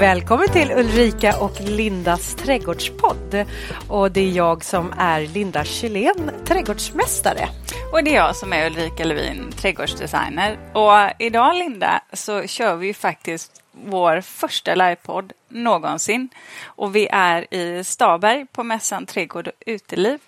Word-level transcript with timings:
Välkommen 0.00 0.48
till 0.48 0.72
Ulrika 0.72 1.38
och 1.38 1.60
Lindas 1.60 2.34
trädgårdspodd. 2.34 3.46
Och 3.88 4.12
det 4.12 4.20
är 4.20 4.30
jag 4.30 4.64
som 4.64 4.94
är 4.98 5.20
Linda 5.20 5.64
Kjellén, 5.64 6.30
trädgårdsmästare. 6.44 7.48
Och 7.92 8.04
det 8.04 8.10
är 8.10 8.14
jag 8.14 8.36
som 8.36 8.52
är 8.52 8.66
Ulrika 8.66 9.04
Levin, 9.04 9.52
trädgårdsdesigner. 9.52 10.58
Och 10.72 11.22
idag 11.22 11.54
Linda 11.54 12.00
så 12.12 12.46
kör 12.46 12.76
vi 12.76 12.94
faktiskt 12.94 13.62
vår 13.72 14.20
första 14.20 14.74
livepodd 14.74 15.32
någonsin. 15.48 16.28
Och 16.64 16.96
vi 16.96 17.08
är 17.12 17.54
i 17.54 17.84
Staberg 17.84 18.46
på 18.52 18.62
mässan 18.62 19.06
Trädgård 19.06 19.48
och 19.48 19.54
uteliv. 19.66 20.18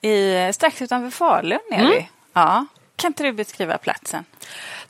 I, 0.00 0.52
strax 0.52 0.82
utanför 0.82 1.10
Falun 1.10 1.60
är 1.70 1.80
mm. 1.80 1.90
vi. 1.90 2.08
Ja. 2.32 2.66
Kan 2.96 3.10
inte 3.10 3.22
du 3.22 3.32
beskriva 3.32 3.78
platsen? 3.78 4.24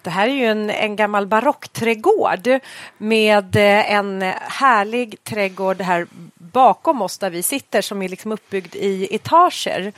Det 0.02 0.10
här 0.10 0.28
är 0.28 0.32
ju 0.32 0.44
en, 0.44 0.70
en 0.70 0.96
gammal 0.96 1.26
barockträdgård 1.26 2.60
med 2.98 3.56
eh, 3.56 3.92
en 3.92 4.22
härlig 4.40 5.24
trädgård 5.24 5.80
här 5.80 6.06
bakom 6.34 7.02
oss 7.02 7.18
där 7.18 7.30
vi 7.30 7.42
sitter 7.42 7.82
som 7.82 8.02
är 8.02 8.08
liksom 8.08 8.32
uppbyggd 8.32 8.74
i 8.74 9.14
etager. 9.14 9.92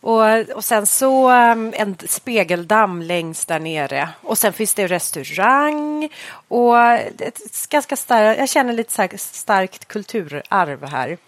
Och, 0.00 0.50
och 0.54 0.64
sen 0.64 0.86
så 0.86 1.30
eh, 1.30 1.56
en 1.72 1.96
spegeldamm 2.08 3.02
längst 3.02 3.48
där 3.48 3.58
nere. 3.58 4.08
Och 4.22 4.38
sen 4.38 4.52
finns 4.52 4.74
det 4.74 4.86
restaurang 4.86 6.08
och 6.48 6.78
ett 7.18 7.68
ganska 7.68 7.96
starkt, 7.96 8.40
jag 8.40 8.48
känner 8.48 8.72
lite 8.72 9.18
starkt 9.18 9.88
kulturarv 9.88 10.84
här. 10.84 11.18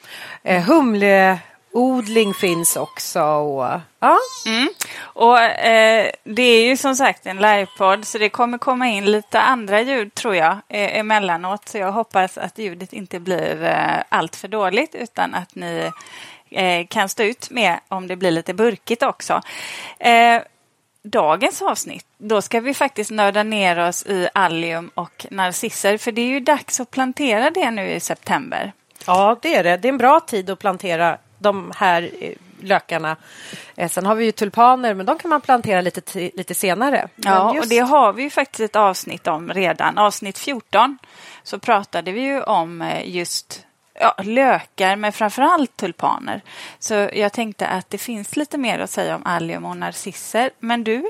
Eh, 0.42 0.62
humle 0.62 1.38
Odling 1.76 2.34
finns 2.34 2.76
också. 2.76 3.22
Och, 3.22 3.80
ja. 4.00 4.18
Mm. 4.46 4.68
och 4.98 5.40
eh, 5.40 6.10
Det 6.24 6.42
är 6.42 6.64
ju 6.64 6.76
som 6.76 6.96
sagt 6.96 7.26
en 7.26 7.36
livepodd 7.36 8.06
så 8.06 8.18
det 8.18 8.28
kommer 8.28 8.58
komma 8.58 8.88
in 8.88 9.04
lite 9.04 9.40
andra 9.40 9.80
ljud 9.80 10.14
tror 10.14 10.36
jag 10.36 10.50
eh, 10.50 10.98
emellanåt. 10.98 11.68
Så 11.68 11.78
jag 11.78 11.92
hoppas 11.92 12.38
att 12.38 12.58
ljudet 12.58 12.92
inte 12.92 13.20
blir 13.20 13.64
eh, 13.64 14.02
allt 14.08 14.36
för 14.36 14.48
dåligt 14.48 14.94
utan 14.94 15.34
att 15.34 15.54
ni 15.54 15.90
eh, 16.50 16.86
kan 16.86 17.08
stå 17.08 17.22
ut 17.22 17.50
med 17.50 17.80
om 17.88 18.06
det 18.08 18.16
blir 18.16 18.30
lite 18.30 18.54
burkigt 18.54 19.02
också. 19.02 19.42
Eh, 19.98 20.42
dagens 21.02 21.62
avsnitt, 21.62 22.06
då 22.18 22.42
ska 22.42 22.60
vi 22.60 22.74
faktiskt 22.74 23.10
nörda 23.10 23.42
ner 23.42 23.88
oss 23.88 24.06
i 24.06 24.28
allium 24.34 24.90
och 24.94 25.26
narcisser 25.30 25.98
för 25.98 26.12
det 26.12 26.20
är 26.22 26.28
ju 26.28 26.40
dags 26.40 26.80
att 26.80 26.90
plantera 26.90 27.50
det 27.50 27.70
nu 27.70 27.90
i 27.90 28.00
september. 28.00 28.72
Ja, 29.06 29.36
det 29.42 29.54
är 29.54 29.64
det. 29.64 29.76
Det 29.76 29.88
är 29.88 29.92
en 29.92 29.98
bra 29.98 30.20
tid 30.20 30.50
att 30.50 30.58
plantera 30.58 31.18
de 31.46 31.72
här 31.76 32.10
eh, 32.20 32.32
lökarna. 32.60 33.16
Eh, 33.76 33.88
sen 33.88 34.06
har 34.06 34.14
vi 34.14 34.24
ju 34.24 34.32
tulpaner, 34.32 34.94
men 34.94 35.06
de 35.06 35.18
kan 35.18 35.28
man 35.28 35.40
plantera 35.40 35.80
lite, 35.80 36.30
lite 36.34 36.54
senare. 36.54 37.08
Ja, 37.16 37.54
just... 37.54 37.64
och 37.64 37.68
det 37.68 37.78
har 37.78 38.12
vi 38.12 38.22
ju 38.22 38.30
faktiskt 38.30 38.60
ett 38.60 38.76
avsnitt 38.76 39.26
om 39.26 39.52
redan. 39.52 39.98
Avsnitt 39.98 40.38
14 40.38 40.98
så 41.42 41.58
pratade 41.58 42.12
vi 42.12 42.20
ju 42.20 42.42
om 42.42 42.82
eh, 42.82 43.16
just 43.16 43.64
ja, 44.00 44.14
lökar, 44.22 44.96
men 44.96 45.12
framför 45.12 45.42
allt 45.42 45.76
tulpaner. 45.76 46.42
Så 46.78 46.94
jag 47.12 47.32
tänkte 47.32 47.66
att 47.66 47.90
det 47.90 47.98
finns 47.98 48.36
lite 48.36 48.58
mer 48.58 48.78
att 48.78 48.90
säga 48.90 49.16
om 49.16 49.22
allium 49.24 49.64
och 49.64 49.76
narcisser. 49.76 50.50
Men 50.58 50.84
du, 50.84 51.04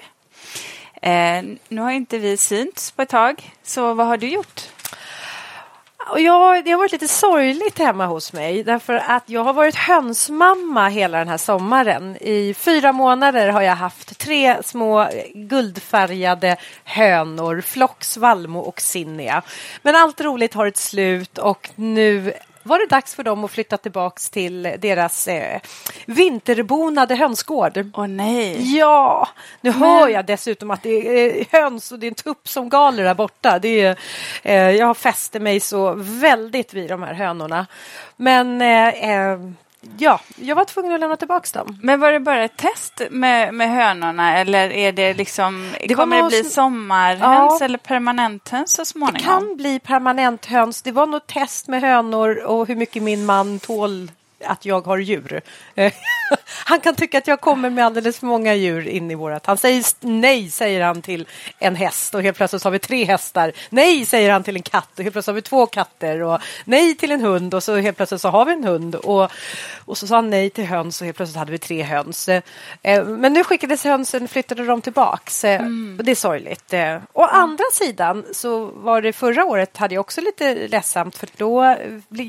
eh, 1.03 1.43
nu 1.69 1.81
har 1.81 1.91
inte 1.91 2.19
vi 2.19 2.37
synts 2.37 2.91
på 2.91 3.03
ett 3.03 3.09
tag, 3.09 3.53
så 3.63 3.95
vad 3.95 4.07
har 4.07 4.17
du 4.17 4.29
gjort? 4.29 4.63
Och 6.09 6.21
jag, 6.21 6.65
det 6.65 6.71
har 6.71 6.79
varit 6.79 6.93
lite 6.93 7.09
sorgligt 7.09 7.79
hemma 7.79 8.07
hos 8.07 8.33
mig 8.33 8.63
därför 8.65 8.95
att 8.95 9.23
jag 9.27 9.45
har 9.45 9.53
varit 9.53 9.75
hönsmamma 9.75 10.89
hela 10.89 11.19
den 11.19 11.29
här 11.29 11.37
sommaren. 11.37 12.17
I 12.21 12.55
fyra 12.55 12.93
månader 12.93 13.49
har 13.49 13.63
jag 13.63 13.75
haft 13.75 14.19
tre 14.19 14.63
små 14.63 15.09
guldfärgade 15.35 16.57
hönor, 16.85 17.61
Flox, 17.61 18.17
Valmo 18.17 18.61
och 18.61 18.81
Sinnia. 18.81 19.43
Men 19.83 19.97
allt 19.97 20.21
roligt 20.21 20.55
har 20.55 20.67
ett 20.67 20.77
slut 20.77 21.39
och 21.39 21.71
nu 21.75 22.33
var 22.67 22.79
det 22.79 22.87
dags 22.87 23.15
för 23.15 23.23
dem 23.23 23.45
att 23.45 23.51
flytta 23.51 23.77
tillbaks 23.77 24.31
till 24.31 24.63
deras 24.79 25.29
eh, 25.29 25.61
vinterbonade 26.07 27.15
hönsgård. 27.15 27.91
Åh 27.95 28.07
nej! 28.07 28.77
Ja, 28.77 29.29
nu 29.61 29.71
Men... 29.71 29.81
hör 29.81 30.09
jag 30.09 30.27
dessutom 30.27 30.71
att 30.71 30.83
det 30.83 31.21
är 31.21 31.47
höns 31.53 31.93
och 31.93 31.99
det 31.99 32.07
är 32.07 32.09
en 32.09 32.15
tupp 32.15 32.49
som 32.49 32.69
galer 32.69 33.05
där 33.05 33.15
borta. 33.15 33.59
Det 33.59 33.81
är, 33.81 33.97
eh, 34.43 34.71
jag 34.71 34.97
fäster 34.97 35.41
mig 35.41 35.61
så 35.61 35.95
väldigt 35.97 36.75
vid 36.75 36.89
de 36.89 37.03
här 37.03 37.15
hönorna. 37.15 37.67
Men 38.17 38.63
eh, 38.63 38.89
eh 38.89 39.39
Ja, 39.99 40.21
jag 40.37 40.57
var 40.57 40.65
tvungen 40.65 40.93
att 40.93 41.01
lämna 41.01 41.17
tillbaka 41.17 41.59
dem. 41.59 41.79
Men 41.83 42.01
var 42.01 42.13
det 42.13 42.21
bara 42.21 42.45
ett 42.45 42.57
test 42.57 43.03
med, 43.11 43.55
med 43.55 43.71
hönorna 43.71 44.39
eller 44.39 44.71
är 44.71 44.93
det 44.93 45.15
liksom, 45.15 45.73
det 45.89 45.95
kommer 45.95 46.23
det 46.23 46.29
bli 46.29 46.45
sommarhöns 46.45 47.61
ja, 47.61 47.65
eller 47.65 47.79
permanenthöns 47.79 48.73
så 48.73 48.85
småningom? 48.85 49.19
Det 49.19 49.25
kan 49.25 49.57
bli 49.57 49.79
permanenthöns. 49.79 50.83
Det 50.83 50.93
var 50.93 51.07
nog 51.07 51.27
test 51.27 51.69
med 51.69 51.81
hönor 51.81 52.45
och 52.45 52.69
hur 52.69 52.77
mycket 52.77 53.03
min 53.03 53.27
man 53.27 53.59
tål 53.59 54.11
att 54.45 54.65
jag 54.65 54.87
har 54.87 54.99
djur. 54.99 55.41
han 56.65 56.81
kan 56.81 56.95
tycka 56.95 57.19
att 57.19 57.27
jag 57.27 57.41
kommer 57.41 57.71
med 57.71 57.87
alldeles 57.87 58.19
för 58.19 58.27
många 58.27 58.55
djur 58.55 58.89
in 58.89 59.11
i 59.11 59.15
vårat. 59.15 59.47
Han 59.47 59.59
säger 59.59 59.85
nej, 60.01 60.51
säger 60.51 60.83
han 60.83 61.03
till 61.03 61.27
en 61.59 61.77
häst 61.77 62.15
och 62.15 62.23
helt 62.23 62.37
plötsligt 62.37 62.65
har 62.65 62.71
vi 62.71 62.79
tre 62.79 63.05
hästar. 63.05 63.53
Nej, 63.71 64.07
säger 64.07 64.31
han 64.31 64.43
till 64.43 64.57
en 64.57 64.63
katt 64.63 64.99
och 64.99 65.03
helt 65.03 65.13
plötsligt 65.13 65.27
har 65.27 65.35
vi 65.35 65.43
två 65.43 65.67
katter 65.67 66.23
och 66.23 66.41
nej 66.65 66.95
till 66.95 67.11
en 67.11 67.21
hund 67.21 67.55
och 67.55 67.63
så 67.63 67.77
helt 67.77 67.97
plötsligt 67.97 68.21
så 68.21 68.29
har 68.29 68.45
vi 68.45 68.53
en 68.53 68.65
hund 68.65 68.95
och, 68.95 69.31
och 69.85 69.99
så 69.99 70.07
sa 70.07 70.15
han 70.15 70.31
nej 70.31 70.51
till 70.51 70.67
höns 70.67 71.01
och 71.01 71.05
helt 71.05 71.17
plötsligt 71.17 71.39
hade 71.39 71.53
vi 71.53 71.59
tre 71.59 71.83
höns. 71.83 72.29
Eh, 72.29 73.05
men 73.05 73.33
nu 73.33 73.45
skickades 73.45 73.85
hönsen, 73.85 74.29
flyttade 74.29 74.67
de 74.67 74.81
tillbaks. 74.81 75.45
Eh, 75.45 75.61
mm. 75.61 76.01
Det 76.05 76.11
är 76.11 76.15
sorgligt. 76.15 76.73
Eh, 76.73 76.97
å 77.13 77.25
mm. 77.25 77.41
andra 77.41 77.65
sidan 77.73 78.25
så 78.33 78.65
var 78.65 79.03
det 79.03 79.13
förra 79.13 79.45
året 79.45 79.77
hade 79.77 79.95
jag 79.95 80.01
också 80.01 80.21
lite 80.21 80.55
ledsamt 80.69 81.17
för 81.17 81.29
då 81.37 81.77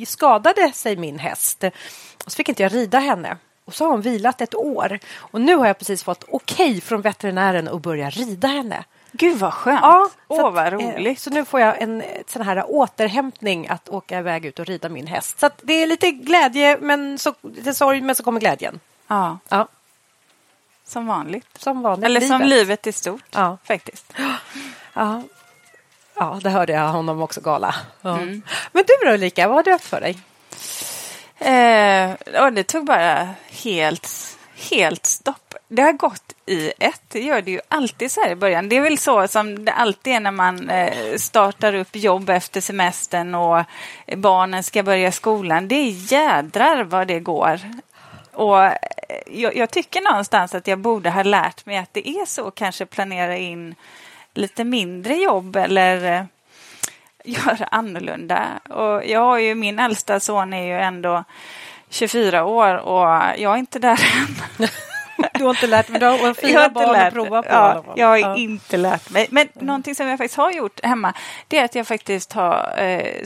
skadade 0.08 0.72
sig 0.74 0.98
min 0.98 1.20
häst. 1.20 1.64
Och 2.26 2.32
så 2.32 2.36
fick 2.36 2.50
inte 2.50 2.64
jag 2.64 2.74
rida 2.74 3.00
henne. 3.00 3.38
Och 3.66 3.74
så 3.74 3.84
har 3.84 3.92
hon 3.92 4.02
vilat 4.02 4.42
ett 4.42 4.56
år. 4.56 5.00
Och 5.18 5.42
nu 5.42 5.56
har 5.56 5.68
jag 5.68 5.78
precis 5.78 6.04
fått 6.04 6.24
okej 6.28 6.70
okay 6.70 6.82
från 6.82 7.02
veterinären 7.02 7.68
att 7.68 7.82
börja 7.82 8.10
rida 8.10 8.48
henne. 8.48 8.84
Gud 9.12 9.38
vad 9.38 9.54
skönt! 9.54 9.80
Ja, 9.82 10.10
Åh, 10.28 10.52
vad 10.52 10.68
eh, 10.68 10.72
roligt! 10.72 11.20
Så 11.20 11.30
nu 11.30 11.46
får 11.46 11.60
jag 11.60 11.82
en 11.82 12.04
sån 12.28 12.42
här 12.42 12.72
återhämtning 12.72 13.68
att 13.68 13.90
åka 13.90 14.20
iväg 14.20 14.46
ut 14.46 14.60
och 14.60 14.66
rida 14.66 14.90
min 14.90 15.08
häst. 15.08 15.40
Så 15.40 15.50
det 15.62 15.74
är 15.74 15.88
lite 15.88 16.12
glädje, 16.12 16.78
men 16.82 17.20
så, 17.20 17.34
lite 17.42 17.74
sorg, 17.74 18.02
men 18.02 18.16
så 18.16 18.24
kommer 18.24 18.40
glädjen. 18.40 18.80
Ja. 19.08 19.40
ja. 19.50 19.68
Som 20.86 21.08
vanligt. 21.08 21.48
Som 21.58 21.82
vanligt. 21.82 22.06
Eller 22.06 22.22
livet. 22.22 22.38
som 22.38 22.48
livet 22.48 22.88
i 22.88 22.92
stort, 22.92 23.24
ja. 23.32 23.58
faktiskt. 23.64 24.14
Ja. 24.94 25.22
ja, 26.16 26.40
det 26.44 26.50
hörde 26.50 26.74
jag 26.74 26.88
honom 26.88 27.22
också 27.22 27.42
gala. 27.42 27.76
Ja. 28.02 28.18
Mm. 28.18 28.42
Men 28.72 28.84
du 28.88 29.06
då 29.06 29.14
Ulrika, 29.14 29.48
vad 29.48 29.56
har 29.56 29.64
du 29.64 29.72
haft 29.72 29.86
för 29.86 30.02
dig? 30.02 30.20
Eh, 31.40 32.12
och 32.44 32.54
det 32.54 32.64
tog 32.64 32.86
bara 32.86 33.30
helt, 33.64 34.38
helt 34.72 35.06
stopp. 35.06 35.54
Det 35.68 35.82
har 35.82 35.94
gått 35.94 36.34
i 36.46 36.72
ett. 36.80 37.02
Det 37.08 37.20
gör 37.20 37.42
det 37.42 37.52
ju 37.52 37.60
alltid 37.68 38.12
så 38.12 38.22
här 38.22 38.32
i 38.32 38.36
början. 38.36 38.70
Det 38.70 38.76
är 38.76 38.82
väl 38.82 38.98
så 38.98 39.28
som 39.28 39.66
det 39.66 39.74
alltid 39.74 40.14
är 40.14 40.20
när 40.20 40.32
man 40.32 40.70
eh, 40.70 41.16
startar 41.18 41.74
upp 41.74 41.96
jobb 41.96 42.30
efter 42.30 42.62
semestern 42.62 43.36
och 43.36 43.64
barnen 44.18 44.64
ska 44.64 44.84
börja 44.84 45.12
skolan. 45.12 45.68
Det 45.68 45.76
är 45.76 46.14
jädrar 46.14 46.84
vad 46.84 47.08
det 47.08 47.20
går. 47.20 47.60
Och 48.34 48.64
eh, 48.64 48.74
jag, 49.28 49.56
jag, 49.56 49.70
tycker 49.70 50.02
någonstans 50.02 50.56
att 50.56 50.68
jag 50.68 50.80
borde 50.80 51.10
ha 51.10 51.24
lärt 51.24 51.66
mig 51.66 51.78
att 51.78 51.94
det 51.94 52.10
är 52.10 52.26
så, 52.26 52.52
kanske 52.52 52.86
planera 52.86 53.38
in 53.38 53.76
lite 54.34 54.64
mindre 54.64 55.16
jobb 55.16 55.56
eller 55.56 56.14
eh, 56.14 56.24
göra 57.28 57.66
annorlunda. 57.72 58.60
Och 58.70 59.06
jag 59.06 59.20
har 59.20 59.38
ju, 59.38 59.56
min 59.56 59.80
äldsta 59.80 60.20
son 60.20 60.54
är 60.54 60.66
ju 60.66 60.80
ändå 60.80 61.24
24 61.90 62.46
år 62.46 62.76
och 62.76 63.08
jag 63.38 63.54
är 63.54 63.58
inte 63.58 63.80
där 63.80 64.00
än. 64.60 64.68
Du 65.34 65.44
har 65.44 65.50
inte 65.50 65.68
lärt 65.68 65.90
mig, 65.90 66.00
du 66.00 66.06
har 66.06 66.34
fyra 66.34 66.70
barn 66.70 66.94
lärt, 66.94 67.08
att 67.08 67.14
prova 67.14 67.42
på. 67.42 67.50
Ja, 67.50 67.84
jag 67.96 68.08
har 68.08 68.18
ja. 68.18 68.36
inte 68.36 68.78
lärt 68.78 69.10
mig. 69.10 69.28
Men 69.32 69.48
mm. 69.56 69.68
någonting 69.68 69.96
som 69.96 70.08
jag 70.08 70.18
faktiskt 70.18 70.38
har 70.38 70.52
gjort 70.52 70.80
hemma, 70.84 71.14
det 71.48 71.58
är 71.58 71.66
att 71.66 71.76
jag 71.76 71.88
faktiskt 71.88 72.34
har 72.34 72.74
eh, 72.78 73.24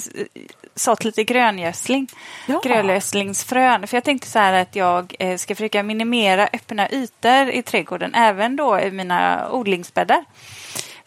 sått 0.75 1.03
lite 1.03 1.23
gröngödsling. 1.23 2.07
Ja. 2.47 2.61
Gröngödslingsfrön. 2.63 3.87
För 3.87 3.97
jag 3.97 4.03
tänkte 4.03 4.27
så 4.27 4.39
här 4.39 4.53
att 4.53 4.75
jag 4.75 5.15
eh, 5.19 5.37
ska 5.37 5.55
försöka 5.55 5.83
minimera 5.83 6.49
öppna 6.53 6.89
ytor 6.91 7.49
i 7.49 7.61
trädgården, 7.61 8.15
även 8.15 8.55
då 8.55 8.79
i 8.79 8.91
mina 8.91 9.49
odlingsbäddar 9.51 10.25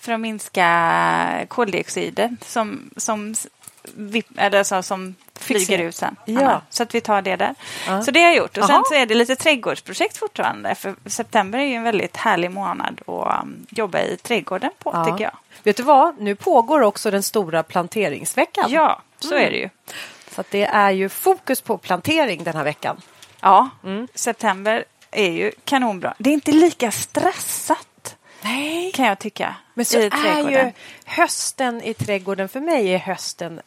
för 0.04 0.12
att 0.12 0.20
minska 0.20 1.46
koldioxiden 1.48 2.36
som, 2.46 2.90
som, 2.96 3.34
eller 4.36 4.82
som 4.82 5.14
flyger 5.38 5.78
ut 5.78 5.94
sen. 5.94 6.16
Ja. 6.24 6.60
Så 6.70 6.82
att 6.82 6.94
vi 6.94 7.00
tar 7.00 7.22
det 7.22 7.36
där. 7.36 7.54
Ja. 7.86 8.02
Så 8.02 8.10
det 8.10 8.20
har 8.20 8.26
jag 8.26 8.36
gjort. 8.36 8.58
Och 8.58 8.64
sen 8.64 8.82
så 8.88 8.94
är 8.94 9.06
det 9.06 9.14
lite 9.14 9.36
trädgårdsprojekt 9.36 10.16
fortfarande. 10.16 10.74
För 10.74 10.94
september 11.06 11.58
är 11.58 11.64
ju 11.64 11.74
en 11.74 11.82
väldigt 11.82 12.16
härlig 12.16 12.50
månad 12.50 13.00
att 13.06 13.42
um, 13.42 13.66
jobba 13.70 14.00
i 14.00 14.16
trädgården 14.16 14.70
på 14.78 14.90
ja. 14.94 15.04
tycker 15.04 15.24
jag. 15.24 15.36
Vet 15.62 15.76
du 15.76 15.82
vad? 15.82 16.20
Nu 16.20 16.34
pågår 16.34 16.80
också 16.80 17.10
den 17.10 17.22
stora 17.22 17.62
planteringsveckan. 17.62 18.70
Ja, 18.70 19.02
så 19.18 19.34
mm. 19.34 19.46
är 19.46 19.50
det 19.50 19.56
ju. 19.56 19.68
Så 20.30 20.44
det 20.50 20.64
är 20.64 20.90
ju 20.90 21.08
fokus 21.08 21.60
på 21.60 21.78
plantering 21.78 22.44
den 22.44 22.56
här 22.56 22.64
veckan. 22.64 23.00
Ja, 23.40 23.68
mm. 23.84 24.08
september 24.14 24.84
är 25.10 25.30
ju 25.30 25.52
kanonbra. 25.64 26.14
Det 26.18 26.30
är 26.30 26.34
inte 26.34 26.52
lika 26.52 26.90
stressat 26.90 27.86
Nej. 28.44 28.92
Kan 28.92 29.06
jag 29.06 29.18
tycka. 29.18 29.56
Men 29.74 29.84
så 29.84 29.98
är 29.98 30.50
ju 30.50 30.72
hösten 31.04 31.82
i 31.82 31.94
trädgården, 31.94 32.48
för 32.48 32.60
mig 32.60 32.94
är 32.94 32.98
hösten 32.98 33.60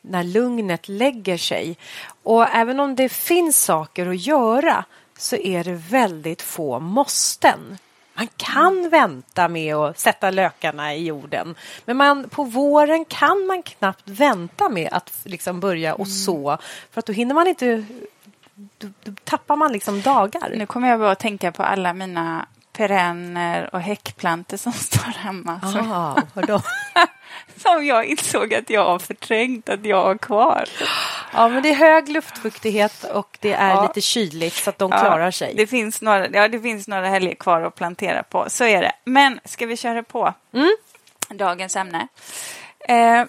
när 0.00 0.24
lugnet 0.24 0.88
lägger 0.88 1.36
sig. 1.36 1.76
Och 2.22 2.48
även 2.54 2.80
om 2.80 2.96
det 2.96 3.08
finns 3.08 3.64
saker 3.64 4.06
att 4.06 4.26
göra 4.26 4.84
så 5.18 5.36
är 5.36 5.64
det 5.64 5.74
väldigt 5.74 6.42
få 6.42 6.80
måsten. 6.80 7.78
Man 8.14 8.28
kan 8.36 8.88
vänta 8.88 9.48
med 9.48 9.76
att 9.76 9.98
sätta 9.98 10.30
lökarna 10.30 10.94
i 10.94 11.04
jorden. 11.04 11.54
Men 11.84 11.96
man, 11.96 12.28
på 12.28 12.44
våren 12.44 13.04
kan 13.04 13.46
man 13.46 13.62
knappt 13.62 14.08
vänta 14.08 14.68
med 14.68 14.88
att 14.92 15.12
liksom 15.24 15.60
börja 15.60 15.94
och 15.94 16.08
så. 16.08 16.58
För 16.90 16.98
att 16.98 17.06
då 17.06 17.12
hinner 17.12 17.34
man 17.34 17.46
inte... 17.46 17.84
Då, 18.54 18.88
då 19.04 19.12
tappar 19.24 19.56
man 19.56 19.72
liksom 19.72 20.02
dagar. 20.02 20.52
Nu 20.56 20.66
kommer 20.66 20.88
jag 20.88 21.00
bara 21.00 21.10
att 21.10 21.18
tänka 21.18 21.52
på 21.52 21.62
alla 21.62 21.92
mina 21.92 22.46
perenner 22.72 23.74
och 23.74 23.80
häckplantor 23.80 24.56
som 24.56 24.72
står 24.88 25.12
hemma. 25.18 25.60
Ah, 25.62 26.22
vadå? 26.34 26.62
som 27.56 27.86
jag 27.86 28.04
insåg 28.04 28.54
att 28.54 28.70
jag 28.70 28.84
har 28.84 28.98
förträngt 28.98 29.68
att 29.68 29.84
jag 29.86 30.02
har 30.04 30.18
kvar. 30.18 30.64
Ja, 31.34 31.48
men 31.48 31.62
det 31.62 31.68
är 31.68 31.74
hög 31.74 32.08
luftfuktighet 32.08 33.04
och 33.04 33.38
det 33.40 33.52
är 33.52 33.70
Ja. 33.70 33.82
lite 33.82 34.00
kyligt 34.00 34.54
så 34.54 34.70
att 34.70 34.78
de 34.78 34.90
Ja, 34.90 34.98
klarar 34.98 35.30
sig. 35.30 35.54
Det 35.56 35.66
finns, 35.66 36.02
några, 36.02 36.28
ja, 36.28 36.48
det 36.48 36.60
finns 36.60 36.88
några 36.88 37.08
helger 37.08 37.34
kvar 37.34 37.60
att 37.62 37.74
plantera 37.74 38.22
på, 38.22 38.44
så 38.50 38.64
är 38.64 38.80
det. 38.80 38.92
Men 39.04 39.40
ska 39.44 39.66
vi 39.66 39.76
köra 39.76 40.02
på 40.02 40.34
Mm. 40.54 40.76
dagens 41.28 41.76
ämne? 41.76 42.08
Eh, 42.80 43.24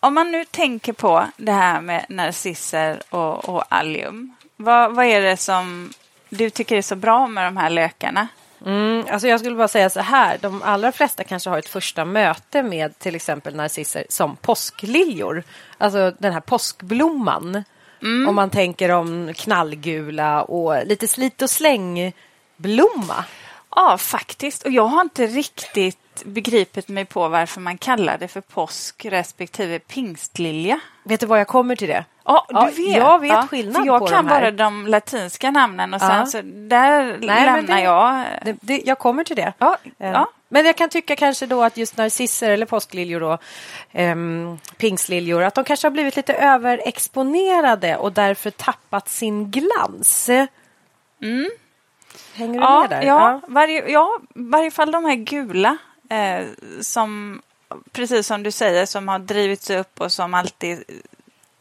om 0.00 0.14
man 0.14 0.32
nu 0.32 0.44
tänker 0.44 0.92
på 0.92 1.26
det 1.36 1.52
här 1.52 1.80
med 1.80 2.06
narcisser 2.08 3.02
och, 3.10 3.48
och 3.48 3.64
allium, 3.68 4.34
vad, 4.56 4.94
vad 4.94 5.04
är 5.06 5.22
det 5.22 5.36
som 5.36 5.92
du 6.36 6.50
tycker 6.50 6.76
är 6.76 6.82
så 6.82 6.96
bra 6.96 7.26
med 7.26 7.44
de 7.44 7.56
här 7.56 7.70
lökarna? 7.70 8.28
Mm, 8.66 9.06
alltså 9.10 9.28
jag 9.28 9.40
skulle 9.40 9.56
bara 9.56 9.68
säga 9.68 9.90
så 9.90 10.00
här, 10.00 10.38
de 10.40 10.62
allra 10.62 10.92
flesta 10.92 11.24
kanske 11.24 11.50
har 11.50 11.58
ett 11.58 11.68
första 11.68 12.04
möte 12.04 12.62
med 12.62 12.98
till 12.98 13.14
exempel 13.14 13.54
narcisser 13.54 14.06
som 14.08 14.36
påskliljor. 14.36 15.44
Alltså 15.78 16.12
den 16.18 16.32
här 16.32 16.40
påskblomman. 16.40 17.64
Om 18.28 18.34
man 18.34 18.50
tänker 18.50 18.88
om 18.88 19.32
knallgula 19.36 20.42
och 20.42 20.86
lite 20.86 21.08
slit 21.08 21.42
och 21.42 21.50
släng 21.50 22.12
blomma. 22.56 23.24
Ja, 23.70 23.98
faktiskt. 23.98 24.62
Och 24.62 24.70
jag 24.70 24.86
har 24.86 25.00
inte 25.00 25.26
riktigt 25.26 26.11
begripit 26.24 26.88
mig 26.88 27.04
på 27.04 27.28
varför 27.28 27.60
man 27.60 27.78
kallar 27.78 28.18
det 28.18 28.28
för 28.28 28.40
påsk 28.40 29.04
respektive 29.04 29.78
pingstlilja. 29.78 30.80
Vet 31.04 31.20
du 31.20 31.26
vad 31.26 31.40
jag 31.40 31.48
kommer 31.48 31.76
till 31.76 31.88
det? 31.88 32.04
Ja, 32.24 32.46
du 32.48 32.54
Ja, 32.54 32.64
vet. 32.64 32.96
jag 32.96 33.18
vet 33.20 33.30
ja, 33.30 33.46
skillnad 33.50 33.86
Jag 33.86 34.00
på 34.00 34.06
kan 34.06 34.24
de 34.26 34.30
här. 34.32 34.40
bara 34.40 34.50
de 34.50 34.86
latinska 34.86 35.50
namnen 35.50 35.94
och 35.94 36.00
sen 36.00 36.10
Ja. 36.18 36.26
så 36.26 36.40
där 36.44 37.04
men 37.04 37.20
lämnar 37.20 37.62
det- 37.76 37.82
jag. 37.82 38.24
det, 38.44 38.56
det 38.60 38.82
jag 38.84 38.98
kommer 38.98 39.24
till 39.24 39.36
det. 39.36 39.52
Ja, 39.58 39.76
Eh, 39.98 40.10
ja. 40.10 40.28
Men 40.48 40.66
jag 40.66 40.76
kan 40.76 40.88
tycka 40.88 41.16
kanske 41.16 41.46
då 41.46 41.62
att 41.62 41.76
just 41.76 41.96
narcisser 41.96 42.50
eller 42.50 42.66
påskliljor 42.66 43.20
då, 43.20 43.38
ehm, 43.92 44.58
pingsliljor, 44.76 45.42
att 45.42 45.54
de 45.54 45.64
kanske 45.64 45.86
har 45.86 45.92
blivit 45.92 46.16
lite 46.16 46.34
överexponerade 46.34 47.96
och 47.96 48.12
därför 48.12 48.50
tappat 48.50 49.08
sin 49.08 49.50
glans. 49.50 50.30
Hänger 52.34 52.52
du 52.58 52.64
Ja, 52.64 52.80
med 52.80 52.90
där? 52.90 53.02
ja, 53.06 53.40
varje, 53.48 53.88
ja, 53.90 54.18
varje 54.34 54.70
fall 54.70 54.92
de 54.92 55.04
här 55.04 55.14
gula 55.14 55.76
eh, 56.12 56.46
som, 56.80 57.42
precis 57.92 58.26
som 58.26 58.42
du 58.42 58.50
säger, 58.50 58.86
som 58.86 59.08
har 59.08 59.18
drivits 59.18 59.70
upp 59.70 60.00
och 60.00 60.12
som 60.12 60.34
alltid 60.34 60.84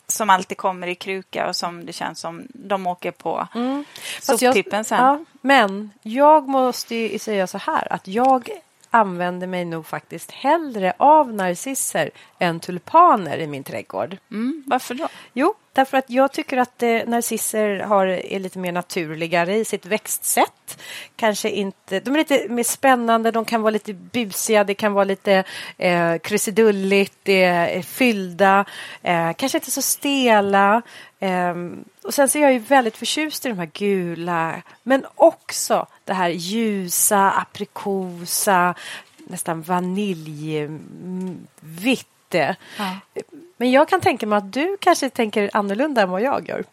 som 0.07 0.29
alltid 0.29 0.57
kommer 0.57 0.87
i 0.87 0.95
kruka 0.95 1.47
och 1.47 1.55
som 1.55 1.85
det 1.85 1.93
känns 1.93 2.19
som 2.19 2.43
de 2.53 2.87
åker 2.87 3.11
på 3.11 3.47
Mm. 3.55 3.85
Jag- 4.27 4.39
soptippen 4.39 4.83
sen. 4.83 4.97
Ja, 5.03 5.19
men 5.41 5.91
jag 6.01 6.47
måste 6.47 7.19
säga 7.19 7.47
så 7.47 7.57
här 7.57 7.93
att 7.93 8.07
jag 8.07 8.49
använder 8.89 9.47
mig 9.47 9.65
nog 9.65 9.85
faktiskt 9.87 10.31
hellre 10.31 10.93
av 10.97 11.33
narcisser 11.33 12.09
än 12.41 12.59
tulpaner 12.59 13.37
i 13.37 13.47
min 13.47 13.63
trädgård. 13.63 14.17
Mm, 14.31 14.63
varför 14.67 14.93
då? 14.95 15.07
Jo, 15.33 15.53
därför 15.73 15.97
att 15.97 16.09
jag 16.09 16.31
tycker 16.31 16.57
att 16.57 16.83
eh, 16.83 17.01
narcisser 17.07 17.79
har, 17.79 18.05
är 18.07 18.39
lite 18.39 18.59
mer 18.59 18.71
naturligare 18.71 19.55
i 19.55 19.65
sitt 19.65 19.85
växtsätt. 19.85 20.81
Kanske 21.15 21.49
inte, 21.49 21.99
de 21.99 22.13
är 22.13 22.17
lite 22.17 22.47
mer 22.49 22.63
spännande, 22.63 23.31
de 23.31 23.45
kan 23.45 23.61
vara 23.61 23.71
lite 23.71 23.93
busiga, 23.93 24.63
det 24.63 24.73
kan 24.73 24.93
vara 24.93 25.03
lite 25.03 25.43
eh, 25.77 26.17
krusidulligt, 26.17 27.17
det 27.23 27.43
är 27.43 27.81
fyllda, 27.81 28.65
eh, 29.03 29.33
kanske 29.33 29.57
inte 29.57 29.71
så 29.71 29.81
stela. 29.81 30.81
Ehm, 31.19 31.83
och 32.03 32.13
sen 32.13 32.29
så 32.29 32.37
är 32.37 32.41
jag 32.41 32.53
ju 32.53 32.59
väldigt 32.59 32.97
förtjust 32.97 33.45
i 33.45 33.49
de 33.49 33.59
här 33.59 33.69
gula, 33.73 34.61
men 34.83 35.05
också 35.15 35.87
det 36.05 36.13
här 36.13 36.29
ljusa, 36.29 37.31
aprikosa, 37.31 38.75
nästan 39.17 39.61
vaniljvitt. 39.61 40.79
Ja. 42.37 42.55
Men 43.57 43.71
jag 43.71 43.87
kan 43.87 44.01
tänka 44.01 44.27
mig 44.27 44.37
att 44.37 44.53
du 44.53 44.77
kanske 44.81 45.09
tänker 45.09 45.49
annorlunda 45.53 46.01
än 46.01 46.09
vad 46.09 46.21
jag 46.21 46.49
gör. 46.49 46.63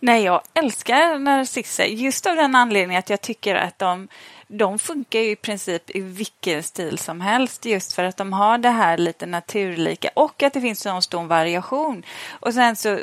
Nej, 0.00 0.24
jag 0.24 0.40
älskar 0.54 1.18
narcisser 1.18 1.84
just 1.84 2.26
av 2.26 2.36
den 2.36 2.54
anledningen 2.54 2.98
att 2.98 3.10
jag 3.10 3.20
tycker 3.20 3.54
att 3.54 3.78
de, 3.78 4.08
de 4.46 4.78
funkar 4.78 5.20
ju 5.20 5.30
i 5.30 5.36
princip 5.36 5.96
i 5.96 6.00
vilken 6.00 6.62
stil 6.62 6.98
som 6.98 7.20
helst 7.20 7.64
just 7.64 7.92
för 7.92 8.04
att 8.04 8.16
de 8.16 8.32
har 8.32 8.58
det 8.58 8.70
här 8.70 8.98
lite 8.98 9.26
naturlika 9.26 10.10
och 10.14 10.42
att 10.42 10.52
det 10.52 10.60
finns 10.60 10.80
så 10.80 11.00
stor 11.00 11.24
variation. 11.24 12.02
Och 12.30 12.54
sen 12.54 12.76
så, 12.76 12.98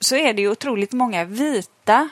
så 0.00 0.16
är 0.16 0.32
det 0.32 0.42
ju 0.42 0.50
otroligt 0.50 0.92
många 0.92 1.24
vita 1.24 2.08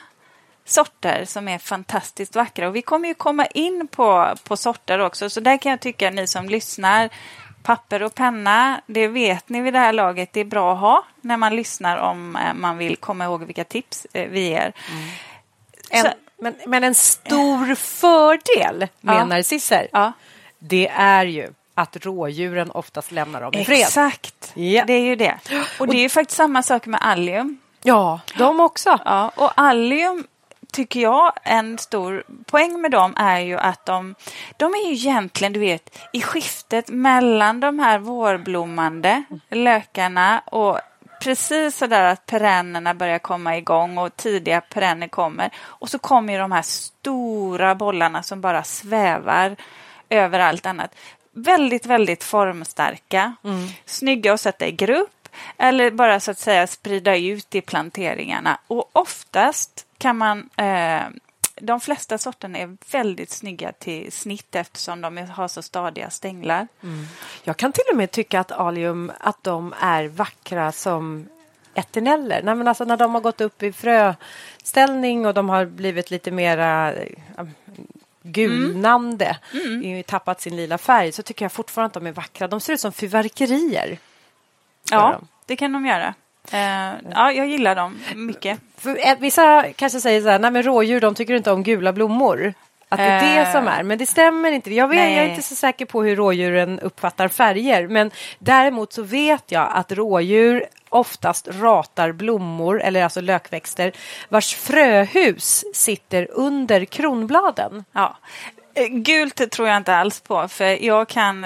sorter 0.65 1.25
som 1.25 1.47
är 1.47 1.57
fantastiskt 1.57 2.35
vackra 2.35 2.67
och 2.67 2.75
vi 2.75 2.81
kommer 2.81 3.07
ju 3.07 3.13
komma 3.13 3.45
in 3.45 3.87
på, 3.87 4.35
på 4.43 4.57
sorter 4.57 4.99
också 4.99 5.29
så 5.29 5.39
där 5.39 5.57
kan 5.57 5.69
jag 5.69 5.79
tycka 5.79 6.09
ni 6.09 6.27
som 6.27 6.49
lyssnar 6.49 7.09
Papper 7.63 8.03
och 8.03 8.15
penna, 8.15 8.81
det 8.85 9.07
vet 9.07 9.49
ni 9.49 9.61
vid 9.61 9.73
det 9.73 9.79
här 9.79 9.93
laget, 9.93 10.33
det 10.33 10.39
är 10.39 10.45
bra 10.45 10.73
att 10.73 10.79
ha 10.79 11.03
när 11.21 11.37
man 11.37 11.55
lyssnar 11.55 11.97
om 11.97 12.35
eh, 12.35 12.53
man 12.53 12.77
vill 12.77 12.97
komma 12.97 13.23
ihåg 13.25 13.43
vilka 13.43 13.63
tips 13.63 14.07
eh, 14.13 14.27
vi 14.29 14.39
ger. 14.49 14.73
En, 15.89 16.03
Så- 16.03 16.11
men, 16.37 16.55
men 16.67 16.83
en 16.83 16.95
stor 16.95 17.75
fördel 17.75 18.87
med 19.01 19.15
Ja. 19.15 19.25
narcisser, 19.25 19.87
Ja, 19.91 20.11
det 20.59 20.87
är 20.87 21.25
ju 21.25 21.47
att 21.73 21.97
rådjuren 22.05 22.71
oftast 22.71 23.11
lämnar 23.11 23.41
dem 23.41 23.53
i 23.53 23.65
fred. 23.65 23.79
exakt. 23.81 24.51
Ja. 24.53 24.83
Det 24.85 24.93
är 24.93 24.99
ju 25.05 25.15
det. 25.15 25.37
Och 25.79 25.87
det 25.87 25.97
är 25.97 26.01
ju 26.01 26.09
faktiskt 26.09 26.37
samma 26.37 26.63
sak 26.63 26.85
med 26.85 26.99
allium. 27.03 27.57
Ja, 27.83 28.19
de 28.37 28.59
också. 28.59 28.99
Ja, 29.05 29.31
och 29.35 29.51
allium 29.55 30.27
tycker 30.71 30.99
jag 30.99 31.33
en 31.43 31.77
stor 31.77 32.23
poäng 32.45 32.81
med 32.81 32.91
dem 32.91 33.13
är 33.17 33.39
ju 33.39 33.57
att 33.57 33.85
de, 33.85 34.15
de 34.57 34.73
är 34.73 34.87
ju 34.87 34.93
egentligen, 34.93 35.53
du 35.53 35.59
vet, 35.59 35.97
i 36.13 36.21
skiftet 36.21 36.89
mellan 36.89 37.59
de 37.59 37.79
här 37.79 37.99
vårblommande 37.99 39.23
lökarna 39.49 40.39
och 40.39 40.79
precis 41.21 41.77
så 41.77 41.87
där 41.87 42.03
att 42.03 42.25
perennerna 42.25 42.93
börjar 42.93 43.19
komma 43.19 43.57
igång 43.57 43.97
och 43.97 44.17
tidiga 44.17 44.61
perenner 44.61 45.07
kommer. 45.07 45.49
Och 45.59 45.89
så 45.89 45.99
kommer 45.99 46.33
ju 46.33 46.39
de 46.39 46.51
här 46.51 46.61
stora 46.61 47.75
bollarna 47.75 48.23
som 48.23 48.41
bara 48.41 48.63
svävar 48.63 49.55
över 50.09 50.39
allt 50.39 50.65
annat. 50.65 50.95
Väldigt, 51.31 51.85
väldigt 51.85 52.23
formstarka. 52.23 53.35
Snygga 53.85 54.33
att 54.33 54.41
sätta 54.41 54.67
i 54.67 54.71
grupp 54.71 55.29
eller 55.57 55.91
bara 55.91 56.19
så 56.19 56.31
att 56.31 56.39
säga 56.39 56.67
sprida 56.67 57.17
ut 57.17 57.55
i 57.55 57.61
planteringarna. 57.61 58.59
Och 58.67 58.89
oftast 58.93 59.85
kan 60.01 60.17
man 60.17 60.49
eh, 60.55 61.03
de 61.55 61.79
flesta 61.79 62.17
sorterna 62.17 62.57
är 62.57 62.77
väldigt 62.91 63.31
snygga 63.31 63.71
till 63.71 64.11
snitt 64.11 64.55
eftersom 64.55 65.01
de 65.01 65.17
har 65.17 65.47
så 65.47 65.61
stadiga 65.61 66.09
stänglar. 66.09 66.67
Jag 67.43 67.57
kan 67.57 67.71
till 67.71 67.83
och 67.91 67.97
med 67.97 68.11
tycka 68.11 68.39
att 68.39 68.51
alium, 68.51 69.11
att 69.19 69.43
de 69.43 69.73
är 69.79 70.07
vackra 70.07 70.71
som 70.71 71.27
eterneller. 71.73 72.41
Nej, 72.43 72.55
men 72.55 72.67
alltså 72.67 72.83
när 72.83 72.97
de 72.97 73.13
har 73.13 73.21
gått 73.21 73.41
upp 73.41 73.63
i 73.63 73.71
fröställning 73.71 75.25
och 75.25 75.33
de 75.33 75.49
har 75.49 75.65
blivit 75.65 76.11
lite 76.11 76.31
mera 76.31 76.93
eh, 76.93 77.45
gulnande, 78.21 79.37
mm. 79.53 80.03
tappat 80.03 80.41
sin 80.41 80.55
lila 80.55 80.77
färg, 80.77 81.11
så 81.11 81.23
tycker 81.23 81.45
jag 81.45 81.51
fortfarande 81.51 81.87
att 81.87 81.93
de 81.93 82.07
är 82.07 82.11
vackra. 82.11 82.47
De 82.47 82.59
ser 82.59 82.73
ut 82.73 82.79
som 82.79 82.91
fyrverkerier. 82.91 83.97
Ja, 84.91 85.11
de. 85.19 85.27
det 85.45 85.55
kan 85.55 85.73
de 85.73 85.85
göra. 85.85 86.13
Eh, 86.51 86.91
ja, 87.11 87.31
jag 87.31 87.47
gillar 87.47 87.75
dem 87.75 87.99
mycket. 88.15 88.59
För, 88.77 89.07
eh, 89.07 89.15
vissa 89.19 89.65
kanske 89.75 89.99
säger 90.01 90.21
så 90.21 90.29
här, 90.29 90.39
nej 90.39 90.51
men 90.51 90.63
rådjur 90.63 91.01
de 91.01 91.15
tycker 91.15 91.33
inte 91.33 91.51
om 91.51 91.63
gula 91.63 91.93
blommor. 91.93 92.53
Att 92.89 92.97
det 92.97 93.03
är 93.03 93.35
det 93.35 93.41
Eh. 93.41 93.51
som 93.51 93.67
är, 93.67 93.83
men 93.83 93.97
det 93.97 94.05
stämmer 94.05 94.51
inte. 94.51 94.73
Jag, 94.73 94.87
vet, 94.87 94.99
jag 94.99 95.09
är 95.25 95.29
inte 95.29 95.41
så 95.41 95.55
säker 95.55 95.85
på 95.85 96.03
hur 96.03 96.15
rådjuren 96.15 96.79
uppfattar 96.79 97.27
färger, 97.27 97.87
men 97.87 98.11
däremot 98.39 98.93
så 98.93 99.03
vet 99.03 99.51
jag 99.51 99.69
att 99.73 99.91
rådjur 99.91 100.65
oftast 100.89 101.47
ratar 101.51 102.11
blommor, 102.11 102.81
eller 102.81 103.03
alltså 103.03 103.21
lökväxter, 103.21 103.91
vars 104.29 104.55
fröhus 104.55 105.65
sitter 105.73 106.27
under 106.31 106.85
kronbladen. 106.85 107.85
Ja. 107.91 108.17
Gult 108.89 109.51
tror 109.51 109.67
jag 109.67 109.77
inte 109.77 109.95
alls 109.95 110.19
på, 110.19 110.47
för 110.47 110.85
jag 110.85 111.07
kan, 111.07 111.45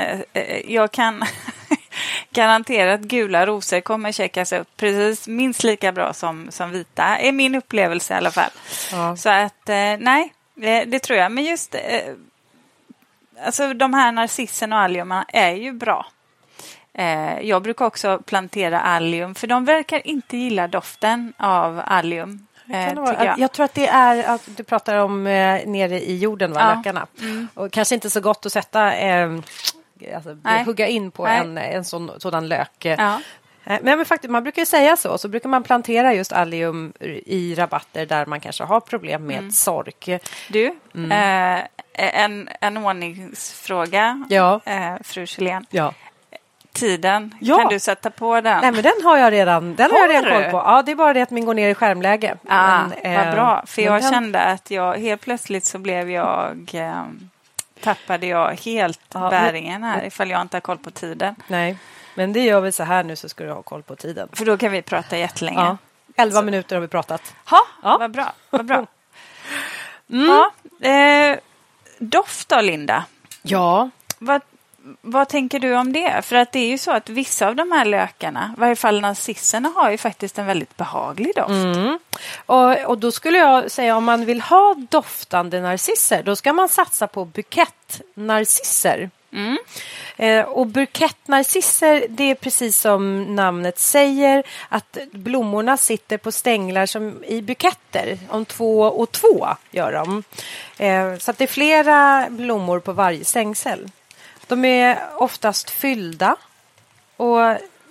jag 0.68 0.92
kan 0.92 1.24
garantera 2.36 2.94
att 2.94 3.02
gula 3.02 3.46
rosor 3.46 3.82
kommer 3.82 4.12
checkas 4.12 4.54
upp 4.54 4.68
precis 4.78 5.28
minst 5.28 5.64
lika 5.64 5.92
bra 5.92 6.14
som, 6.14 6.48
som 6.50 6.72
vita, 6.72 7.04
är 7.04 7.32
min 7.32 7.56
upplevelse 7.56 8.14
i 8.14 8.18
alla 8.18 8.32
fall. 8.32 8.52
Ja. 8.92 9.16
Så 9.16 9.30
att 9.30 9.70
eh, 9.70 9.98
nej, 10.00 10.34
det, 10.56 10.86
det 10.86 11.00
tror 11.00 11.20
jag. 11.20 11.32
Men 11.32 11.44
just 11.44 11.76
eh, 11.76 12.14
alltså 13.46 13.74
de 13.74 13.94
här 13.94 14.12
narcisserna 14.12 14.76
och 14.76 14.82
alliumerna 14.82 15.26
är 15.28 15.52
ju 15.52 15.72
bra. 15.72 16.06
Eh, 16.94 17.40
jag 17.42 17.62
brukar 17.62 17.86
också 17.86 18.20
plantera 18.26 18.80
allium 18.80 19.36
för 19.36 19.48
de 19.48 19.66
verkar 19.66 20.08
inte 20.08 20.38
gilla 20.38 20.68
doften 20.68 21.34
av 21.38 21.82
allium. 21.86 22.48
Eh, 22.70 22.94
jag. 22.96 23.40
jag. 23.40 23.52
tror 23.52 23.64
att 23.64 23.74
det 23.74 23.88
är 23.88 24.36
att 24.36 24.42
du 24.46 24.64
pratar 24.64 24.96
om 24.96 25.28
eh, 25.28 25.68
nere 25.68 26.02
i 26.02 26.18
jorden, 26.18 26.54
va, 26.54 26.60
Ja. 26.60 26.66
Mm. 26.66 26.78
lökarna. 26.78 27.08
Och 27.54 27.72
kanske 27.72 27.96
inte 27.96 28.10
så 28.10 28.22
gott 28.22 28.46
att 28.46 28.52
sätta, 28.52 28.96
eh, 28.96 29.40
alltså, 30.14 30.38
Nej. 30.44 30.64
hugga 30.64 30.88
in 30.88 31.12
på 31.12 31.24
Nej. 31.26 31.38
en, 31.40 31.58
en 31.58 31.86
sån, 31.86 32.12
sådan 32.18 32.48
lök. 32.48 32.86
Ja. 32.86 33.22
Eh, 33.68 33.80
Men, 33.82 34.06
faktiskt, 34.06 34.32
man 34.32 34.44
brukar 34.44 34.62
ju 34.62 34.66
säga 34.66 34.98
så, 34.98 35.18
så 35.18 35.28
brukar 35.28 35.50
man 35.50 35.64
plantera 35.64 36.14
just 36.14 36.32
allium 36.34 36.94
i 37.26 37.56
rabatter 37.58 38.06
där 38.06 38.26
man 38.26 38.40
kanske 38.40 38.64
har 38.64 38.80
problem 38.80 39.26
med 39.26 39.38
Mm. 39.38 39.52
sork. 39.52 40.10
Du, 40.50 40.76
Mm. 40.96 41.12
eh, 41.12 41.64
en, 42.24 42.50
en 42.62 42.78
ordningsfråga, 42.78 44.26
Ja. 44.30 44.60
eh, 44.66 44.94
fru 45.04 45.26
Kjellén. 45.26 45.66
Ja. 45.70 45.94
Tiden, 46.74 47.36
Ja. 47.42 47.58
kan 47.58 47.68
du 47.68 47.80
sätta 47.80 48.10
på 48.12 48.42
den? 48.42 48.62
Nej, 48.62 48.72
men 48.72 48.84
den 48.84 48.94
har 49.04 49.18
jag 49.18 49.34
redan, 49.34 49.76
den 49.76 49.92
har, 49.92 49.98
Har 50.00 50.14
jag 50.14 50.26
redan 50.26 50.42
koll 50.42 50.52
på. 50.52 50.58
Ja, 50.58 50.82
det 50.86 50.92
är 50.92 50.96
bara 50.96 51.14
det 51.14 51.22
att 51.22 51.32
min 51.32 51.46
går 51.46 51.54
ner 51.54 51.70
i 51.70 51.76
skärmläge. 51.76 52.36
Ah, 52.48 52.82
Men, 53.04 53.16
vad 53.16 53.28
eh, 53.28 53.34
bra, 53.34 53.64
för 53.68 53.82
jag 53.82 54.02
den- 54.02 54.12
kände 54.12 54.40
att 54.40 54.72
jag 54.72 54.94
helt 54.98 55.22
plötsligt 55.22 55.66
så 55.66 55.78
blev 55.80 56.12
jag 56.12 56.70
eh, 56.74 57.04
tappade 57.82 58.28
jag 58.28 58.52
helt 58.62 59.00
Ja, 59.14 59.20
men- 59.20 59.30
bäringen 59.30 59.84
här 59.84 60.06
ifall 60.06 60.30
jag 60.30 60.42
inte 60.42 60.56
har 60.58 60.62
koll 60.62 60.78
på 60.78 60.92
tiden. 60.92 61.36
Nej, 61.48 61.78
men 62.16 62.34
det 62.34 62.40
gör 62.44 62.62
vi 62.62 62.72
så 62.72 62.84
här 62.84 63.04
nu 63.04 63.16
så 63.16 63.30
ska 63.30 63.44
du 63.44 63.52
ha 63.52 63.62
koll 63.62 63.84
på 63.84 63.96
tiden. 63.96 64.30
För 64.34 64.46
då 64.46 64.58
kan 64.58 64.72
vi 64.72 64.82
prata 64.82 65.18
jättelänge. 65.18 65.60
Ja. 65.60 65.78
Elva 66.16 66.42
minuter 66.42 66.76
har 66.76 66.82
vi 66.82 66.88
pratat. 66.88 67.36
Ha, 67.50 67.62
Ja. 67.84 67.98
Vad 67.98 68.12
bra. 68.12 68.34
Vad 68.50 68.66
bra. 68.66 68.86
Mm. 70.12 70.28
Ja, 70.80 70.90
eh, 70.90 71.38
doft 72.00 72.50
då, 72.50 72.62
Linda? 72.62 73.06
Ja, 73.42 73.90
Vad, 74.20 74.42
vad 75.02 75.30
tänker 75.30 75.60
du 75.60 75.76
om 75.76 75.94
det? 75.94 76.22
För 76.26 76.36
att 76.36 76.52
det 76.52 76.60
är 76.60 76.68
ju 76.68 76.78
så 76.78 76.92
att 76.92 77.10
vissa 77.10 77.48
av 77.48 77.56
de 77.56 77.72
här 77.72 77.86
lökarna, 77.86 78.54
i 78.58 78.60
varje 78.60 78.76
fall 78.76 79.02
narcisserna, 79.02 79.70
har 79.76 79.92
ju 79.92 79.98
faktiskt 79.98 80.40
en 80.40 80.46
väldigt 80.46 80.78
behaglig 80.78 81.32
doft. 81.36 81.50
Mm. 81.50 82.00
Och, 82.46 82.86
och 82.86 82.98
då 82.98 83.12
skulle 83.12 83.38
jag 83.38 83.72
säga 83.72 83.98
om 83.98 84.04
man 84.04 84.26
vill 84.26 84.42
ha 84.42 84.76
doftande 84.90 85.62
narcisser 85.62 86.24
då 86.24 86.36
ska 86.36 86.54
man 86.54 86.70
satsa 86.70 87.08
på 87.08 87.26
bukettnarcisser. 87.26 89.10
Mm. 89.32 89.58
Eh, 90.18 90.46
och 90.46 90.68
bukettnarcisser 90.68 92.06
det 92.10 92.24
är 92.24 92.36
precis 92.36 92.78
som 92.78 93.24
namnet 93.36 93.80
säger 93.80 94.44
att 94.70 94.98
blommorna 95.12 95.78
sitter 95.78 96.18
på 96.18 96.32
stänglar 96.32 96.86
som 96.86 97.24
i 97.24 97.42
buketter. 97.42 98.18
Om 98.30 98.46
två 98.46 98.82
och 98.82 99.12
två 99.12 99.48
gör 99.72 99.92
de. 99.92 100.24
Eh, 100.78 101.18
så 101.18 101.32
att 101.32 101.38
det 101.38 101.44
är 101.44 101.48
flera 101.48 102.28
blommor 102.30 102.80
på 102.80 102.92
varje 102.94 103.26
stängsel. 103.26 103.90
De 104.48 104.66
är 104.66 105.00
oftast 105.18 105.70
fyllda 105.70 106.36
och 107.18 107.40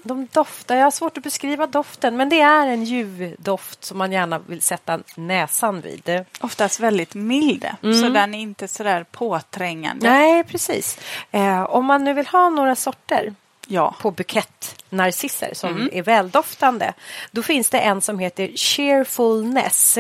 de 0.03 0.29
doftar, 0.33 0.77
jag 0.77 0.85
har 0.85 0.91
svårt 0.91 1.17
att 1.19 1.25
beskriva 1.25 1.67
doften, 1.67 2.17
men 2.17 2.29
det 2.29 2.41
är 2.41 2.67
en 2.67 2.85
ljuvdoft 2.85 3.85
som 3.85 3.99
man 3.99 4.13
gärna 4.13 4.39
vill 4.39 4.63
sätta 4.63 5.01
näsan 5.17 5.81
vid. 5.81 6.25
Oftast 6.41 6.81
väldigt 6.81 7.15
mild, 7.15 7.67
så 7.81 8.09
den 8.09 8.35
är 8.35 8.39
inte 8.39 8.69
så 8.69 8.83
där 8.83 9.05
påträngande. 9.05 10.09
Nej, 10.11 10.45
precis. 10.45 10.99
Eh, 11.31 11.63
om 11.63 11.85
man 11.85 12.05
nu 12.05 12.13
vill 12.13 12.27
ha 12.27 12.49
några 12.49 12.77
sorter 12.77 13.35
Ja. 13.67 13.95
på 14.01 14.11
bukettnarcisser 14.11 15.51
som 15.55 15.89
är 15.93 16.03
väldoftande, 16.03 16.93
då 17.31 17.43
finns 17.43 17.71
det 17.71 17.79
en 17.79 18.01
som 18.01 18.19
heter 18.19 18.49
Cheerfulness. 18.57 19.99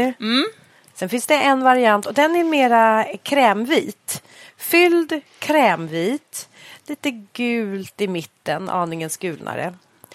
Sen 0.94 1.08
finns 1.08 1.26
det 1.26 1.34
en 1.34 1.62
variant 1.64 2.06
och 2.06 2.14
den 2.14 2.36
är 2.36 2.44
mera 2.44 3.04
krämvit. 3.22 4.22
Fylld 4.64 5.20
krämvit, 5.38 6.48
lite 6.86 7.10
gult 7.10 8.00
i 8.00 8.08
mitten, 8.08 8.68
aningens 8.68 9.16
gulnare. 9.16 9.74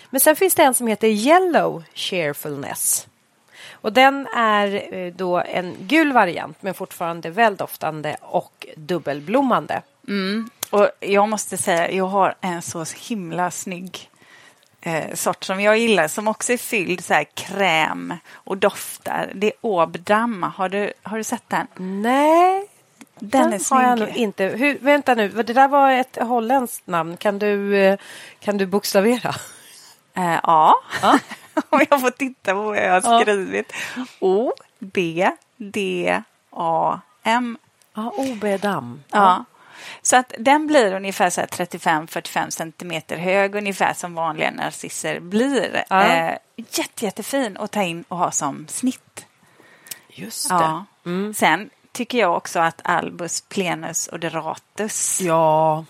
Men 0.09 0.21
sen 0.21 0.35
finns 0.35 0.55
det 0.55 0.63
en 0.63 0.73
som 0.73 0.87
heter 0.87 1.07
Yellow 1.07 1.83
Cheerfulness. 1.93 3.07
Och 3.71 3.93
den 3.93 4.27
är 4.35 4.93
eh, 4.93 5.13
då 5.13 5.39
en 5.39 5.75
gul 5.79 6.13
variant 6.13 6.57
men 6.61 6.73
fortfarande 6.73 7.29
väldoftande 7.29 8.17
och 8.21 8.67
dubbelblommande. 8.75 9.81
Mm. 10.07 10.49
Och 10.69 10.89
jag 10.99 11.29
måste 11.29 11.57
säga, 11.57 11.91
jag 11.91 12.05
har 12.05 12.35
en 12.41 12.61
så 12.61 12.85
himla 13.09 13.51
snygg 13.51 14.09
eh, 14.81 15.13
sort 15.13 15.43
som 15.43 15.61
jag 15.61 15.77
gillar 15.77 16.07
som 16.07 16.27
också 16.27 16.53
är 16.53 16.57
fylld 16.57 17.05
så 17.05 17.13
här 17.13 17.23
kräm 17.33 18.13
och 18.31 18.57
doftar. 18.57 19.31
Det 19.35 19.47
är 19.47 19.53
Obdam. 19.61 20.43
Har 20.43 20.69
du, 20.69 20.93
har 21.03 21.17
du 21.17 21.23
sett 21.23 21.49
den? 21.49 21.67
Nej, 22.01 22.68
Den, 23.19 23.49
den 23.51 23.59
har 23.71 23.83
jag 23.83 23.99
nog 23.99 24.09
inte. 24.09 24.45
Hur, 24.45 24.77
vänta 24.81 25.15
nu, 25.15 25.29
det 25.29 25.53
där 25.53 25.67
var 25.67 25.91
ett 25.91 26.17
holländskt 26.21 26.87
namn. 26.87 27.17
Kan 27.17 27.39
du, 27.39 27.77
eh, 27.77 27.99
kan 28.39 28.57
du 28.57 28.65
bokstavera? 28.65 29.35
Eh, 30.13 30.39
ja, 30.43 30.75
Ja. 31.01 31.19
om 31.69 31.85
jag 31.89 32.01
får 32.01 32.11
titta 32.11 32.53
på 32.53 32.61
vad 32.61 32.77
jag 32.77 33.01
har 33.01 33.13
Ja. 33.13 33.21
skrivit. 33.21 33.73
O, 34.19 34.51
B, 34.79 35.29
D, 35.57 36.21
A, 36.51 36.99
M. 37.23 37.57
Ja, 37.93 38.13
Obedam. 38.17 39.03
Ja. 39.11 39.45
Så 40.01 40.15
att 40.17 40.33
den 40.39 40.67
blir 40.67 40.93
ungefär 40.93 41.29
så 41.29 41.41
här 41.41 41.47
35-45 41.47 42.49
centimeter 42.49 43.17
hög, 43.17 43.55
ungefär 43.55 43.93
som 43.93 44.13
vanliga 44.15 44.51
narcisser 44.51 45.19
blir. 45.19 45.83
Ja. 45.89 46.03
Eh, 46.05 46.37
jätte, 46.55 47.05
jättefin 47.05 47.57
att 47.57 47.71
ta 47.71 47.81
in 47.83 48.03
och 48.07 48.17
ha 48.17 48.31
som 48.31 48.67
snitt. 48.67 49.25
Just 50.09 50.49
Ja. 50.49 50.85
det. 51.03 51.09
Mm. 51.09 51.33
Sen 51.33 51.69
tycker 51.99 52.17
jag 52.17 52.37
också 52.37 52.59
att 52.59 52.81
Albus 52.83 53.41
plenus 53.41 54.09
odoratus, 54.11 55.21
Ja. 55.21 55.85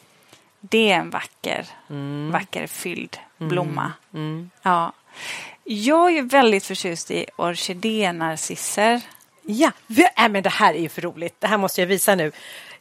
det 0.59 0.91
är 0.91 0.95
en 0.95 1.09
vacker, 1.09 1.65
Mm. 1.89 2.31
vacker 2.31 2.67
fylld 2.67 3.17
blomma. 3.37 3.91
Ja. 4.61 4.93
Jag 5.63 6.07
är 6.07 6.11
ju 6.15 6.21
väldigt 6.21 6.65
förtjust 6.65 7.11
i 7.11 7.25
orkidénarcisser. 7.37 9.01
Ja, 9.41 9.71
vi, 9.87 10.03
äh, 10.17 10.29
men 10.29 10.43
det 10.43 10.49
här 10.49 10.73
är 10.73 10.79
ju 10.79 10.89
för 10.89 11.01
roligt. 11.01 11.35
Det 11.39 11.47
här 11.47 11.57
måste 11.57 11.81
jag 11.81 11.87
visa 11.87 12.15
nu. 12.15 12.31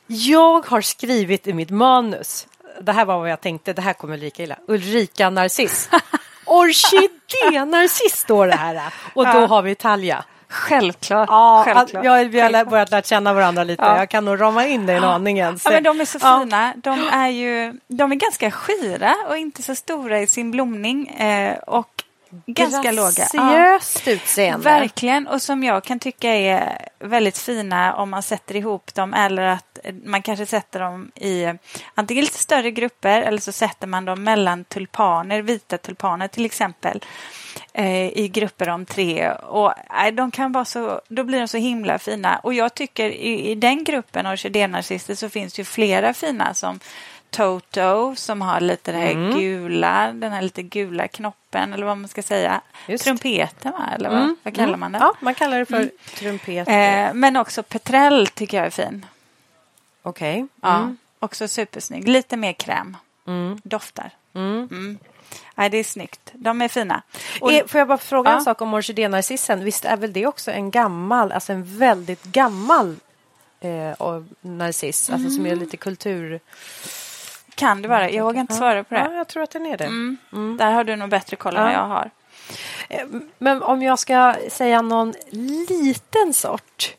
Jag 0.06 0.66
har 0.66 0.80
skrivit 0.80 1.46
i 1.46 1.52
mitt 1.52 1.70
manus. 1.70 2.46
Det 2.80 2.92
här 2.92 3.04
var 3.04 3.18
vad 3.18 3.30
jag 3.30 3.40
tänkte. 3.40 3.72
Det 3.72 3.82
här 3.82 3.92
kommer 3.92 4.16
lika 4.16 4.42
illa. 4.42 4.56
Ulrika 4.68 5.30
Narciss. 5.30 5.88
Orkidé-narciss 6.44 8.16
står 8.16 8.46
det 8.46 8.56
här. 8.56 8.92
Och 9.14 9.24
då 9.24 9.46
har 9.46 9.62
vi 9.62 9.74
Talja. 9.74 10.24
Självklart. 10.50 11.28
Ja, 11.28 11.62
självklart. 11.64 12.04
jag, 12.04 12.24
vi 12.24 12.40
har 12.40 12.64
börjat 12.64 12.90
lära 12.90 13.02
känna 13.02 13.32
varandra 13.32 13.64
lite. 13.64 13.82
Ja. 13.84 13.98
Jag 13.98 14.08
kan 14.10 14.24
nog 14.24 14.40
rama 14.40 14.66
in 14.66 14.90
aningen. 14.90 15.58
Ja, 15.64 15.70
men 15.70 15.82
de 15.82 16.00
är 16.00 16.04
så 16.04 16.18
Ja. 16.22 16.40
fina. 16.42 16.74
De 16.76 17.08
är 17.08 17.28
ju 17.28 17.78
de 17.88 18.12
är 18.12 18.16
ganska 18.16 18.50
skira 18.50 19.14
och 19.28 19.36
inte 19.36 19.62
så 19.62 19.74
stora 19.74 20.20
i 20.20 20.26
sin 20.26 20.50
blomning. 20.50 21.08
Eh, 21.08 21.58
och 21.58 21.88
ganska 22.46 22.92
låga. 22.92 23.26
Ja. 23.32 23.52
Graciöst 23.52 24.08
utseende. 24.08 24.64
Verkligen, 24.64 25.26
och 25.26 25.42
som 25.42 25.64
jag 25.64 25.84
kan 25.84 25.98
tycka 25.98 26.28
är 26.34 26.88
väldigt 26.98 27.38
fina 27.38 27.94
om 27.94 28.10
man 28.10 28.22
sätter 28.22 28.56
ihop 28.56 28.94
dem 28.94 29.14
eller 29.14 29.42
att 29.42 29.78
man 30.04 30.22
kanske 30.22 30.46
sätter 30.46 30.80
dem 30.80 31.10
i 31.14 31.46
antingen 31.94 32.24
lite 32.24 32.38
större 32.38 32.70
grupper 32.70 33.22
eller 33.22 33.38
så 33.40 33.52
sätter 33.52 33.86
man 33.86 34.04
dem 34.04 34.22
mellan 34.24 34.64
tulpaner, 34.64 35.42
vita 35.42 35.78
tulpaner 35.78 36.28
till 36.28 36.44
exempel 36.44 37.04
i 38.14 38.28
grupper 38.28 38.68
om 38.68 38.86
tre 38.86 39.30
och 39.32 39.72
eh, 40.06 40.12
de 40.14 40.30
kan 40.30 40.52
vara 40.52 40.64
så, 40.64 41.00
då 41.08 41.24
blir 41.24 41.38
de 41.40 41.48
så 41.48 41.56
himla 41.58 41.98
fina 41.98 42.38
och 42.38 42.54
jag 42.54 42.74
tycker 42.74 43.10
i, 43.10 43.50
i 43.50 43.54
den 43.54 43.84
gruppen 43.84 44.26
orkidénarcister 44.26 45.14
så 45.14 45.28
finns 45.28 45.52
det 45.54 45.60
ju 45.60 45.64
flera 45.64 46.14
fina 46.14 46.54
som 46.54 46.80
Toto 47.30 48.14
som 48.16 48.42
har 48.42 48.60
lite 48.60 48.92
det 48.92 48.98
här 48.98 49.10
Mm. 49.10 49.38
gula, 49.38 50.12
den 50.12 50.32
här 50.32 50.42
lite 50.42 50.62
gula 50.62 51.08
knoppen 51.08 51.72
eller 51.72 51.86
vad 51.86 51.98
man 51.98 52.08
ska 52.08 52.22
säga. 52.22 52.60
Just. 52.86 53.04
Trumpeten 53.04 53.72
va? 53.72 53.88
Eller 53.94 54.10
vad, 54.10 54.34
vad 54.42 54.54
kallar 54.54 54.76
man 54.76 54.92
det? 54.92 54.98
Ja, 54.98 55.14
man 55.20 55.34
kallar 55.34 55.58
det 55.58 55.66
för 55.66 55.90
trumpet. 56.16 56.68
Eh, 56.68 57.14
men 57.14 57.36
också 57.36 57.62
Petrell 57.62 58.26
tycker 58.26 58.56
jag 58.56 58.66
är 58.66 58.70
fin. 58.70 59.06
Okej. 60.02 60.46
Ja, 60.62 60.76
Mm. 60.76 60.96
Också 61.20 61.48
supersnygg. 61.48 62.08
Lite 62.08 62.36
mer 62.36 62.52
kräm. 62.52 62.96
Mm. 63.26 63.60
Doftar. 63.64 64.10
Mm. 65.30 65.38
Mm. 65.40 65.52
Nej, 65.54 65.70
det 65.70 65.76
är 65.78 65.84
snyggt. 65.84 66.20
De 66.32 66.62
är 66.62 66.68
fina. 66.68 67.02
Och, 67.40 67.52
Eh, 67.52 67.66
Får 67.66 67.78
jag 67.78 67.88
bara 67.88 67.98
fråga 67.98 68.30
en 68.30 68.36
Ja. 68.36 68.44
sak 68.44 68.60
om 68.62 68.74
orkidénarcissen? 68.74 69.64
Visst 69.64 69.84
är 69.84 69.96
väl 69.96 70.12
det 70.12 70.26
också 70.26 70.50
en 70.50 70.70
gammal, 70.70 71.32
alltså 71.32 71.52
en 71.52 71.78
väldigt 71.78 72.24
gammal 72.24 72.96
eh, 73.60 74.20
narciss, 74.40 75.10
alltså 75.10 75.30
som 75.30 75.46
är 75.46 75.50
Mm. 75.52 75.58
lite 75.64 75.76
kultur... 75.76 76.40
kan 77.54 77.82
det 77.82 77.88
vara. 77.88 78.10
Jag 78.10 78.24
vågar 78.24 78.40
inte 78.40 78.54
svara 78.54 78.84
på 78.84 78.94
Ja, 78.94 79.08
det. 79.08 79.14
jag 79.16 79.28
tror 79.28 79.42
att 79.42 79.50
den 79.50 79.66
är 79.66 79.76
det. 79.76 79.84
Mm. 79.84 80.56
Där 80.58 80.72
har 80.72 80.84
du 80.84 80.96
nog 80.96 81.08
bättre 81.10 81.36
koll 81.36 81.56
än 81.56 81.62
Ja. 81.62 81.72
jag 81.72 81.86
har. 81.86 82.10
Eh, 82.88 83.06
Men 83.38 83.62
om 83.62 83.82
jag 83.82 83.98
ska 83.98 84.34
säga 84.48 84.82
någon 84.82 85.14
liten 85.30 86.32
sort, 86.34 86.94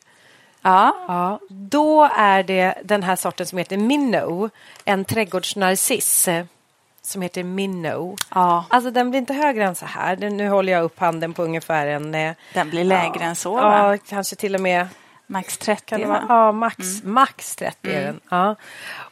Ja. 0.62 0.96
ja, 1.08 1.40
då 1.50 2.10
är 2.18 2.44
det 2.44 2.74
den 2.84 3.04
här 3.04 3.16
sorten 3.16 3.46
som 3.46 3.58
heter 3.58 3.78
Minnow, 3.78 4.50
en 4.86 5.06
trädgårdsnarciss 5.06 6.28
som 7.02 7.22
heter 7.22 7.44
Minnow. 7.44 8.16
ja. 8.36 8.66
Alltså 8.70 8.92
den 8.92 9.10
blir 9.10 9.20
inte 9.20 9.34
högre 9.34 9.64
än 9.66 9.76
så 9.76 9.86
här. 9.86 10.16
Den- 10.16 10.38
Nu 10.38 10.50
håller 10.50 10.74
jag 10.74 10.84
upp 10.84 11.00
handen 11.00 11.34
på 11.34 11.44
ungefär 11.44 11.88
en... 11.88 12.16
eh, 12.16 12.34
Den 12.54 12.70
blir 12.70 12.84
lägre 12.84 13.20
ja, 13.20 13.26
än 13.26 13.36
så. 13.36 13.56
Va? 13.56 13.92
Ja, 13.94 13.98
kanske 14.08 14.36
till 14.36 14.56
och 14.56 14.62
med 14.62 14.88
Max 15.28 15.58
30 15.58 15.84
Kan 15.86 16.10
vara? 16.10 16.26
Ja, 16.30 16.52
max, 16.52 16.78
max 17.04 17.56
30 17.56 17.92
är 17.92 18.02
den. 18.06 18.20
Ja. 18.30 18.56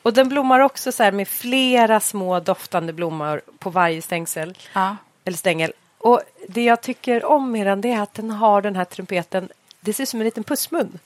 Och 0.01 0.13
den 0.13 0.29
blommar 0.29 0.59
också 0.59 0.91
så 0.91 1.03
här 1.03 1.11
med 1.11 1.27
flera 1.27 1.99
små 1.99 2.39
doftande 2.39 2.93
blommor 2.93 3.41
på 3.59 3.69
varje 3.69 4.01
stängsel. 4.01 4.57
Ja. 4.73 4.95
Eller 5.25 5.37
stängel. 5.37 5.73
Och 5.97 6.21
det 6.49 6.63
jag 6.63 6.81
tycker 6.81 7.25
om 7.25 7.51
med 7.51 7.67
den 7.67 7.81
det 7.81 7.91
är 7.91 8.01
att 8.01 8.13
den 8.13 8.31
har 8.31 8.61
den 8.61 8.75
här 8.75 8.85
trumpeten. 8.85 9.49
Det 9.79 9.93
ser 9.93 10.03
ut 10.03 10.09
som 10.09 10.19
en 10.19 10.25
liten 10.25 10.43
pussmun. 10.43 10.99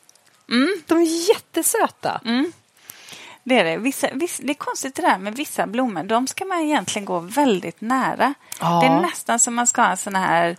De 0.88 0.98
är 0.98 1.30
jättesöta. 1.30 2.22
Det 3.44 3.60
är 3.60 3.64
det. 3.64 3.78
Vissa, 3.78 4.08
viss, 4.14 4.38
det 4.44 4.52
är 4.52 4.54
konstigt 4.54 4.96
det 4.96 5.02
där 5.02 5.18
med 5.18 5.36
vissa 5.36 5.68
blommor. 5.68 6.04
De 6.04 6.28
ska 6.28 6.46
man 6.46 6.60
egentligen 6.62 7.06
gå 7.06 7.20
väldigt 7.20 7.82
nära. 7.82 8.34
Ja. 8.60 8.80
Det 8.82 8.88
är 8.88 9.02
nästan 9.02 9.40
som 9.40 9.56
man 9.56 9.68
ska 9.68 9.82
ha 9.82 9.90
en 9.92 9.98
sån 9.98 10.16
här 10.16 10.58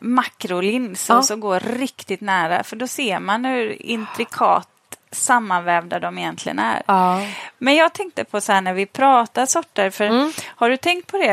makrolins 0.00 1.08
Ja. 1.08 1.16
och 1.16 1.24
så 1.24 1.36
gå 1.36 1.58
riktigt 1.58 2.20
nära. 2.20 2.62
För 2.64 2.76
då 2.76 2.86
ser 2.86 3.20
man 3.20 3.44
hur 3.44 3.82
intrikat 3.82 4.68
sammanvävda 5.10 5.98
de 5.98 6.18
egentligen 6.18 6.58
är. 6.58 6.82
Ja. 6.86 7.20
Men 7.58 7.74
jag 7.74 7.92
tänkte 7.92 8.24
på 8.24 8.40
så 8.40 8.52
här 8.52 8.60
när 8.60 8.72
vi 8.74 8.86
pratar 8.86 9.46
sorter. 9.46 9.90
För 9.90 10.04
Mm. 10.04 10.32
Har 10.46 10.70
du 10.70 10.76
tänkt 10.76 11.06
på 11.10 11.18
det? 11.18 11.32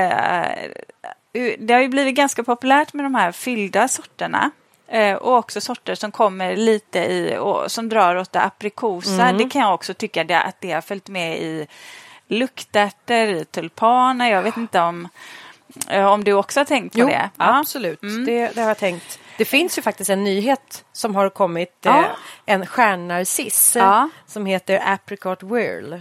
eh, 1.33 1.53
Det 1.59 1.73
har 1.73 1.81
ju 1.81 1.87
blivit 1.87 2.15
ganska 2.15 2.43
populärt 2.43 2.93
med 2.93 3.05
de 3.05 3.15
här 3.15 3.31
fyllda 3.31 3.87
sorterna. 3.87 4.51
Eh, 4.93 5.15
Och 5.15 5.35
också 5.37 5.61
sorter 5.61 5.95
som 5.95 6.11
kommer 6.11 6.55
lite 6.55 6.99
i, 6.99 7.37
och 7.37 7.71
som 7.71 7.89
drar 7.89 8.15
åt 8.15 8.31
det 8.31 8.41
aprikosa. 8.41 9.27
Mm. 9.27 9.37
Det 9.37 9.49
kan 9.49 9.61
jag 9.61 9.73
också 9.73 9.93
tycka 9.93 10.23
det, 10.23 10.39
att 10.41 10.61
det 10.61 10.71
har 10.71 10.81
följt 10.81 11.09
med 11.09 11.37
i 11.41 11.67
luktärtor, 12.27 13.27
i 13.27 13.45
tulpaner. 13.45 14.31
Jag 14.31 14.41
vet 14.43 14.57
inte 14.57 14.79
om, 14.81 15.07
eh, 15.89 16.05
om 16.05 16.23
du 16.23 16.33
också 16.33 16.59
har 16.59 16.65
tänkt 16.65 16.93
på 16.93 16.99
Jo, 16.99 17.07
det? 17.07 17.29
absolut. 17.37 18.03
Mm. 18.03 18.25
Det, 18.25 18.47
det 18.55 18.61
har 18.61 18.67
jag 18.67 18.77
tänkt. 18.77 19.19
Det 19.37 19.45
finns 19.45 19.77
ju 19.77 19.81
faktiskt 19.81 20.09
en 20.09 20.23
nyhet 20.23 20.85
som 20.91 21.15
har 21.15 21.29
kommit. 21.29 21.77
Ja. 21.81 21.99
Eh, 21.99 22.05
en 22.45 22.65
stjärnnarciss 22.65 23.75
Ja. 23.75 24.09
som 24.27 24.45
heter 24.45 24.81
Apricot 24.85 25.43
Whirl. 25.43 25.93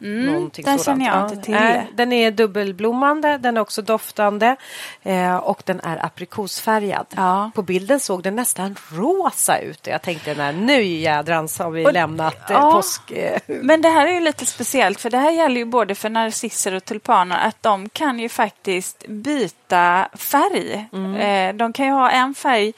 Någonting 0.00 0.64
den 0.64 0.78
sådant. 0.78 1.00
känner 1.02 1.16
jag 1.20 1.30
inte 1.30 1.44
till. 1.44 1.96
Den 1.96 2.12
är 2.12 2.30
dubbelblommande, 2.30 3.38
den 3.38 3.56
är 3.56 3.60
också 3.60 3.82
doftande 3.82 4.56
eh, 5.02 5.36
och 5.36 5.62
den 5.66 5.80
är 5.80 6.04
aprikosfärgad. 6.06 7.06
Ja. 7.16 7.50
På 7.54 7.62
bilden 7.62 8.00
såg 8.00 8.22
den 8.22 8.36
nästan 8.36 8.76
rosa 8.92 9.58
ut. 9.58 9.86
Jag 9.86 10.02
tänkte 10.02 10.34
när 10.34 10.52
nu 10.52 10.82
jädrans 10.82 11.58
har 11.58 11.70
vi 11.70 11.86
Och- 11.86 11.92
lämnat 11.92 12.50
eh, 12.50 12.56
ja. 12.56 12.72
påsk... 12.72 13.10
Eh, 13.10 13.40
Men 13.46 13.82
det 13.82 13.88
här 13.88 14.06
är 14.06 14.12
ju 14.12 14.20
lite 14.20 14.46
speciellt 14.46 15.00
för 15.00 15.10
det 15.10 15.18
här 15.18 15.30
gäller 15.30 15.56
ju 15.56 15.64
både 15.64 15.94
för 15.94 16.08
narcisser 16.10 16.74
och 16.74 16.84
tulpaner 16.84 17.38
att 17.48 17.62
de 17.62 17.88
kan 17.88 18.18
ju 18.18 18.28
faktiskt 18.28 19.04
byta 19.08 20.08
färg. 20.14 20.88
Eh, 21.20 21.54
de 21.54 21.72
kan 21.72 21.86
ju 21.86 21.92
ha 21.92 22.10
en 22.10 22.34
färg 22.34 22.72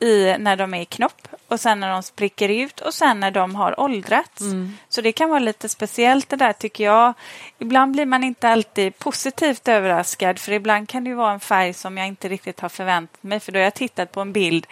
i 0.00 0.36
när 0.38 0.56
de 0.56 0.74
är 0.74 0.80
i 0.80 0.84
knopp 0.84 1.28
och 1.48 1.60
sen 1.60 1.80
när 1.80 1.90
de 1.90 2.02
spricker 2.02 2.48
ut 2.48 2.80
och 2.80 2.94
sen 2.94 3.20
när 3.20 3.30
de 3.30 3.54
har 3.54 3.80
åldrats. 3.80 4.42
Så 4.88 5.00
det 5.00 5.12
kan 5.12 5.28
vara 5.28 5.38
lite 5.38 5.68
speciellt 5.68 6.28
det 6.28 6.36
där 6.36 6.52
tycker 6.52 6.84
jag. 6.84 7.14
Ibland 7.58 7.92
blir 7.92 8.06
man 8.06 8.24
inte 8.24 8.48
alltid 8.48 8.98
positivt 8.98 9.68
överraskad 9.68 10.38
för 10.38 10.52
ibland 10.52 10.88
kan 10.88 11.04
det 11.04 11.10
ju 11.10 11.16
vara 11.16 11.32
en 11.32 11.40
färg 11.40 11.74
som 11.74 11.98
jag 11.98 12.06
inte 12.06 12.28
riktigt 12.28 12.60
har 12.60 12.68
förväntat 12.68 13.22
mig 13.22 13.40
för 13.40 13.52
då 13.52 13.58
har 13.58 13.64
jag 13.64 13.74
tittat 13.74 14.12
på 14.12 14.20
en 14.20 14.32
bild 14.32 14.66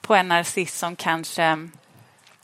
på 0.00 0.14
en 0.14 0.28
narciss 0.28 0.78
som 0.78 0.96
kanske 0.96 1.42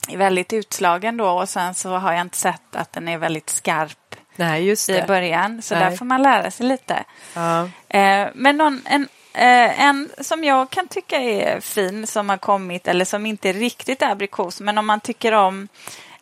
är 0.09 0.17
väldigt 0.17 0.53
utslagen 0.53 1.17
då 1.17 1.29
och 1.29 1.49
sen 1.49 1.73
så 1.73 1.89
har 1.89 2.13
jag 2.13 2.21
inte 2.21 2.37
sett 2.37 2.75
att 2.75 2.93
den 2.93 3.07
är 3.07 3.17
väldigt 3.17 3.49
skarp 3.49 4.15
nej, 4.35 4.75
i 4.89 5.01
början. 5.07 5.61
Så 5.61 5.75
Nej. 5.75 5.83
där 5.83 5.97
får 5.97 6.05
man 6.05 6.21
lära 6.21 6.51
sig 6.51 6.65
lite. 6.65 7.03
Ja. 7.33 7.69
Eh, 7.89 8.27
men 8.33 8.57
någon, 8.57 8.81
en, 8.85 9.07
eh, 9.33 9.81
en 9.81 10.09
som 10.21 10.43
jag 10.43 10.69
kan 10.69 10.87
tycka 10.87 11.17
är 11.17 11.59
fin 11.59 12.07
som 12.07 12.29
har 12.29 12.37
kommit 12.37 12.87
eller 12.87 13.05
som 13.05 13.25
inte 13.25 13.49
är 13.49 13.53
riktigt 13.53 14.01
aprikos 14.03 14.59
men 14.59 14.77
om 14.77 14.85
man 14.87 14.99
tycker 14.99 15.31
om 15.31 15.67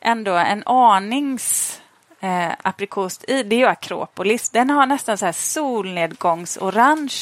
ändå 0.01 0.31
en 0.33 0.63
anings 0.65 1.81
eh, 2.19 2.51
aprikos 2.61 3.19
i, 3.27 3.43
det 3.43 3.55
är 3.55 3.59
ju 3.59 3.65
Akropolis. 3.65 4.49
Den 4.49 4.69
har 4.69 4.85
nästan 4.85 5.17
så 5.17 5.25
här 5.25 5.31
solnedgångsorange 5.33 7.13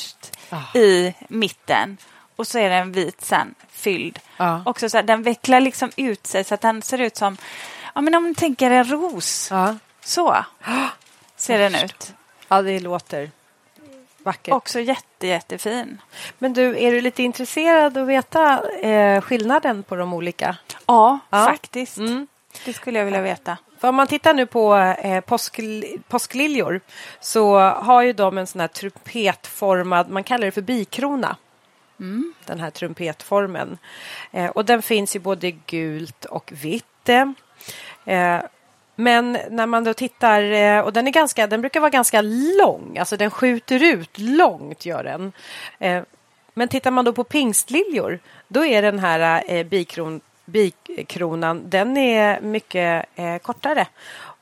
Ah. 0.50 0.77
i 0.77 1.13
mitten 1.27 1.97
och 2.36 2.47
så 2.47 2.60
är 2.60 2.69
den 2.69 2.91
vit 2.91 3.21
sen 3.26 3.56
fylld. 3.69 4.19
Ja. 4.38 4.62
Också 4.65 4.89
så 4.89 4.97
här, 4.97 5.04
den 5.04 5.23
vecklar 5.23 5.60
liksom 5.62 5.91
ut 5.97 6.28
sig 6.28 6.43
så 6.43 6.54
att 6.54 6.62
den 6.62 6.82
ser 6.82 7.02
ut 7.02 7.17
som, 7.17 7.38
ja 7.95 8.02
men 8.02 8.15
om 8.15 8.23
du 8.23 8.34
tänker 8.34 8.71
en 8.71 8.84
ros. 8.91 9.47
Ja. 9.52 9.76
Så 10.02 10.45
ser 11.36 11.60
den 11.60 11.76
ut. 11.76 12.13
ja, 12.47 12.62
det 12.62 12.80
låter 12.80 13.32
vackert. 14.28 14.54
Också 14.54 14.80
jätte, 14.80 15.28
jättefin. 15.28 16.02
Men 16.40 16.54
du, 16.54 16.78
är 16.84 16.92
du 16.92 17.02
lite 17.02 17.24
intresserad 17.24 17.98
att 17.98 18.08
veta 18.08 18.70
eh, 18.82 19.22
skillnaden 19.22 19.84
på 19.84 19.96
de 19.96 20.13
olika? 20.13 20.58
Ja, 20.86 21.20
Ja. 21.30 21.46
faktiskt. 21.46 21.98
Mm. 21.98 22.28
Det 22.66 22.74
skulle 22.74 23.00
jag 23.00 23.06
vilja 23.06 23.22
veta. 23.22 23.58
För 23.80 23.88
om 23.88 23.96
man 23.96 24.08
tittar 24.08 24.34
nu 24.34 24.46
på 24.46 24.76
eh, 24.76 25.22
påsk, 25.22 25.60
påskliljor 26.08 26.82
så 27.20 27.60
har 27.60 28.02
ju 28.02 28.13
de 28.13 28.38
en 28.38 28.48
sån 28.48 28.62
här 28.62 28.68
trumpetformad, 28.68 30.10
man 30.10 30.24
kallar 30.24 30.46
det 30.46 30.52
för 30.52 30.62
bikrona. 30.62 31.36
Den 32.46 32.60
här 32.60 32.70
trumpetformen. 32.70 33.78
Eh, 34.32 34.46
och 34.50 34.66
den 34.66 34.82
finns 34.82 35.16
i 35.16 35.20
både 35.20 35.52
gult 35.52 36.26
och 36.26 36.52
vitt. 36.56 37.10
Eh, 38.06 38.40
men 38.99 39.38
när 39.49 39.65
man 39.65 39.83
då 39.83 39.93
tittar, 39.93 40.41
eh, 40.41 40.79
och 40.79 40.93
den 40.93 41.07
är 41.07 41.12
ganska, 41.12 41.47
den 41.47 41.62
brukar 41.62 41.79
vara 41.79 41.89
ganska 41.89 42.21
lång, 42.21 42.97
alltså 42.97 43.17
den 43.17 43.31
skjuter 43.31 43.83
ut 43.83 44.17
långt 44.19 44.86
gör 44.86 45.03
den. 45.03 45.31
Eh, 45.79 46.03
men 46.53 46.67
tittar 46.67 46.91
man 46.91 47.05
då 47.05 47.13
på 47.13 47.23
pingstliljor, 47.23 48.19
då 48.47 48.65
är 48.65 48.81
den 48.81 48.99
här 48.99 49.43
eh, 49.47 49.63
bikron, 49.63 50.21
bikronan, 50.45 51.69
den 51.69 51.97
är 51.97 52.41
mycket 52.41 53.05
kortare 53.41 53.88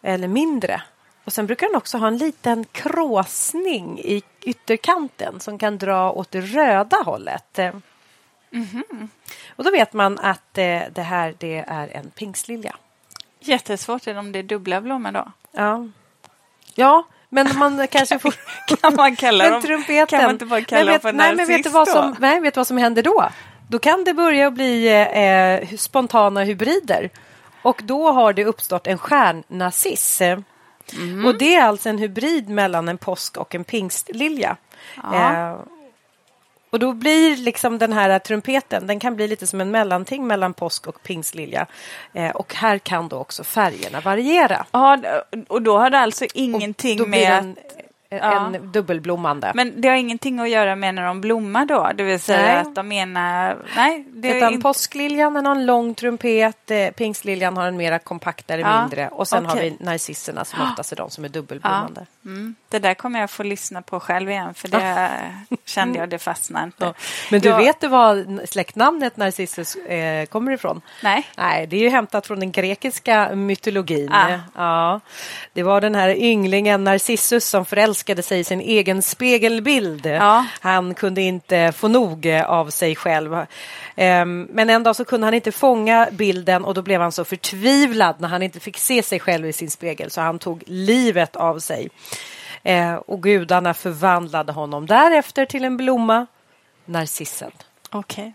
eller 0.01 0.27
mindre. 0.27 0.81
Och 1.25 1.33
sen 1.33 1.45
brukar 1.45 1.67
den 1.67 1.75
också 1.75 1.97
ha 1.97 2.07
en 2.07 2.17
liten 2.17 2.65
kråsning 2.71 3.99
i 3.99 4.21
ytterkanten 4.41 5.39
som 5.39 5.57
kan 5.57 5.77
dra 5.77 6.11
åt 6.11 6.31
det 6.31 6.41
röda 6.41 6.97
hållet. 6.97 7.59
Eh, 7.59 7.73
Och 9.55 9.63
då 9.63 9.71
vet 9.71 9.93
man 9.93 10.19
att 10.19 10.53
det 10.53 10.97
här 10.97 11.35
det 11.37 11.65
är 11.67 11.87
en 11.87 12.09
pingstlilja. 12.09 12.75
Jättesvårt 13.47 14.07
om 14.07 14.31
det 14.31 14.39
är 14.39 14.43
dubbla 14.43 14.81
blommor 14.81 15.11
då. 15.11 15.31
Ja. 15.51 15.87
ja, 16.75 17.03
men 17.29 17.57
man 17.57 17.87
kanske 17.91 18.19
får... 18.19 18.33
Kan 18.77 18.95
man 18.95 19.15
kalla 19.15 19.43
men 19.43 19.53
dem, 19.53 19.61
trumpeten. 19.61 20.07
kan 20.07 20.23
man 20.23 20.31
inte 20.31 20.45
bara 20.45 20.61
kalla 20.61 20.91
vet, 20.91 21.01
dem 21.01 21.11
för 21.11 21.17
nej, 21.17 21.35
men 21.35 21.47
vet 21.47 21.63
du 21.63 21.69
vad 21.69 21.87
som, 21.87 22.11
då? 22.11 22.15
nej, 22.19 22.39
vet 22.39 22.53
du 22.53 22.59
vad 22.59 22.67
som 22.67 22.77
händer 22.77 23.03
då? 23.03 23.29
Då 23.67 23.79
kan 23.79 24.03
det 24.03 24.13
börja 24.13 24.51
bli 24.51 24.87
eh, 24.87 25.77
spontana 25.77 26.43
hybrider. 26.43 27.09
Och 27.61 27.81
då 27.83 28.11
har 28.11 28.33
det 28.33 28.45
uppstått 28.45 28.87
en 28.87 28.97
stjärnnarciss. 28.97 30.21
Mhm. 30.93 31.25
Och 31.25 31.37
det 31.37 31.55
är 31.55 31.63
alltså 31.63 31.89
en 31.89 31.97
hybrid 31.97 32.49
mellan 32.49 32.89
en 32.89 32.97
påsk 32.97 33.37
och 33.37 33.55
en 33.55 33.63
pingstlilja. 33.63 34.57
Ja. 35.03 35.33
Eh, 35.33 35.55
och 36.69 36.79
då 36.79 36.93
blir 36.93 37.37
liksom 37.37 37.77
den 37.77 37.93
här 37.93 38.19
trumpeten, 38.19 38.87
den 38.87 38.99
kan 38.99 39.15
bli 39.15 39.27
lite 39.27 39.47
som 39.47 39.61
en 39.61 39.71
mellanting 39.71 40.27
mellan 40.27 40.53
påsk 40.53 40.87
och 40.87 41.03
pingstlilja. 41.03 41.65
Eh, 42.13 42.29
och 42.29 42.55
här 42.55 42.77
kan 42.77 43.07
då 43.07 43.17
också 43.17 43.43
färgerna 43.43 44.01
variera. 44.01 44.65
Ja, 44.71 44.97
och 45.47 45.61
då 45.61 45.77
har 45.77 45.89
det 45.89 45.99
alltså 45.99 46.25
ingenting 46.33 47.09
med... 47.09 47.31
en, 47.31 47.55
Ja. 48.09 48.45
en 48.55 48.71
dubbelblommande. 48.71 49.51
Men 49.55 49.81
det 49.81 49.87
har 49.87 49.95
ingenting 49.95 50.39
att 50.39 50.49
göra 50.49 50.75
med 50.75 50.95
när 50.95 51.05
de 51.05 51.21
blommar 51.21 51.65
då? 51.65 51.91
Det 51.95 52.03
vill 52.03 52.19
säga 52.19 52.41
Nej. 52.41 52.55
att 52.55 52.75
de 52.75 52.91
ena... 52.91 53.55
Nej, 53.75 54.05
det 54.09 54.31
är 54.31 54.35
Utan 54.37 54.53
inte... 54.53 54.63
påskliljan 54.63 55.35
har 55.45 55.55
en 55.55 55.65
lång 55.65 55.95
trumpet, 55.95 56.71
eh, 56.71 56.89
pingstliljan 56.89 57.57
har 57.57 57.67
en 57.67 57.77
mera 57.77 57.99
kompaktare, 57.99 58.61
Ja, 58.61 58.81
mindre 58.81 59.07
och 59.07 59.27
sen 59.27 59.45
har 59.45 59.55
okej. 59.55 59.75
vi 59.79 59.85
narcisserna 59.85 60.45
som 60.45 60.59
oftast 60.61 60.91
är 60.91 60.95
de 60.95 61.09
som 61.09 61.25
är 61.25 61.29
dubbelblommande. 61.29 62.05
Mm, 62.25 62.55
det 62.69 62.79
där 62.79 62.93
kommer 62.93 63.19
jag 63.19 63.29
få 63.29 63.43
lyssna 63.43 63.81
på 63.81 63.99
själv 63.99 64.29
igen 64.29 64.53
för 64.53 64.67
det 64.67 65.09
kände 65.65 65.99
jag 65.99 66.09
det 66.09 66.19
fastnade 66.19 66.65
inte. 66.65 66.85
Ja. 66.85 66.93
Men 67.31 67.41
du 67.41 67.49
Jag- 67.49 67.57
vet 67.57 67.81
du 67.81 67.87
var 67.87 68.45
släktnamnet 68.45 69.17
Narcissus 69.17 69.75
eh, 69.75 70.25
kommer 70.25 70.51
ifrån? 70.51 70.81
Nej. 71.03 71.27
Nej, 71.37 71.67
det 71.67 71.75
är 71.75 71.81
ju 71.81 71.89
hämtat 71.89 72.27
från 72.27 72.39
den 72.39 72.51
grekiska 72.51 73.35
mytologin. 73.35 74.11
Ah. 74.13 74.37
Ja, 74.55 74.99
det 75.53 75.63
var 75.63 75.81
den 75.81 75.95
här 75.95 76.09
ynglingen 76.17 76.83
Narcissus 76.83 77.45
som 77.49 77.65
förälskade 77.65 77.94
sig 78.23 78.39
i 78.39 78.43
sin 78.43 78.61
egen 78.61 79.01
spegelbild. 79.01 80.05
Ja. 80.05 80.45
Han 80.59 80.93
kunde 80.93 81.21
inte 81.21 81.71
få 81.71 81.87
nog 81.87 82.25
eh, 82.25 82.49
av 82.49 82.69
sig 82.69 82.95
själv. 82.95 83.45
Ehm, 83.95 84.47
Men 84.51 84.69
en 84.69 84.83
dag 84.83 84.95
så 84.95 85.05
kunde 85.05 85.27
han 85.27 85.33
inte 85.33 85.51
fånga 85.51 86.07
bilden 86.11 86.65
och 86.65 86.73
då 86.73 86.81
blev 86.81 87.01
han 87.01 87.11
så 87.11 87.25
förtvivlad 87.25 88.15
när 88.19 88.27
han 88.27 88.43
inte 88.43 88.59
fick 88.59 88.77
se 88.77 89.03
sig 89.03 89.19
själv 89.19 89.45
i 89.47 89.53
sin 89.53 89.71
spegel 89.71 90.11
så 90.11 90.21
han 90.21 90.39
tog 90.39 90.63
livet 90.67 91.35
av 91.35 91.59
sig. 91.59 91.89
Eh, 92.63 92.93
Och 92.93 93.23
gudarna 93.23 93.73
förvandlade 93.73 94.51
honom 94.51 94.85
därefter 94.85 95.45
till 95.45 95.63
en 95.65 95.77
blomma, 95.77 96.27
narcissen. 96.85 97.51
Okej. 97.91 98.33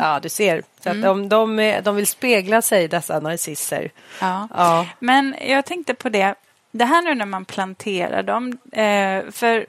Ja, 0.00 0.20
du 0.22 0.28
ser. 0.28 0.62
Så 0.82 0.90
att 0.90 1.02
de, 1.02 1.28
de, 1.28 1.80
de 1.84 1.96
vill 1.96 2.06
spegla 2.06 2.62
sig, 2.62 2.88
dessa 2.88 3.20
narcisser. 3.20 3.90
Ja. 4.20 4.48
Ja. 4.54 4.86
Men 4.98 5.34
jag 5.46 5.64
tänkte 5.66 5.94
på 5.94 6.08
det, 6.08 6.34
det 6.70 6.84
här 6.84 7.02
nu 7.02 7.14
när 7.14 7.26
man 7.26 7.44
planterar 7.44 8.22
dem, 8.22 8.58
eh, 8.72 9.30
för 9.32 9.66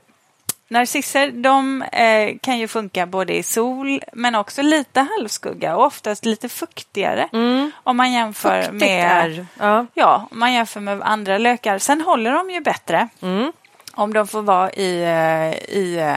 narcisser 0.67 1.31
de 1.31 1.81
eh, 1.81 2.37
kan 2.41 2.57
ju 2.59 2.67
funka 2.67 3.05
både 3.05 3.33
i 3.37 3.43
sol 3.43 4.01
men 4.13 4.35
också 4.35 4.61
lite 4.61 4.99
halvskugga 5.17 5.75
och 5.75 5.85
oftast 5.85 6.25
lite 6.25 6.49
fuktigare 6.49 7.29
Mm. 7.33 7.71
om 7.83 7.97
man 7.97 8.11
jämför 8.11 8.61
Fuktigt 8.61 8.79
med 8.81 9.45
ja. 9.59 9.85
Ja, 9.93 10.27
om 10.31 10.39
man 10.39 10.53
jämför 10.53 10.79
med 10.79 11.01
andra 11.01 11.37
lökar. 11.37 11.77
Sen 11.77 12.01
håller 12.01 12.31
de 12.31 12.49
ju 12.49 12.59
bättre 12.61 13.07
Mm. 13.21 13.51
om 13.93 14.13
de 14.13 14.27
får 14.27 14.41
vara 14.41 14.71
i, 14.71 15.01
eh, 15.03 15.75
i 15.77 15.97
eh, 15.99 16.15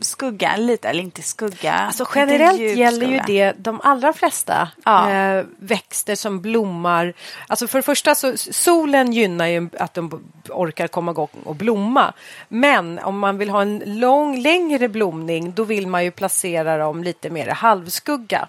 skugga 0.00 0.56
lite, 0.56 0.88
eller 0.88 1.02
inte 1.02 1.22
skugga. 1.22 1.72
Alltså 1.72 2.06
generellt 2.14 2.60
gäller 2.60 3.06
ju 3.06 3.20
det 3.26 3.52
de 3.58 3.80
allra 3.84 4.12
flesta 4.12 4.68
Ja. 4.84 5.10
eh, 5.10 5.44
växter 5.58 6.14
som 6.14 6.40
blommar. 6.40 7.14
Alltså 7.46 7.66
för 7.68 7.78
det 7.78 7.82
första 7.82 8.14
så 8.14 8.36
solen 8.36 9.12
gynnar 9.12 9.46
ju 9.46 9.68
att 9.78 9.94
de 9.94 10.22
orkar 10.48 10.88
komma 10.88 11.10
igång 11.10 11.28
och 11.44 11.54
blomma. 11.54 12.12
Men 12.48 12.98
om 12.98 13.18
man 13.18 13.38
vill 13.38 13.50
ha 13.50 13.62
en 13.62 13.82
lång, 13.86 14.40
längre 14.42 14.88
blomning 14.88 15.52
då 15.52 15.64
vill 15.64 15.86
man 15.86 16.04
ju 16.04 16.10
placera 16.10 16.78
dem 16.78 17.04
lite 17.04 17.30
mer 17.30 17.46
i 17.46 17.50
halvskugga. 17.50 18.48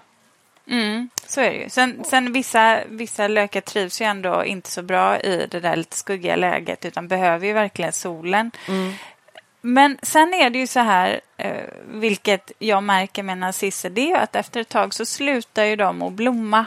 Mm, 0.70 1.08
så 1.26 1.40
är 1.40 1.50
det 1.50 1.56
ju. 1.56 1.68
Sen, 1.68 2.04
sen 2.04 2.32
vissa, 2.32 2.78
vissa 2.88 3.28
lökar 3.28 3.60
trivs 3.60 4.00
ju 4.00 4.04
ändå 4.06 4.44
inte 4.44 4.70
så 4.70 4.82
bra 4.82 5.20
i 5.20 5.46
det 5.50 5.60
där 5.60 5.76
lite 5.76 5.96
skuggiga 5.96 6.36
läget 6.36 6.84
utan 6.84 7.08
behöver 7.08 7.46
ju 7.46 7.52
verkligen 7.52 7.92
solen. 7.92 8.50
Men 9.60 9.98
sen 10.02 10.34
är 10.34 10.50
det 10.50 10.58
ju 10.58 10.66
så 10.66 10.80
här, 10.80 11.20
eh, 11.36 11.64
vilket 11.86 12.52
jag 12.58 12.82
märker 12.82 13.22
med 13.22 13.38
narcisser, 13.38 13.90
det 13.90 14.00
är 14.00 14.06
ju 14.06 14.14
att 14.16 14.36
efter 14.36 14.60
ett 14.60 14.68
tag 14.68 14.94
så 14.94 15.04
slutar 15.06 15.64
ju 15.64 15.76
de 15.76 16.02
att 16.02 16.12
blomma. 16.12 16.66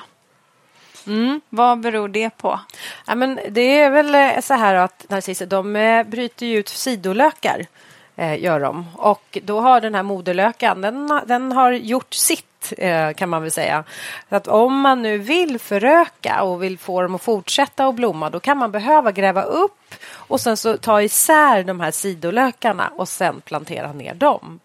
Vad 1.49 1.79
beror 1.79 2.08
det 2.08 2.29
på? 2.29 2.60
Ja, 3.08 3.15
men 3.15 3.39
det 3.49 3.79
är 3.79 3.89
väl 3.89 4.15
eh, 4.15 4.39
så 4.41 4.53
här 4.53 4.75
att 4.75 5.06
narcisser 5.10 5.45
de 5.45 5.75
eh, 5.75 6.03
bryter 6.03 6.45
ut 6.45 6.69
sidolökar. 6.69 7.65
Eh, 8.15 8.43
gör 8.43 8.60
de. 8.60 8.86
Och 8.95 9.38
då 9.43 9.60
har 9.62 9.82
den 9.82 9.95
här 9.95 10.03
moderlökan 10.03 10.82
den, 10.82 11.10
har- 11.10 11.23
den 11.25 11.51
har 11.51 11.71
gjort 11.71 12.13
sitt 12.13 12.73
eh, 12.77 13.12
kan 13.13 13.29
man 13.29 13.41
väl 13.41 13.51
säga. 13.51 13.84
Så 14.29 14.36
att 14.36 14.47
om 14.47 14.79
man 14.79 15.01
nu 15.01 15.17
vill 15.17 15.60
föröka 15.60 16.43
och 16.43 16.63
vill 16.63 16.77
få 16.77 17.01
dem 17.01 17.15
att 17.15 17.21
fortsätta 17.23 17.88
att 17.88 17.95
blomma 17.95 18.29
då 18.29 18.39
kan 18.39 18.58
man 18.58 18.71
behöva 18.71 19.12
gräva 19.12 19.41
upp 19.41 19.77
och 20.11 20.41
sen 20.41 20.57
så 20.57 20.77
ta 20.77 21.01
isär 21.01 21.63
de 21.63 21.79
här 21.79 21.91
sidolökarna 21.91 22.87
och 22.95 23.09
sen 23.09 23.41
plantera 23.41 23.93
ner 23.93 24.13
dem. 24.13 24.59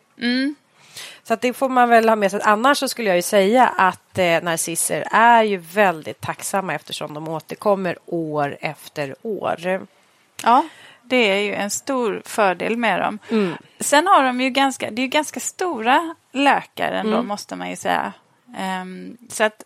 Så 1.22 1.34
att 1.34 1.40
det 1.40 1.52
får 1.52 1.68
man 1.68 1.88
väl 1.88 2.08
ha 2.08 2.16
med 2.16 2.30
sig. 2.30 2.40
Annars 2.44 2.78
så 2.78 2.88
skulle 2.88 3.08
jag 3.08 3.16
ju 3.16 3.22
säga 3.22 3.66
att 3.76 4.18
eh, 4.18 4.42
narcisser 4.42 5.04
är 5.10 5.42
ju 5.42 5.56
väldigt 5.56 6.20
tacksamma 6.20 6.74
eftersom 6.74 7.14
de 7.14 7.28
återkommer 7.28 7.98
år 8.06 8.56
efter 8.60 9.14
år. 9.22 9.86
Ja, 10.42 10.64
det 11.02 11.16
är 11.16 11.40
ju 11.40 11.54
en 11.54 11.70
stor 11.70 12.22
fördel 12.24 12.76
med 12.76 13.00
dem. 13.00 13.18
Mm. 13.30 13.54
Sen 13.80 14.06
har 14.06 14.24
de 14.24 14.40
ju 14.40 14.50
ganska, 14.50 14.90
det 14.90 15.00
är 15.00 15.04
ju 15.04 15.08
ganska 15.08 15.40
stora 15.40 16.14
lökar 16.32 16.92
ändå, 16.92 17.12
Mm. 17.14 17.26
måste 17.26 17.56
man 17.56 17.70
ju 17.70 17.76
säga. 17.76 18.12
Ehm, 18.58 19.16
så 19.30 19.44
att 19.44 19.64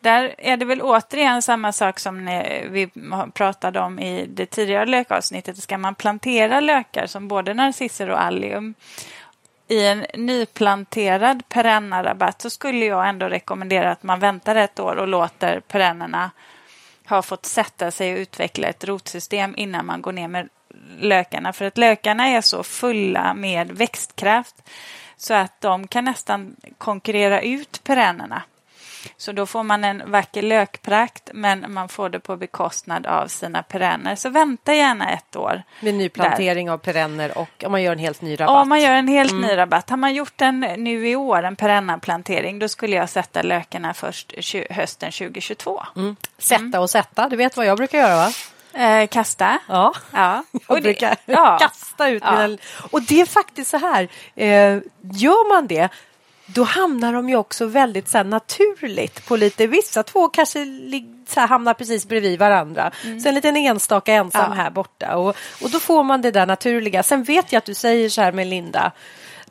där 0.00 0.34
är 0.38 0.56
det 0.56 0.64
väl 0.64 0.82
återigen 0.82 1.42
samma 1.42 1.72
sak 1.72 1.98
som 1.98 2.24
vi 2.70 2.88
pratade 3.34 3.80
om 3.80 3.98
i 3.98 4.26
det 4.26 4.46
tidigare 4.46 4.86
lökavsnittet. 4.86 5.58
Ska 5.58 5.78
man 5.78 5.94
plantera 5.94 6.60
lökar 6.60 7.06
som 7.06 7.28
både 7.28 7.54
narcisser 7.54 8.10
och 8.10 8.22
allium 8.22 8.74
i 9.68 9.86
en 9.86 10.06
nyplanterad 10.14 11.48
perennarabatt 11.48 12.42
så 12.42 12.50
skulle 12.50 12.84
jag 12.84 13.08
ändå 13.08 13.26
rekommendera 13.26 13.90
att 13.90 14.02
man 14.02 14.20
väntar 14.20 14.56
ett 14.56 14.80
år 14.80 14.96
och 14.96 15.08
låter 15.08 15.60
perennerna 15.60 16.30
ha 17.08 17.22
fått 17.22 17.46
sätta 17.46 17.90
sig 17.90 18.12
och 18.12 18.18
utveckla 18.18 18.68
ett 18.68 18.84
rotsystem 18.84 19.54
innan 19.56 19.86
man 19.86 20.02
går 20.02 20.12
ner 20.12 20.28
med 20.28 20.48
lökarna. 20.98 21.52
För 21.52 21.64
att 21.64 21.78
lökarna 21.78 22.28
är 22.28 22.40
så 22.40 22.62
fulla 22.62 23.34
med 23.34 23.70
växtkraft 23.70 24.68
så 25.16 25.34
att 25.34 25.60
de 25.60 25.86
kan 25.86 26.04
nästan 26.04 26.56
konkurrera 26.78 27.40
ut 27.40 27.84
perennerna. 27.84 28.42
Så 29.16 29.32
då 29.32 29.46
får 29.46 29.62
man 29.62 29.84
en 29.84 30.02
vacker 30.10 30.42
lökprakt 30.42 31.30
men 31.34 31.72
man 31.72 31.88
får 31.88 32.08
det 32.08 32.20
på 32.20 32.36
bekostnad 32.36 33.06
av 33.06 33.26
sina 33.26 33.62
perenner. 33.62 34.16
Så 34.16 34.28
vänta 34.30 34.74
gärna 34.74 35.10
ett 35.12 35.36
år. 35.36 35.62
Med 35.80 35.94
nyplantering 35.94 36.70
av 36.70 36.78
perenner 36.78 37.38
och 37.38 37.64
om 37.66 37.72
man 37.72 37.82
gör 37.82 37.92
en 37.92 37.98
helt 37.98 38.20
ny 38.22 38.40
rabatt. 38.40 38.62
Om 38.62 38.68
man 38.68 38.80
gör 38.80 38.94
en 38.94 39.08
helt 39.08 39.32
ny 39.32 39.56
rabatt. 39.56 39.90
Har 39.90 39.96
man 39.96 40.14
gjort 40.14 40.40
en 40.40 40.60
nu 40.60 41.08
i 41.08 41.16
år, 41.16 41.42
en 41.42 41.56
perennaplantering, 41.56 42.58
då 42.58 42.68
skulle 42.68 42.96
jag 42.96 43.08
sätta 43.08 43.42
lökarna 43.42 43.94
först 43.94 44.34
hösten 44.70 45.12
2022. 45.12 45.82
mm. 45.96 46.16
Sätta 46.38 46.80
och 46.80 46.90
sätta, 46.90 47.28
du 47.28 47.36
vet 47.36 47.56
vad 47.56 47.66
jag 47.66 47.76
brukar 47.76 47.98
göra 47.98 48.16
va? 48.16 48.30
Eh, 48.74 49.06
kasta. 49.06 49.58
Ja. 49.68 49.92
Ja. 50.12 50.44
Jag 50.52 50.62
Och 50.66 50.76
det- 50.76 50.82
brukar 50.82 51.16
ja. 51.24 51.58
kasta 51.60 52.08
ut 52.08 52.22
Ja. 52.26 52.32
mina... 52.46 52.58
Och 52.90 53.02
det 53.02 53.20
är 53.20 53.26
faktiskt 53.26 53.70
så 53.70 53.76
här, 53.78 54.08
eh, 54.34 54.78
gör 55.00 55.48
man 55.54 55.66
det 55.66 55.88
då 56.54 56.64
hamnar 56.64 57.12
de 57.12 57.28
ju 57.28 57.36
också 57.36 57.66
väldigt 57.66 58.08
så 58.08 58.16
här, 58.18 58.24
naturligt 58.24 59.26
på 59.26 59.36
lite, 59.36 59.66
vissa 59.66 60.02
två 60.02 60.28
kanske 60.28 60.66
så 61.28 61.40
här, 61.40 61.46
hamnar 61.46 61.74
precis 61.74 62.08
bredvid 62.08 62.38
varandra. 62.38 62.90
Sen 63.02 63.26
en 63.26 63.34
liten 63.34 63.56
enstaka 63.56 64.12
ensam 64.12 64.44
Mm. 64.44 64.58
Ja. 64.58 64.62
här 64.62 64.70
borta 64.70 65.16
och, 65.16 65.36
och 65.62 65.70
då 65.70 65.80
får 65.80 66.02
man 66.04 66.22
det 66.22 66.30
där 66.30 66.46
naturliga. 66.46 67.02
Sen 67.02 67.22
vet 67.24 67.52
jag 67.52 67.58
att 67.58 67.64
du 67.64 67.74
säger 67.74 68.08
så 68.08 68.20
här 68.22 68.32
med 68.32 68.46
Linda, 68.46 68.92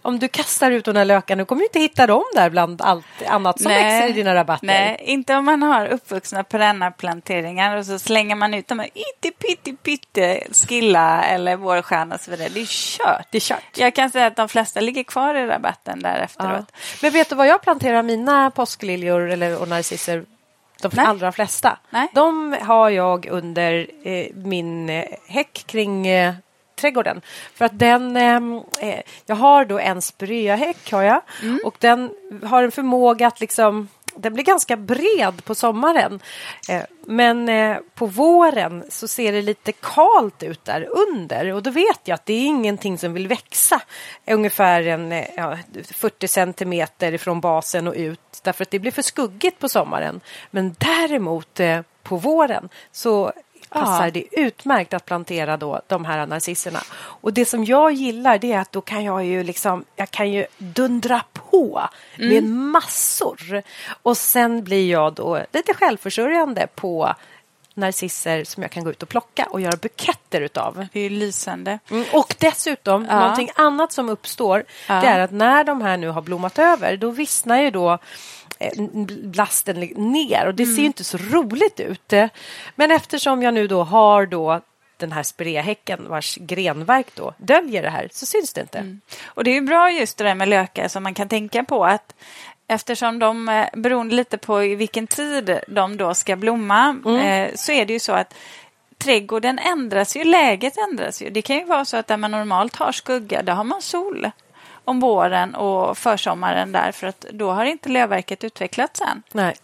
om 0.02 0.20
du 0.20 0.28
kastar 0.28 0.72
ut 0.72 0.86
de 0.86 0.92
där 0.96 1.06
lökarna, 1.06 1.42
du 1.42 1.46
kommer 1.46 1.62
ju 1.62 1.66
inte 1.66 1.80
hitta 1.80 2.08
dem 2.08 2.24
där 2.36 2.50
bland 2.50 2.82
allt 2.82 3.06
annat 3.28 3.62
som 3.62 3.72
växer 3.72 4.10
i 4.10 4.12
dina 4.14 4.36
rabatter. 4.36 4.66
Nej, 4.68 4.98
inte 5.00 5.36
om 5.36 5.46
man 5.46 5.64
har 5.64 5.88
uppvuxna 5.88 6.44
perennaplanteringar 6.44 7.78
och 7.78 7.86
så 7.86 8.00
slänger 8.00 8.36
man 8.36 8.54
ut 8.54 8.68
dem 8.68 8.80
här 8.80 8.90
itti 8.94 9.32
pitti 9.32 9.74
pytte 9.74 10.44
skilla 10.68 11.24
eller 11.24 11.56
vårstjärna 11.56 12.16
och 12.16 12.22
så 12.22 12.32
vidare. 12.32 12.50
Det 12.50 12.62
är 12.62 12.66
kört. 12.66 13.28
Det 13.32 13.38
är 13.38 13.40
kört. 13.42 13.78
Jag 13.78 13.96
kan 13.96 14.10
säga 14.12 14.26
att 14.28 14.36
de 14.36 14.50
flesta 14.50 14.80
ligger 14.80 15.04
kvar 15.04 15.36
i 15.36 15.46
rabatten 15.48 16.00
där 16.00 16.18
Ja. 16.18 16.24
efteråt. 16.24 16.72
Men 17.02 17.12
vet 17.12 17.30
du 17.30 17.36
vad 17.36 17.48
jag 17.48 17.62
planterar 17.62 18.04
mina 18.04 18.52
påskliljor 18.52 19.30
eller 19.30 19.62
och 19.62 19.68
narcisser? 19.68 20.26
De 20.82 20.92
Nej. 20.94 21.06
allra 21.06 21.32
flesta. 21.32 21.78
Nej. 21.90 22.08
De 22.14 22.58
har 22.62 22.90
jag 22.90 23.26
under 23.26 23.88
eh, 24.04 24.26
min 24.36 24.90
eh, 24.90 25.06
häck 25.28 25.64
kring 25.68 26.08
eh, 26.08 26.34
trädgården. 26.82 27.22
För 27.54 27.66
att 27.66 27.80
den, 27.80 28.18
ehm, 28.18 28.62
eh, 28.80 29.02
jag 29.26 29.36
har 29.36 29.66
då 29.66 29.80
en 29.80 30.02
spireahäck 30.02 30.92
har 30.92 31.04
jag 31.04 31.22
Mm. 31.42 31.60
och 31.66 31.76
den 31.80 32.10
har 32.44 32.64
en 32.64 32.72
förmåga 32.72 33.28
att 33.28 33.40
liksom 33.40 33.88
den 34.16 34.34
blir 34.34 34.44
ganska 34.44 34.78
bred 34.78 35.46
på 35.46 35.56
sommaren. 35.56 36.20
Eh, 36.70 36.82
men 37.06 37.50
eh, 37.50 37.78
på 37.96 38.06
våren 38.06 38.84
så 38.90 39.08
ser 39.08 39.32
det 39.32 39.42
lite 39.42 39.72
kalt 39.72 40.44
ut 40.44 40.66
där 40.66 40.88
under 41.10 41.54
och 41.54 41.64
då 41.64 41.72
vet 41.72 42.00
jag 42.04 42.16
att 42.16 42.26
det 42.26 42.34
är 42.34 42.46
ingenting 42.46 42.98
som 42.98 43.14
vill 43.14 43.28
växa 43.28 43.82
ungefär 44.28 44.88
en 44.88 45.12
eh, 45.12 45.26
ja, 45.38 45.58
40 45.94 46.28
centimeter 46.28 47.18
från 47.18 47.42
basen 47.42 47.88
och 47.88 47.94
ut 47.96 48.42
därför 48.44 48.64
att 48.64 48.72
det 48.72 48.80
blir 48.80 48.92
för 48.92 49.02
skuggigt 49.02 49.60
på 49.60 49.70
sommaren. 49.70 50.22
Men 50.52 50.76
däremot 50.78 51.60
eh, 51.60 51.82
på 52.04 52.18
våren 52.18 52.70
så 52.92 53.32
passar 53.72 54.06
Ja. 54.06 54.12
det 54.12 54.24
utmärkt 54.32 54.94
att 54.94 55.06
plantera 55.06 55.58
då 55.58 55.82
de 55.88 56.06
här 56.06 56.26
narcisserna. 56.26 56.80
Och 56.94 57.34
det 57.34 57.46
som 57.46 57.66
jag 57.66 57.92
gillar 57.92 58.38
det 58.38 58.52
är 58.54 58.60
att 58.60 58.72
då 58.72 58.82
kan 58.82 59.04
jag 59.04 59.26
ju 59.26 59.44
liksom, 59.44 59.86
jag 59.96 60.12
kan 60.12 60.32
ju 60.32 60.46
dundra 60.58 61.22
på 61.34 61.82
med 62.18 62.44
massor. 62.44 63.64
Och 64.02 64.18
sen 64.18 64.64
blir 64.64 64.92
jag 64.92 65.14
då 65.14 65.40
lite 65.54 65.74
självförsörjande 65.74 66.68
på 66.76 67.16
narcisser 67.74 68.44
som 68.44 68.64
jag 68.64 68.72
kan 68.72 68.84
gå 68.84 68.90
ut 68.92 69.04
och 69.04 69.10
plocka 69.10 69.46
och 69.50 69.62
göra 69.62 69.76
buketter 69.82 70.42
utav. 70.42 70.88
Det 70.94 71.00
är 71.00 71.04
ju 71.04 71.10
lysande. 71.10 71.80
Mm, 71.92 72.06
och 72.14 72.36
dessutom, 72.40 73.06
Ja. 73.10 73.20
någonting 73.20 73.50
annat 73.56 73.92
som 73.92 74.10
uppstår 74.10 74.64
Ja. 74.88 75.02
det 75.02 75.08
är 75.08 75.20
att 75.20 75.32
när 75.32 75.64
de 75.64 75.82
här 75.82 75.98
nu 75.98 76.10
har 76.10 76.22
blommat 76.22 76.60
över 76.60 76.98
då 76.98 77.10
vissnar 77.10 77.62
ju 77.62 77.72
då 77.72 77.98
eh, 78.62 78.84
blasten 79.24 79.80
ner 79.96 80.48
och 80.48 80.56
det 80.56 80.64
Mm. 80.64 80.76
ser 80.76 80.82
ju 80.82 80.88
inte 80.88 81.04
så 81.04 81.18
roligt 81.18 81.80
ut. 81.80 82.14
Men 82.76 82.92
eftersom 82.92 83.44
jag 83.44 83.54
nu 83.54 83.68
då 83.68 83.84
har 83.84 84.26
då 84.26 84.62
den 84.98 85.12
här 85.12 85.24
spireahäcken 85.24 86.06
vars 86.10 86.36
grenverk 86.42 87.08
då 87.16 87.34
döljer 87.38 87.82
det 87.84 87.90
här 87.90 88.10
så 88.12 88.26
syns 88.26 88.54
det 88.54 88.62
inte. 88.62 88.78
Mm. 88.78 89.02
Och 89.26 89.44
det 89.44 89.52
är 89.52 89.56
ju 89.56 89.62
bra 89.62 89.92
just 89.92 90.18
det 90.18 90.24
där 90.24 90.36
med 90.36 90.48
lökar 90.48 90.88
som 90.88 91.04
man 91.04 91.14
kan 91.14 91.28
tänka 91.30 91.64
på 91.64 91.86
att 91.86 92.16
eftersom 92.68 93.20
de, 93.20 93.50
eh, 93.50 93.66
beroende 93.74 94.16
lite 94.16 94.38
på 94.38 94.64
i 94.64 94.76
vilken 94.76 95.08
tid 95.08 95.60
de 95.68 95.98
då 95.98 96.14
ska 96.14 96.36
blomma, 96.36 96.96
eh, 97.24 97.50
så 97.56 97.72
är 97.72 97.86
det 97.86 97.94
ju 97.94 98.00
så 98.00 98.12
att 98.14 98.34
trädgården 98.98 99.60
ändras 99.60 100.16
ju, 100.18 100.24
läget 100.24 100.74
ändras 100.78 101.22
ju. 101.22 101.30
Det 101.30 101.42
kan 101.42 101.56
ju 101.56 101.66
vara 101.66 101.86
så 101.86 101.98
att 101.98 102.08
där 102.08 102.18
man 102.18 102.32
normalt 102.32 102.76
har 102.76 102.92
skugga, 102.92 103.42
där 103.42 103.54
har 103.54 103.64
man 103.64 103.82
sol 103.82 104.32
om 104.86 105.00
våren 105.00 105.56
och 105.56 105.98
försommaren 105.98 106.72
där 106.72 106.92
för 106.92 107.08
att 107.08 107.26
då 107.32 107.52
har 107.52 107.66
inte 107.66 107.90
lövverket 107.90 108.44
utvecklats 108.44 109.02
än. 109.02 109.24
Nej. 109.32 109.56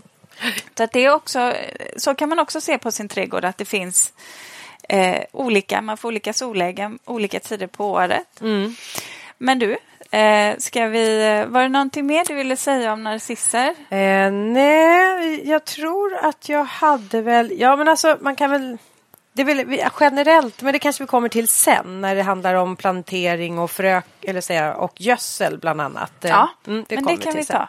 Så, 0.77 0.83
att 0.83 0.91
det 0.91 1.05
är 1.05 1.13
också, 1.13 1.53
så 1.97 2.15
kan 2.15 2.29
man 2.29 2.39
också 2.39 2.61
se 2.61 2.77
på 2.77 2.91
sin 2.91 3.07
trädgård 3.07 3.45
att 3.45 3.57
det 3.57 3.65
finns 3.65 4.13
eh, 4.89 5.23
olika, 5.31 5.81
man 5.81 5.97
får 5.97 6.07
olika 6.07 6.33
sollägen 6.33 6.99
olika 7.05 7.39
tider 7.39 7.67
på 7.67 7.91
året. 7.91 8.41
Mm. 8.41 8.75
Men 9.37 9.59
du, 9.59 9.77
eh, 10.11 10.57
ska 10.57 10.87
vi, 10.87 11.45
var 11.47 11.61
det 11.61 11.69
någonting 11.69 12.05
mer 12.05 12.25
du 12.25 12.33
ville 12.33 12.57
säga 12.57 12.93
om 12.93 13.03
narcisser? 13.03 13.75
Eh, 13.89 14.31
nej, 14.31 15.49
jag 15.49 15.65
tror 15.65 16.15
att 16.15 16.49
jag 16.49 16.63
hade 16.63 17.21
väl... 17.21 17.53
Ja, 17.59 17.75
men 17.75 17.87
alltså 17.87 18.17
man 18.21 18.35
kan 18.35 18.51
väl... 18.51 18.77
det 19.37 19.51
är 19.51 19.55
väl 19.65 19.89
generellt, 19.99 20.61
men 20.61 20.73
det 20.73 20.79
kanske 20.79 21.03
vi 21.03 21.07
kommer 21.07 21.29
till 21.29 21.47
sen 21.47 22.01
när 22.01 22.15
det 22.15 22.23
handlar 22.23 22.53
om 22.53 22.75
plantering 22.75 23.59
och 23.59 23.71
frö 23.71 24.01
eller 24.21 24.41
säga, 24.41 24.75
och 24.75 25.01
gödsel 25.01 25.57
bland 25.57 25.81
annat. 25.81 26.11
Ja, 26.21 26.49
mm, 26.67 26.85
det 26.89 26.95
men 26.95 27.05
det 27.05 27.17
kan 27.17 27.33
vi 27.33 27.43
sen. 27.45 27.55
ta. 27.55 27.67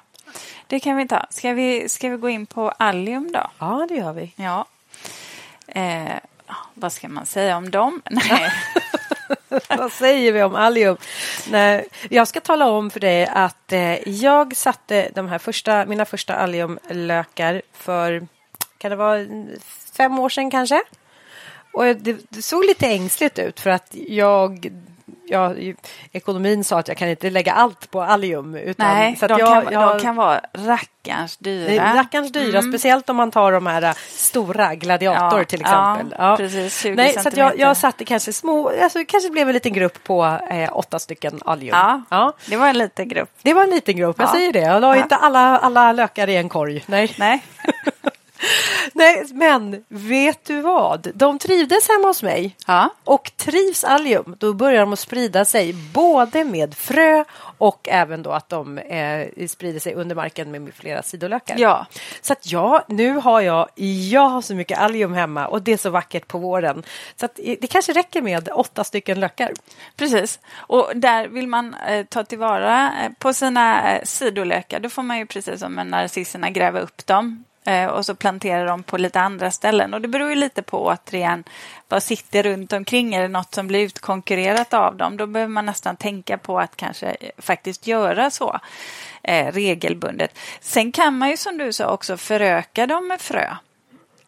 Det 0.67 0.81
kan 0.81 0.97
vi 0.97 1.09
ta. 1.09 1.27
Ska 1.31 1.53
vi, 1.53 1.89
ska 1.89 2.09
vi 2.09 2.17
gå 2.17 2.29
in 2.29 2.47
på 2.47 2.71
allium 2.71 3.33
då? 3.33 3.51
Ja, 3.59 3.87
det 3.89 3.95
gör 3.95 4.13
vi. 4.13 4.33
Ja. 4.37 4.67
Eh, 5.67 6.13
vad 6.75 6.93
ska 6.93 7.09
man 7.09 7.27
säga 7.27 7.57
om 7.57 7.71
dem? 7.71 8.03
Nej. 8.11 8.53
vad 9.79 9.93
säger 9.93 10.33
vi 10.33 10.43
om 10.43 10.55
allium? 10.55 10.97
Nej, 11.51 11.87
jag 12.11 12.29
ska 12.29 12.41
tala 12.41 12.69
om 12.71 12.91
för 12.91 13.01
dig 13.01 13.27
att 13.27 13.73
eh, 13.73 14.09
jag 14.09 14.57
satte 14.57 15.11
de 15.15 15.29
här 15.29 15.39
första, 15.39 15.87
mina 15.87 16.05
första 16.05 16.35
alliumlökar 16.35 17.63
för, 17.73 18.27
kan 18.79 18.91
det 18.91 18.97
vara 18.97 19.27
fem 19.97 20.19
år 20.19 20.29
sedan 20.29 20.51
kanske? 20.51 20.83
Och 21.79 21.85
det, 21.85 22.17
det 22.29 22.43
såg 22.43 22.65
lite 22.65 22.87
ängsligt 22.87 23.39
ut 23.39 23.61
för 23.61 23.71
att 23.71 23.95
jag 24.09 24.71
ja, 25.27 25.55
ekonomin 26.13 26.65
sa 26.65 26.79
att 26.79 26.89
jag 26.89 26.97
kan 26.97 27.09
inte 27.09 27.31
lägga 27.31 27.53
allt 27.53 27.91
på 27.91 28.03
Allium. 28.03 28.55
Utan, 28.55 28.87
Nej, 28.87 29.17
så 29.17 29.27
de, 29.27 29.39
jag, 29.39 29.49
kan, 29.65 29.73
jag, 29.73 29.97
de 29.97 30.03
kan 30.03 30.17
vara 30.17 30.41
rackarns 30.53 31.37
dyra. 31.37 31.95
Rackarns 31.95 32.33
dyra, 32.33 32.59
mm. 32.59 32.73
speciellt 32.73 33.11
om 33.11 33.17
man 33.17 33.31
tar 33.31 33.53
de 33.53 33.67
här 33.67 33.83
äh, 33.83 33.93
stora 34.09 34.75
gladiator 34.75 35.39
ja, 35.39 35.45
till 35.45 35.61
exempel. 35.61 36.15
Ja, 36.19 36.31
ja. 36.31 36.37
Precis, 36.37 36.87
Nej, 36.95 37.13
så 37.13 37.31
jag, 37.35 37.59
jag 37.59 37.77
satte 37.77 38.05
kanske 38.05 38.33
små, 38.33 38.73
alltså 38.83 38.99
kanske 39.09 39.31
blev 39.31 39.49
en 39.49 39.55
liten 39.55 39.73
grupp 39.73 40.05
på 40.05 40.39
eh, 40.51 40.77
åtta 40.77 40.99
stycken 40.99 41.41
Allium. 41.45 41.77
Ja, 41.77 42.03
ja, 42.11 42.33
det 42.47 42.57
var 42.57 42.69
en 42.69 42.79
liten 42.79 43.09
grupp. 43.09 43.31
Det 43.43 43.55
var 43.55 43.63
en 43.63 43.71
liten 43.71 43.97
grupp, 43.97 44.17
jag 44.19 44.29
säger 44.29 44.53
det. 44.53 44.61
Jag 44.61 44.81
la 44.81 44.97
inte 44.97 45.17
alla, 45.17 45.59
alla 45.59 45.93
lökar 45.93 46.29
i 46.29 46.37
en 46.37 46.49
korg. 46.49 46.85
Nej. 46.87 47.15
Nej. 47.19 47.43
Nej, 48.93 49.25
men 49.33 49.85
vet 49.89 50.45
du 50.45 50.61
vad? 50.61 51.11
De 51.15 51.39
trivdes 51.39 51.89
hemma 51.89 52.07
hos 52.07 52.23
mig. 52.23 52.57
Ja. 52.67 52.91
Och 53.05 53.33
trivs 53.37 53.85
allium, 53.85 54.37
då 54.39 54.55
börjar 54.55 54.81
de 54.81 54.93
att 54.93 54.99
sprida 54.99 55.45
sig 55.45 55.73
både 55.73 56.45
med 56.45 56.75
frö 56.75 57.25
och 57.59 57.89
även 57.89 58.23
då 58.23 58.31
att 58.31 58.49
de 58.49 58.79
eh, 58.79 59.47
sprider 59.47 59.81
sig 59.81 59.95
under 59.95 60.17
marken 60.17 60.51
med 60.51 60.75
flera 60.75 61.03
sidolökar. 61.03 61.57
Ja. 61.59 61.87
Så 62.21 62.33
att 62.33 62.53
ja, 62.53 62.85
nu 62.89 63.11
har 63.13 63.41
jag, 63.41 63.69
jag 64.11 64.29
har 64.29 64.41
så 64.41 64.55
mycket 64.55 64.79
allium 64.79 65.13
hemma 65.13 65.47
och 65.47 65.63
det 65.63 65.73
är 65.73 65.77
så 65.77 65.91
vackert 65.91 66.29
på 66.29 66.39
våren. 66.39 66.83
Så 67.17 67.27
att 67.27 67.41
det 67.61 67.67
kanske 67.71 67.93
räcker 67.93 68.23
med 68.23 68.49
åtta 68.53 68.85
stycken 68.85 69.21
lökar. 69.21 69.53
Precis, 69.97 70.41
och 70.57 70.91
där 70.95 71.29
vill 71.29 71.47
man 71.47 71.75
eh, 71.75 72.07
ta 72.07 72.25
tillvara 72.25 72.93
eh, 73.03 73.13
på 73.19 73.33
sina 73.33 73.93
eh, 73.93 74.05
sidolökar. 74.05 74.81
Då 74.81 74.89
får 74.89 75.03
man 75.03 75.19
ju 75.19 75.27
precis 75.27 75.61
som 75.61 75.75
med 75.75 75.87
narcisserna 75.87 76.51
gräva 76.51 76.81
upp 76.81 77.07
dem 77.07 77.45
Eh, 77.69 77.87
och 77.87 78.07
så 78.07 78.15
planterar 78.15 78.67
de 78.67 78.83
på 78.83 78.97
lite 78.97 79.21
andra 79.21 79.51
ställen. 79.51 79.95
Och 79.95 80.01
det 80.01 80.09
beror 80.09 80.29
ju 80.29 80.35
lite 80.35 80.63
på 80.63 80.87
återigen 80.87 81.45
vad 81.89 82.03
sitter 82.03 82.43
runt 82.43 82.73
omkring. 82.73 83.15
Är 83.15 83.23
det 83.23 83.29
något 83.29 83.55
som 83.55 83.67
blir 83.67 83.81
utkonkurrerat 83.81 84.75
av 84.75 84.97
dem? 84.97 85.17
Då 85.17 85.27
behöver 85.27 85.53
man 85.53 85.67
nästan 85.67 85.97
tänka 85.97 86.39
på 86.39 86.61
att 86.61 86.77
kanske 86.77 87.07
eh, 87.07 87.31
faktiskt 87.39 87.87
göra 87.87 88.31
så 88.31 88.61
eh, 89.23 89.53
regelbundet. 89.53 90.39
Sen 90.61 90.93
kan 90.93 91.19
man 91.19 91.31
ju 91.31 91.37
som 91.37 91.59
du 91.59 91.73
sa 91.73 91.93
också 91.93 92.17
föröka 92.17 92.87
dem 92.87 93.09
med 93.09 93.21
frö. 93.21 93.55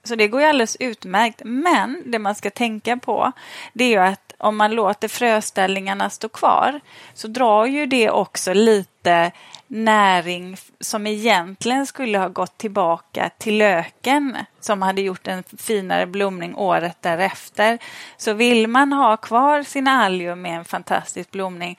Så 0.04 0.14
det 0.14 0.28
går 0.28 0.40
ju 0.40 0.46
alldeles 0.46 0.76
utmärkt. 0.80 1.42
Men 1.44 2.02
det 2.06 2.18
man 2.18 2.34
ska 2.34 2.50
tänka 2.50 2.96
på 2.96 3.32
det 3.72 3.84
är 3.84 3.88
ju 3.88 3.98
att 4.12 4.29
om 4.40 4.56
man 4.56 4.74
låter 4.74 5.08
fröställningarna 5.08 6.10
stå 6.10 6.28
kvar 6.28 6.80
så 7.14 7.28
drar 7.28 7.66
ju 7.66 7.86
det 7.86 8.10
också 8.10 8.52
lite 8.52 9.30
näring 9.66 10.56
som 10.80 11.06
egentligen 11.06 11.86
skulle 11.86 12.18
ha 12.18 12.28
gått 12.28 12.58
tillbaka 12.58 13.30
till 13.38 13.58
löken 13.58 14.36
som 14.60 14.82
hade 14.82 15.00
gjort 15.00 15.26
en 15.26 15.42
finare 15.58 16.06
blomning 16.06 16.54
året 16.54 16.96
därefter. 17.00 17.78
Så 18.16 18.32
vill 18.32 18.68
man 18.68 18.92
ha 18.92 19.16
kvar 19.16 19.62
sin 19.62 19.88
allium 19.88 20.42
med 20.42 20.56
en 20.56 20.64
fantastisk 20.64 21.30
blomning, 21.30 21.78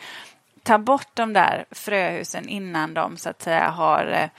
ta 0.63 0.78
bort 0.78 1.10
de 1.13 1.34
där 1.34 1.65
fröhusen 1.71 2.50
innan 2.50 2.93
de 2.93 3.17
så 3.17 3.30
att 3.30 3.41
säga 3.41 3.69
har 3.69 4.06
eh, 4.06 4.30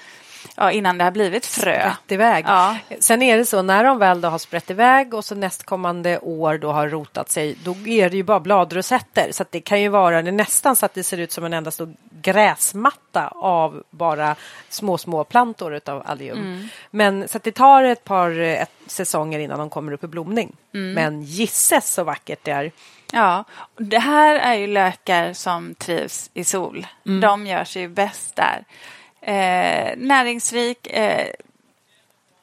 Ja, 0.57 0.71
innan 0.71 0.99
det 0.99 1.05
har 1.05 1.11
blivit 1.11 1.47
frö. 1.47 1.81
Sprätt 1.81 2.13
iväg. 2.13 2.45
Ja. 2.49 2.77
Sen 3.01 3.23
är 3.23 3.37
det 3.37 3.47
så 3.47 3.63
när 3.63 3.85
de 3.85 3.99
väl 3.99 4.21
då 4.21 4.29
har 4.29 4.39
sprätt 4.39 4.71
iväg 4.71 5.15
och 5.15 5.25
så 5.25 5.35
nästkommande 5.35 6.19
år 6.19 6.59
då 6.59 6.73
har 6.73 6.89
rotat 6.89 7.31
sig, 7.31 7.57
då 7.65 7.77
är 7.87 8.11
det 8.11 8.17
ju 8.17 8.23
bara 8.23 8.41
bladrosetter. 8.41 9.29
Så 9.33 9.45
det 9.51 9.61
kan 9.61 9.81
ju 9.81 9.89
vara 9.89 10.23
det 10.23 10.33
nästan 10.33 10.77
så 10.77 10.87
att 10.87 10.95
det 10.95 11.03
ser 11.03 11.19
ut 11.19 11.33
som 11.33 11.45
en 11.45 11.53
enda 11.53 11.71
stor 11.71 11.95
gräsmatta 12.23 13.29
av 13.29 13.83
bara 13.91 14.37
små, 14.69 14.99
små 14.99 15.25
plantor 15.25 15.81
av 15.87 16.03
allium. 16.07 16.39
Mm. 16.39 16.69
Men 16.91 17.29
så 17.29 17.39
det 17.43 17.53
tar 17.53 17.83
ett 17.83 18.05
par 18.05 18.39
ett, 18.39 18.71
säsonger 18.87 19.39
innan 19.39 19.59
de 19.59 19.71
kommer 19.71 19.93
upp 19.93 20.05
i 20.05 20.07
blomning. 20.07 20.57
Mm. 20.75 20.93
Men 20.93 21.23
gisses 21.23 21.93
så 21.93 22.05
vackert 22.05 22.39
det 22.43 22.51
är. 22.51 22.73
Ja, 23.13 23.45
det 23.77 23.99
här 23.99 24.35
är 24.35 24.55
ju 24.55 24.67
lökar 24.67 25.33
som 25.33 25.75
trivs 25.75 26.31
i 26.35 26.45
sol. 26.45 26.87
Mm. 27.07 27.21
De 27.21 27.47
gör 27.47 27.65
sig 27.65 27.89
bäst 27.89 28.37
där 28.37 28.65
eh, 29.23 29.97
näringsrik, 29.97 30.87
eh, 30.87 31.27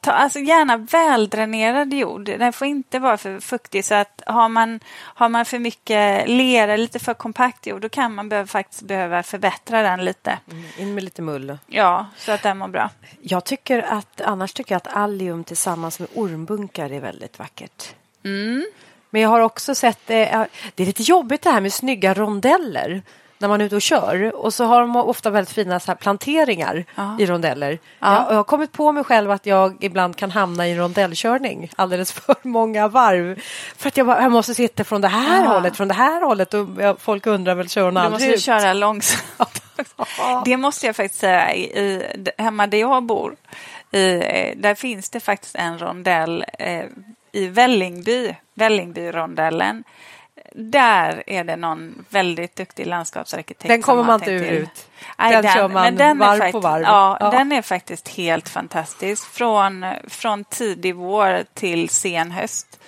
ta, 0.00 0.10
alltså 0.10 0.38
gärna 0.38 0.76
väldränerad 0.76 1.94
jord. 1.94 2.24
Den 2.24 2.52
får 2.52 2.66
inte 2.66 2.98
vara 2.98 3.16
för 3.16 3.40
fuktig 3.40 3.84
så 3.84 3.94
att 3.94 4.22
har 4.26 4.48
man, 4.48 4.80
har 4.96 5.28
man 5.28 5.44
för 5.44 5.58
mycket 5.58 6.28
lera, 6.28 6.76
lite 6.76 6.98
för 6.98 7.14
kompakt 7.14 7.66
jord, 7.66 7.82
då 7.82 7.88
kan 7.88 8.14
man 8.14 8.28
behöva, 8.28 8.46
faktiskt 8.46 8.82
behöva 8.82 9.22
förbättra 9.22 9.82
den 9.82 10.04
lite. 10.04 10.38
Mm, 10.50 10.64
in 10.78 10.94
med 10.94 11.04
lite 11.04 11.22
mull. 11.22 11.58
Ja, 11.66 12.06
så 12.16 12.32
att 12.32 12.42
den 12.42 12.58
mår 12.58 12.68
bra. 12.68 12.90
Jag 13.20 13.44
tycker 13.44 13.82
att, 13.82 14.20
annars 14.20 14.52
tycker 14.52 14.74
jag 14.74 14.76
att 14.76 14.96
allium 14.96 15.44
tillsammans 15.44 16.00
med 16.00 16.08
ormbunkar 16.14 16.92
är 16.92 17.00
väldigt 17.00 17.38
vackert. 17.38 17.94
Mm. 18.24 18.66
Men 19.10 19.22
jag 19.22 19.28
har 19.28 19.40
också 19.40 19.74
sett, 19.74 20.10
eh, 20.10 20.44
det 20.74 20.82
är 20.82 20.86
lite 20.86 21.02
jobbigt 21.02 21.42
det 21.42 21.50
här 21.50 21.60
med 21.60 21.72
snygga 21.72 22.14
rondeller 22.14 23.02
när 23.40 23.48
man 23.48 23.60
är 23.60 23.64
ute 23.64 23.76
och 23.76 23.82
kör. 23.82 24.36
Och 24.36 24.54
så 24.54 24.64
har 24.64 24.80
de 24.80 24.96
ofta 24.96 25.30
väldigt 25.30 25.54
fina 25.54 25.80
så 25.80 25.94
planteringar 25.94 26.84
ja. 26.94 27.16
i 27.18 27.26
rondeller. 27.26 27.78
Ja. 27.98 28.26
Jag, 28.28 28.36
har 28.36 28.44
kommit 28.44 28.72
på 28.72 28.92
mig 28.92 29.04
själv 29.04 29.30
att 29.30 29.46
jag 29.46 29.84
ibland 29.84 30.16
kan 30.16 30.30
hamna 30.30 30.68
i 30.68 30.70
en 30.70 30.78
rondellkörning 30.78 31.70
alldeles 31.76 32.12
för 32.26 32.36
många 32.42 32.88
varv. 32.88 33.40
För 33.76 33.88
att 33.88 33.96
jag, 33.96 34.06
bara, 34.06 34.22
jag 34.22 34.32
måste 34.32 34.54
sitta 34.54 34.84
från 34.84 35.00
det 35.00 35.08
här 35.08 35.44
ja. 35.44 35.50
hållet, 35.50 35.76
från 35.76 35.88
det 35.88 35.94
här 35.94 36.22
hållet 36.22 36.54
och 36.54 36.68
folk 36.98 37.26
undrar 37.26 37.54
väl 37.54 37.68
kör 37.68 37.84
hon 37.84 37.96
aldrig 37.96 38.28
Du 38.28 38.32
måste 38.32 38.44
köra 38.44 38.72
långsamt. 38.72 39.62
det 40.44 40.56
måste 40.56 40.86
jag 40.86 40.96
faktiskt 40.96 41.20
säga, 41.20 41.54
i, 41.54 42.02
hemma 42.38 42.66
där 42.66 42.78
jag 42.78 43.02
bor, 43.02 43.36
i, 43.90 43.98
där 44.56 44.74
finns 44.74 45.10
det 45.10 45.20
faktiskt 45.20 45.54
en 45.54 45.78
rondell 45.78 46.44
eh, 46.58 46.84
i 47.32 47.46
Vällingby, 47.46 48.34
Vällingby-rondellen 48.54 49.84
där 50.54 51.22
är 51.26 51.44
det 51.44 51.56
någon 51.56 52.04
väldigt 52.08 52.56
duktig 52.56 52.86
landskapsarkitekt. 52.86 53.68
Den 53.68 53.82
kommer 53.82 54.02
man 54.02 54.20
inte 54.20 54.30
ut. 54.30 54.88
Nej, 55.18 55.32
den, 55.32 55.42
den 55.42 55.52
kör 55.54 55.68
man 55.68 55.96
den 55.96 56.18
varv 56.18 56.38
faktiskt, 56.38 56.52
på 56.52 56.60
varv. 56.60 56.82
Ja, 56.82 57.16
ja, 57.20 57.30
den 57.30 57.52
är 57.52 57.62
faktiskt 57.62 58.08
helt 58.08 58.48
fantastisk. 58.48 59.24
Från, 59.30 59.86
från 60.08 60.44
tidig 60.44 60.94
vår 60.94 61.44
till 61.54 61.88
sen 61.88 62.30
höst. 62.30 62.80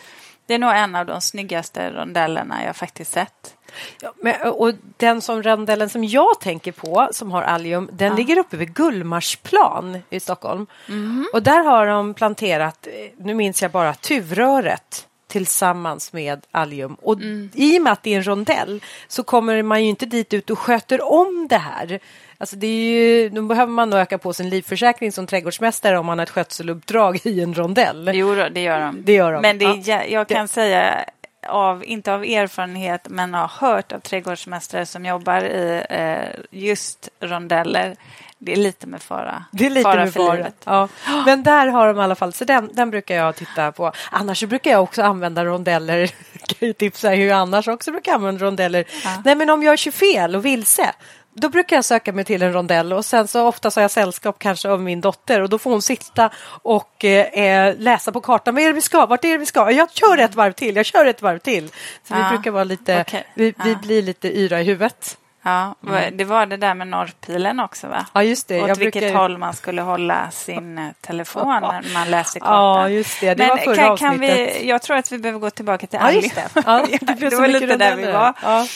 Det 0.46 0.54
är 0.54 0.58
nog 0.58 0.70
en 0.70 0.94
av 0.94 1.06
de 1.06 1.20
snyggaste 1.20 1.90
rondellerna 1.90 2.64
jag 2.64 2.76
faktiskt 2.76 3.12
sett. 3.12 3.56
Ja, 4.00 4.12
men, 4.22 4.52
och 4.52 4.72
den 4.96 5.20
som 5.20 5.42
rondellen 5.42 5.88
som 5.88 6.04
jag 6.04 6.40
tänker 6.40 6.72
på, 6.72 7.08
som 7.12 7.32
har 7.32 7.42
allium, 7.42 7.90
den 7.92 8.08
ja. 8.08 8.14
ligger 8.14 8.38
uppe 8.38 8.56
vid 8.56 8.74
Gullmarsplan 8.74 9.98
i 10.10 10.20
Stockholm. 10.20 10.66
Mm. 10.88 11.26
Och 11.32 11.42
där 11.42 11.64
har 11.64 11.86
de 11.86 12.14
planterat, 12.14 12.88
nu 13.16 13.34
minns 13.34 13.62
jag 13.62 13.70
bara, 13.70 13.94
tuvröret 13.94 15.06
tillsammans 15.32 16.12
med 16.12 16.40
allium. 16.50 16.94
Och 16.94 17.14
mm. 17.14 17.50
i 17.54 17.78
och 17.78 17.82
med 17.82 17.92
att 17.92 18.02
det 18.02 18.12
är 18.12 18.16
en 18.16 18.26
rondell 18.26 18.80
så 19.08 19.22
kommer 19.22 19.62
man 19.62 19.82
ju 19.82 19.88
inte 19.88 20.06
dit 20.06 20.34
ut 20.34 20.50
och 20.50 20.58
sköter 20.58 21.12
om 21.12 21.46
det 21.48 21.58
här. 21.58 22.00
Alltså 22.38 22.56
det 22.56 22.66
är 22.66 22.92
ju, 22.92 23.28
då 23.28 23.42
behöver 23.42 23.72
man 23.72 23.90
nog 23.90 24.00
öka 24.00 24.18
på 24.18 24.32
sin 24.32 24.48
livförsäkring 24.48 25.12
som 25.12 25.26
trädgårdsmästare 25.26 25.98
om 25.98 26.06
man 26.06 26.18
har 26.18 26.22
ett 26.22 26.30
skötseluppdrag 26.30 27.20
i 27.24 27.40
en 27.40 27.54
rondell. 27.54 28.10
Jo, 28.14 28.34
det 28.34 28.60
gör 28.60 28.80
de. 28.80 29.02
Det 29.04 29.12
gör 29.12 29.32
de. 29.32 29.42
Men 29.42 29.58
det 29.58 29.64
är, 29.64 30.06
jag 30.12 30.28
kan 30.28 30.48
säga 30.48 31.04
av, 31.46 31.84
inte 31.84 32.14
av 32.14 32.24
erfarenhet, 32.24 33.06
men 33.08 33.34
har 33.34 33.48
hört 33.48 33.92
av 33.92 33.98
trädgårdsmästare 33.98 34.86
som 34.86 35.06
jobbar 35.06 35.44
i 35.44 35.82
eh, 35.90 36.40
just 36.50 37.08
rondeller 37.20 37.96
det 38.44 38.52
är 38.52 38.56
lite 38.56 38.86
med 38.86 39.02
fara. 39.02 39.44
Det 39.50 39.66
är 39.66 39.70
lite 39.70 39.82
fara 39.82 40.04
med 40.04 40.14
fara. 40.14 40.52
Ja. 40.64 40.88
Men 41.26 41.42
där 41.42 41.66
har 41.66 41.86
de 41.86 41.98
i 41.98 42.02
alla 42.02 42.14
fall, 42.14 42.32
så 42.32 42.44
den, 42.44 42.70
den 42.72 42.90
brukar 42.90 43.14
jag 43.14 43.36
titta 43.36 43.72
på. 43.72 43.92
Annars 44.10 44.44
brukar 44.44 44.70
jag 44.70 44.82
också 44.82 45.02
använda 45.02 45.44
rondeller. 45.44 46.06
kan 46.46 46.68
ju 46.68 46.72
tipsa 46.72 47.10
hur 47.10 47.26
jag 47.26 47.38
annars 47.38 47.68
också 47.68 47.90
brukar 47.90 48.14
använda 48.14 48.44
rondeller. 48.44 48.84
Ja. 49.04 49.22
Nej 49.24 49.34
men 49.34 49.50
om 49.50 49.62
jag 49.62 49.78
kör 49.78 49.90
fel 49.90 50.36
och 50.36 50.44
vilse 50.44 50.94
då 51.34 51.48
brukar 51.48 51.76
jag 51.76 51.84
söka 51.84 52.12
mig 52.12 52.24
till 52.24 52.42
en 52.42 52.52
rondell 52.52 52.92
och 52.92 53.04
sen 53.04 53.28
så 53.28 53.46
ofta 53.46 53.70
så 53.70 53.80
har 53.80 53.82
jag 53.82 53.90
sällskap 53.90 54.38
kanske 54.38 54.68
av 54.68 54.80
min 54.80 55.00
dotter 55.00 55.40
och 55.40 55.48
då 55.48 55.58
får 55.58 55.70
hon 55.70 55.82
sitta 55.82 56.30
och 56.62 57.04
eh, 57.04 57.76
läsa 57.78 58.12
på 58.12 58.20
kartan. 58.20 58.54
Vad 58.54 58.64
är 58.64 58.68
det 58.68 58.72
vi 58.72 58.80
ska? 58.80 59.06
Vart 59.06 59.24
är 59.24 59.28
det 59.28 59.38
vi 59.38 59.46
ska? 59.46 59.70
Jag 59.70 59.92
kör 59.92 60.18
ett 60.18 60.34
varv 60.34 60.52
till, 60.52 60.76
jag 60.76 60.86
kör 60.86 61.06
ett 61.06 61.22
varv 61.22 61.38
till. 61.38 61.68
Så 61.68 62.14
ja. 62.14 62.16
vi 62.16 62.36
brukar 62.36 62.50
vara 62.50 62.64
lite, 62.64 63.00
okay. 63.00 63.22
vi, 63.34 63.54
vi 63.64 63.76
blir 63.76 64.02
lite 64.02 64.38
yra 64.38 64.60
i 64.60 64.64
huvudet. 64.64 65.18
Ja, 65.44 65.74
det 66.12 66.24
var 66.24 66.46
det 66.46 66.56
där 66.56 66.74
med 66.74 66.86
norrpilen 66.88 67.60
också 67.60 67.86
va? 67.88 68.06
Ja, 68.12 68.22
just 68.22 68.48
det. 68.48 68.62
Åt 68.62 68.68
Jag 68.68 68.76
vilket 68.76 69.02
brukar- 69.02 69.18
håll 69.18 69.38
man 69.38 69.54
skulle 69.54 69.82
hålla 69.82 70.30
sin 70.30 70.78
eh, 70.78 70.88
telefon 71.00 71.48
när 71.62 71.92
man 71.94 72.10
läser 72.10 72.40
kartan. 72.40 72.54
Ja, 72.80 72.88
just 72.88 73.20
det. 73.20 73.34
Det 73.34 73.46
var 73.48 73.56
förra 73.56 73.76
kan, 73.76 73.96
kan 73.96 74.10
avsnittet. 74.12 74.56
vi, 74.62 74.68
Jag 74.68 74.82
tror 74.82 74.96
att 74.96 75.12
vi 75.12 75.18
behöver 75.18 75.38
gå 75.40 75.50
tillbaka 75.50 75.86
till 75.86 75.98
Ja, 76.02 76.06
allium. 76.06 76.22
just 76.22 76.34
det. 76.34 76.48
Ja, 76.66 76.86
det 77.00 77.14
det 77.30 77.36
var 77.36 77.48
lite 77.48 77.76
där 77.76 77.96
vi 77.96 78.12
var. 78.12 78.34
Ja. 78.42 78.66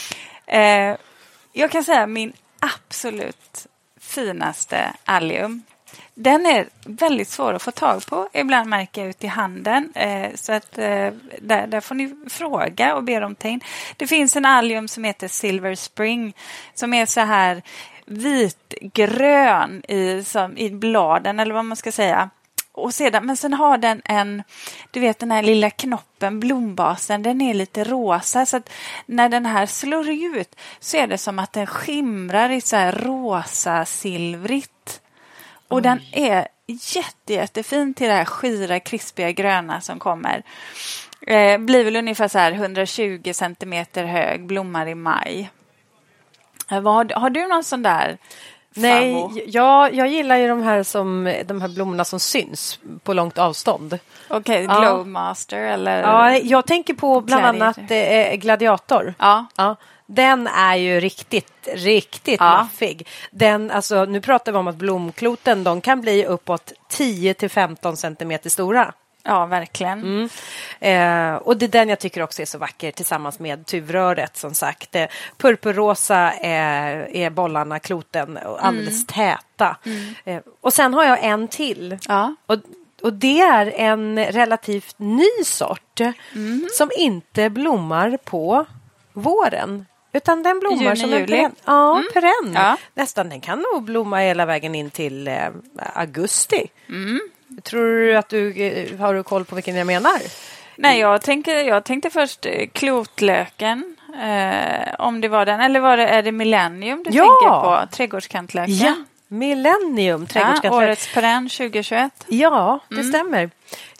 Eh, 0.47 0.95
jag 1.53 1.71
kan 1.71 1.83
säga 1.83 2.07
min 2.07 2.33
absolut 2.59 3.67
finaste 4.01 4.93
allium. 5.05 5.63
Den 6.19 6.45
är 6.45 6.67
väldigt 6.85 7.27
svår 7.27 7.53
att 7.53 7.61
få 7.61 7.71
tag 7.71 8.05
på. 8.05 8.29
Ibland 8.33 8.69
märker 8.69 9.01
jag 9.01 9.09
ut 9.09 9.23
i 9.23 9.27
handen. 9.27 9.91
Eh, 9.95 10.35
så 10.35 10.53
att 10.53 10.77
eh, 10.77 11.11
där, 11.41 11.67
där 11.67 11.81
får 11.81 11.95
ni 11.95 12.15
fråga 12.29 12.95
och 12.95 13.03
be 13.03 13.19
dem 13.19 13.35
ta 13.35 13.47
in. 13.47 13.61
Det 13.97 14.07
finns 14.07 14.35
en 14.35 14.45
allium 14.45 14.87
som 14.87 15.03
heter 15.03 15.27
Silver 15.27 15.75
Spring 15.75 16.35
som 16.73 16.93
är 16.93 17.05
så 17.05 17.21
här 17.21 17.61
vitgrön 18.05 19.83
i, 19.87 20.23
som, 20.23 20.57
i 20.57 20.69
bladen 20.69 21.39
eller 21.39 21.53
vad 21.53 21.65
man 21.65 21.77
ska 21.77 21.91
säga. 21.91 22.29
Och 22.71 22.93
sedan, 22.93 23.25
men 23.25 23.37
sen 23.37 23.53
har 23.53 23.77
den 23.77 24.01
en, 24.05 24.43
du 24.91 24.99
vet 24.99 25.19
den 25.19 25.31
här 25.31 25.43
lilla 25.43 25.69
knoppen, 25.69 26.39
blombasen, 26.39 27.23
den 27.23 27.41
är 27.41 27.53
lite 27.53 27.83
rosa. 27.83 28.45
Så 28.45 28.57
att 28.57 28.69
när 29.05 29.29
den 29.29 29.45
här 29.45 29.65
slår 29.65 30.09
ut 30.09 30.55
så 30.79 30.97
är 30.97 31.07
det 31.07 31.17
som 31.17 31.39
att 31.39 31.53
den 31.53 31.67
skimrar 31.67 32.49
i 32.49 32.61
så 32.61 32.75
här 32.75 32.91
rosa 32.91 33.85
silvrigt. 33.85 35.01
Och 35.67 35.81
den 35.81 35.99
är 36.11 36.47
jätte, 36.67 37.33
jättefin 37.33 37.93
till 37.93 38.07
det 38.07 38.13
här 38.13 38.25
skira, 38.25 38.79
krispiga 38.79 39.31
gröna 39.31 39.81
som 39.81 39.99
kommer. 39.99 40.43
Eh, 41.27 41.57
blir 41.57 41.83
väl 41.83 41.95
ungefär 41.95 42.27
så 42.27 42.39
här 42.39 42.51
120 42.51 43.31
centimeter 43.33 44.03
hög, 44.05 44.45
blommar 44.45 44.87
i 44.87 44.95
maj. 44.95 45.49
Eh, 46.71 46.81
vad 46.81 46.93
har, 46.93 47.19
har 47.19 47.29
du 47.29 47.47
någon 47.47 47.63
sån 47.63 47.83
där? 47.83 48.17
Nej, 48.75 49.27
jag, 49.47 49.93
jag 49.93 50.07
gillar 50.07 50.35
ju 50.37 50.47
de 50.47 50.63
här, 50.63 50.83
som, 50.83 51.33
de 51.45 51.61
här 51.61 51.67
blommorna 51.67 52.05
som 52.05 52.19
syns 52.19 52.79
på 53.03 53.13
långt 53.13 53.37
avstånd. 53.37 53.99
Okej, 54.29 54.63
Ja. 54.63 54.79
Glowmaster 54.81 55.57
eller? 55.57 56.01
Ja, 56.01 56.37
jag 56.37 56.65
tänker 56.65 56.93
på 56.93 57.21
bland 57.21 57.41
Gladiator. 57.41 57.81
annat 57.83 57.91
eh, 58.31 58.35
Gladiator. 58.35 59.13
Ja. 59.19 59.45
Ja, 59.55 59.75
den 60.07 60.47
är 60.47 60.75
ju 60.75 60.99
riktigt, 60.99 61.67
riktigt 61.73 62.39
Ja. 62.39 62.45
maffig. 62.57 63.07
Den, 63.31 63.71
alltså, 63.71 64.05
nu 64.05 64.21
pratar 64.21 64.51
vi 64.51 64.57
om 64.57 64.67
att 64.67 64.75
blomkloten 64.75 65.63
de 65.63 65.81
kan 65.81 66.01
bli 66.01 66.25
uppåt 66.25 66.73
10 66.89 67.33
till 67.33 67.49
15 67.49 67.97
centimeter 67.97 68.49
stora. 68.49 68.93
Ja, 69.23 69.45
verkligen. 69.45 69.99
Mm. 69.99 70.29
Eh, 70.79 71.35
och 71.35 71.57
det 71.57 71.65
är 71.65 71.69
den 71.69 71.89
jag 71.89 71.99
tycker 71.99 72.21
också 72.21 72.41
är 72.41 72.45
så 72.45 72.57
vacker 72.57 72.91
tillsammans 72.91 73.39
med 73.39 73.65
tuvröret 73.65 74.37
som 74.37 74.53
sagt. 74.53 74.95
Eh, 74.95 75.05
purpurrosa 75.37 76.17
är, 76.41 77.15
är 77.15 77.29
bollarna, 77.29 77.79
kloten, 77.79 78.37
och 78.37 78.65
alldeles 78.65 79.05
täta. 79.07 79.77
Eh, 80.25 80.41
och 80.61 80.73
sen 80.73 80.93
har 80.93 81.03
jag 81.03 81.23
en 81.23 81.47
till. 81.47 81.97
Ja. 82.07 82.35
Och, 82.45 82.57
och 83.01 83.13
det 83.13 83.39
är 83.41 83.73
en 83.75 84.25
relativt 84.25 84.99
ny 84.99 85.43
sort 85.45 85.99
Mm. 86.35 86.67
som 86.73 86.89
inte 86.97 87.49
blommar 87.49 88.17
på 88.23 88.65
våren. 89.13 89.85
Utan 90.17 90.43
den 90.43 90.59
blommar 90.59 90.83
Juni, 90.83 90.95
som 90.95 91.13
en 91.13 91.19
juli. 91.19 91.27
perenn. 91.37 91.55
Ja, 91.65 92.03
perenn. 92.13 92.53
Ja. 92.53 92.77
Nästan. 92.93 93.29
Den 93.29 93.41
kan 93.41 93.65
nog 93.73 93.83
blomma 93.83 94.17
hela 94.17 94.45
vägen 94.45 94.75
in 94.75 94.89
till 94.89 95.27
eh, 95.27 95.35
augusti. 95.93 96.67
Mm. 96.89 97.19
Tror 97.63 97.85
du 97.85 98.15
att 98.17 98.29
du 98.29 98.61
eh, 98.61 98.99
har 98.99 99.13
du 99.13 99.23
koll 99.23 99.45
på 99.45 99.55
vilken 99.55 99.75
jag 99.75 99.87
menar? 99.87 100.21
Nej, 100.75 100.99
jag, 100.99 101.21
tänker, 101.21 101.55
jag 101.55 101.83
tänkte 101.83 102.09
först 102.09 102.45
eh, 102.45 102.67
klotlöken. 102.73 103.95
Eh, 104.21 104.93
om 104.99 105.21
det 105.21 105.27
var 105.27 105.45
den. 105.45 105.59
Eller 105.59 105.79
var 105.79 105.97
det, 105.97 106.07
är 106.07 106.21
det 106.23 106.31
Millennium 106.31 107.03
du 107.03 107.17
Ja. 107.17 107.23
tänker 107.23 107.61
på? 107.85 107.87
Trädgårdskantläken? 107.95 109.05
Millennium 109.27 110.21
Ja, 110.21 110.27
trädgårdskantläck. 110.27 110.71
årets 110.73 111.13
perenn 111.13 111.49
2021. 111.49 112.11
Ja, 112.27 112.79
det 112.89 113.03
stämmer. 113.03 113.49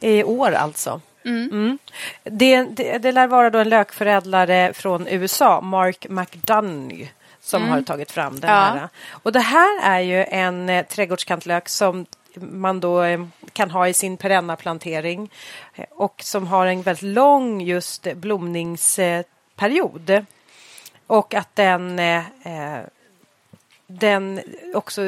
I 0.02 0.24
år 0.24 0.52
alltså. 0.52 1.02
Mm. 1.28 1.78
Det, 2.24 2.64
det, 2.64 2.98
det 2.98 3.12
lär 3.12 3.28
vara 3.28 3.50
då 3.50 3.60
en 3.60 3.70
lökförädlare 3.70 4.74
från 4.74 5.08
USA, 5.08 5.62
Mark 5.62 6.06
McDonough 6.10 7.08
som 7.42 7.70
har 7.70 7.82
tagit 7.82 8.12
fram 8.12 8.40
den 8.40 8.50
Ja. 8.50 8.56
här. 8.56 8.90
Och 9.10 9.32
det 9.32 9.40
här 9.40 9.80
är 9.84 10.00
ju 10.00 10.24
en 10.24 10.70
eh, 10.70 10.86
trädgårdskantlök 10.86 11.70
som 11.70 12.06
man 12.36 12.80
då 12.80 13.04
eh, 13.04 13.26
kan 13.54 13.72
ha 13.72 13.88
i 13.88 13.94
sin 13.94 14.18
perenna 14.18 14.56
plantering 14.56 15.32
eh, 15.76 15.86
och 15.92 16.22
som 16.24 16.48
har 16.48 16.66
en 16.66 16.82
väldigt 16.82 17.02
lång 17.02 17.62
just 17.62 18.08
blomningsperiod. 18.16 20.26
Och 21.08 21.34
att 21.34 21.56
den, 21.56 22.00
eh, 22.00 22.24
den 23.88 24.42
också 24.74 25.02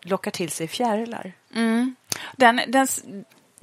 lockar 0.00 0.30
till 0.30 0.50
sig 0.50 0.68
fjärilar. 0.68 1.32
Mm. 1.54 1.94
Den, 2.36 2.60
den, 2.68 2.86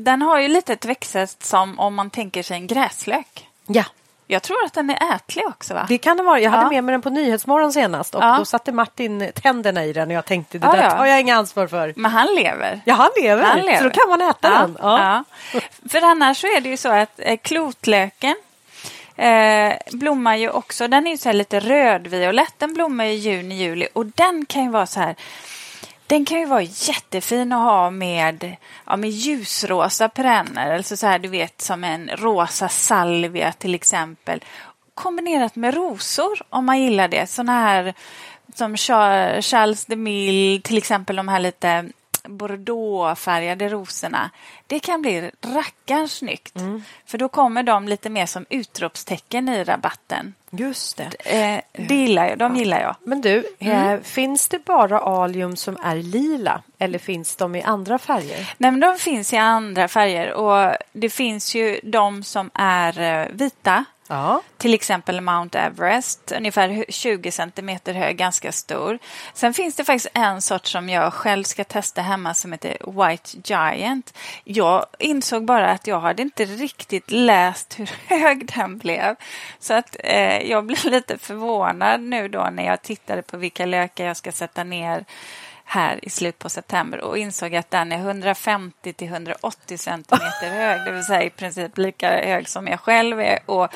den 0.04 0.22
har 0.22 0.40
ju 0.40 0.48
lite 0.48 0.74
ett 0.74 0.86
växtsätt 0.86 1.44
som 1.44 1.80
om 1.80 1.96
man 1.96 2.10
tänker 2.10 2.44
sig 2.44 2.58
en 2.58 2.68
gräslök. 2.68 3.48
Ja, 3.68 3.84
Jag 4.28 4.44
tror 4.44 4.66
att 4.66 4.74
den 4.74 4.90
är 4.90 5.16
ätlig 5.16 5.46
också 5.48 5.74
va? 5.74 5.86
det 5.90 5.98
kan 5.98 6.18
det 6.18 6.24
vara. 6.24 6.40
Jag 6.40 6.52
hade 6.52 6.64
Ja. 6.64 6.70
med 6.70 6.84
mig 6.84 6.92
den 6.94 7.02
på 7.02 7.10
Nyhetsmorgon 7.10 7.74
senast 7.74 8.16
och 8.16 8.24
Ja. 8.24 8.36
då 8.38 8.46
satte 8.46 8.72
Martin 8.72 9.32
tänderna 9.36 9.86
i 9.86 9.94
den 9.94 10.08
och 10.08 10.14
jag 10.14 10.26
tänkte 10.26 10.58
det 10.58 10.68
Ja, 10.68 10.74
där 10.74 10.90
tar 10.90 11.06
jag 11.06 11.20
inga 11.22 11.36
ansvar 11.36 11.68
för. 11.68 11.94
Men 11.96 12.12
han 12.12 12.28
lever. 12.36 12.82
Ja, 12.86 12.94
han 12.94 13.10
lever, 13.22 13.44
Han 13.44 13.60
lever. 13.62 13.78
så 13.78 13.84
då 13.84 13.90
kan 13.90 14.10
man 14.10 14.22
äta 14.22 14.50
den. 14.50 14.76
För 15.90 16.02
annars 16.02 16.38
så 16.42 16.48
är 16.48 16.62
det 16.62 16.70
ju 16.70 16.78
så 16.78 16.90
att 16.90 17.12
eh, 17.18 17.38
klotlöken 17.38 18.36
eh, 19.16 19.74
blommar 19.92 20.36
ju 20.36 20.50
också. 20.50 20.88
Den 20.88 21.08
är 21.08 21.12
ju 21.12 21.18
så 21.18 21.32
lite 21.32 21.60
rödviolett. 21.60 22.54
Den 22.58 22.74
blommar 22.74 23.06
i 23.06 23.14
juni, 23.14 23.56
juli 23.56 23.88
och 23.94 24.06
den 24.06 24.46
kan 24.46 24.64
ju 24.64 24.70
vara 24.70 24.86
så 24.86 25.00
här 25.00 25.16
den 26.12 26.26
kan 26.26 26.40
ju 26.40 26.46
vara 26.46 26.62
jättefin 26.62 27.52
att 27.52 27.64
ha 27.64 27.90
med, 27.90 28.56
ja, 28.86 28.98
med 28.98 29.10
ljusrosa 29.10 30.10
perenner. 30.10 30.76
Alltså 30.76 30.98
så 30.98 31.08
här, 31.08 31.20
du 31.20 31.30
vet, 31.30 31.62
som 31.62 31.84
en 31.84 32.10
rosa 32.10 32.70
salvia 32.70 33.52
till 33.52 33.76
exempel. 33.76 34.44
Kombinerat 34.94 35.56
med 35.56 35.74
rosor 35.74 36.42
om 36.50 36.66
man 36.66 36.82
gillar 36.82 37.08
det. 37.08 37.30
Såna 37.30 37.60
här 37.62 37.94
som 38.56 38.78
Charles 38.78 39.86
de 39.86 39.96
Mille, 39.96 40.62
till 40.62 40.78
exempel 40.78 41.16
de 41.16 41.28
här 41.28 41.40
lite 41.40 41.90
bordeauxfärgade 42.24 43.70
rosorna. 43.70 44.30
Det 44.68 44.80
kan 44.80 45.02
bli 45.02 45.32
rackarns 45.56 46.14
snyggt. 46.14 46.56
För 47.06 47.18
då 47.18 47.30
kommer 47.30 47.64
de 47.64 47.88
lite 47.88 48.10
mer 48.10 48.26
som 48.26 48.46
utropstecken 48.50 49.50
i 49.50 49.64
rabatten. 49.64 50.34
Just 50.50 50.98
det. 50.98 51.04
Eh, 51.20 51.62
det 51.88 51.96
gillar 51.96 52.28
jag, 52.30 52.38
de 52.38 52.56
gillar 52.56 52.82
jag. 52.82 52.96
Men 53.04 53.22
du, 53.22 53.46
Mm. 53.60 53.90
eh, 53.90 54.02
finns 54.02 54.48
det 54.50 54.66
bara 54.66 55.00
alium 55.00 55.56
som 55.56 55.78
är 55.84 55.96
lila 55.96 56.62
eller 56.80 57.00
finns 57.00 57.36
de 57.36 57.56
i 57.56 57.62
andra 57.62 58.00
färger? 58.00 58.54
Nej, 58.58 58.72
men 58.72 58.80
de 58.80 58.98
finns 58.98 59.34
i 59.34 59.38
andra 59.38 59.88
färger 59.88 60.34
och 60.34 60.76
det 60.94 61.10
finns 61.10 61.56
ju 61.56 61.80
de 61.84 62.24
som 62.24 62.50
är 62.54 63.00
eh, 63.00 63.28
vita. 63.34 63.86
Ja. 64.12 64.42
Till 64.58 64.74
exempel 64.74 65.22
Mount 65.22 65.60
Everest, 65.60 66.32
ungefär 66.38 66.86
20 66.90 67.32
centimeter 67.32 67.94
hög, 67.94 68.18
ganska 68.18 68.52
stor. 68.52 69.00
Sen 69.34 69.54
finns 69.54 69.76
det 69.76 69.84
faktiskt 69.84 70.08
en 70.14 70.42
sort 70.42 70.66
som 70.66 70.90
jag 70.90 71.14
själv 71.14 71.44
ska 71.44 71.64
testa 71.64 72.02
hemma 72.02 72.34
som 72.34 72.52
heter 72.52 72.78
White 73.08 73.38
Giant. 73.44 74.18
Jag 74.44 74.86
insåg 75.00 75.46
bara 75.46 75.72
att 75.72 75.88
jag 75.88 76.00
hade 76.00 76.22
inte 76.22 76.46
riktigt 76.46 77.12
läst 77.12 77.80
hur 77.80 77.92
hög 78.08 78.52
den 78.56 78.78
blev. 78.78 79.16
Så 79.60 79.74
att 79.74 79.96
eh, 80.00 80.42
jag 80.52 80.66
blev 80.66 80.86
lite 80.86 81.18
förvånad 81.18 82.02
nu 82.02 82.28
då 82.28 82.50
när 82.52 82.66
jag 82.66 82.82
tittade 82.82 83.22
på 83.22 83.38
vilka 83.38 83.66
lökar 83.66 84.06
jag 84.06 84.18
ska 84.18 84.32
sätta 84.32 84.64
ner 84.64 85.06
här 85.72 86.00
i 86.06 86.10
slutet 86.10 86.40
på 86.40 86.50
september 86.50 87.02
och 87.02 87.18
insåg 87.18 87.56
att 87.56 87.72
den 87.72 87.92
är 87.92 87.98
150 87.98 88.94
till 88.94 89.08
180 89.08 89.78
centimeter 89.78 90.50
hög, 90.50 90.86
det 90.86 90.92
vill 90.92 91.04
säga 91.06 91.24
i 91.24 91.30
princip 91.30 91.78
lika 91.78 92.10
hög 92.10 92.50
som 92.50 92.68
jag 92.68 92.80
själv 92.80 93.20
är. 93.22 93.40
Och 93.46 93.68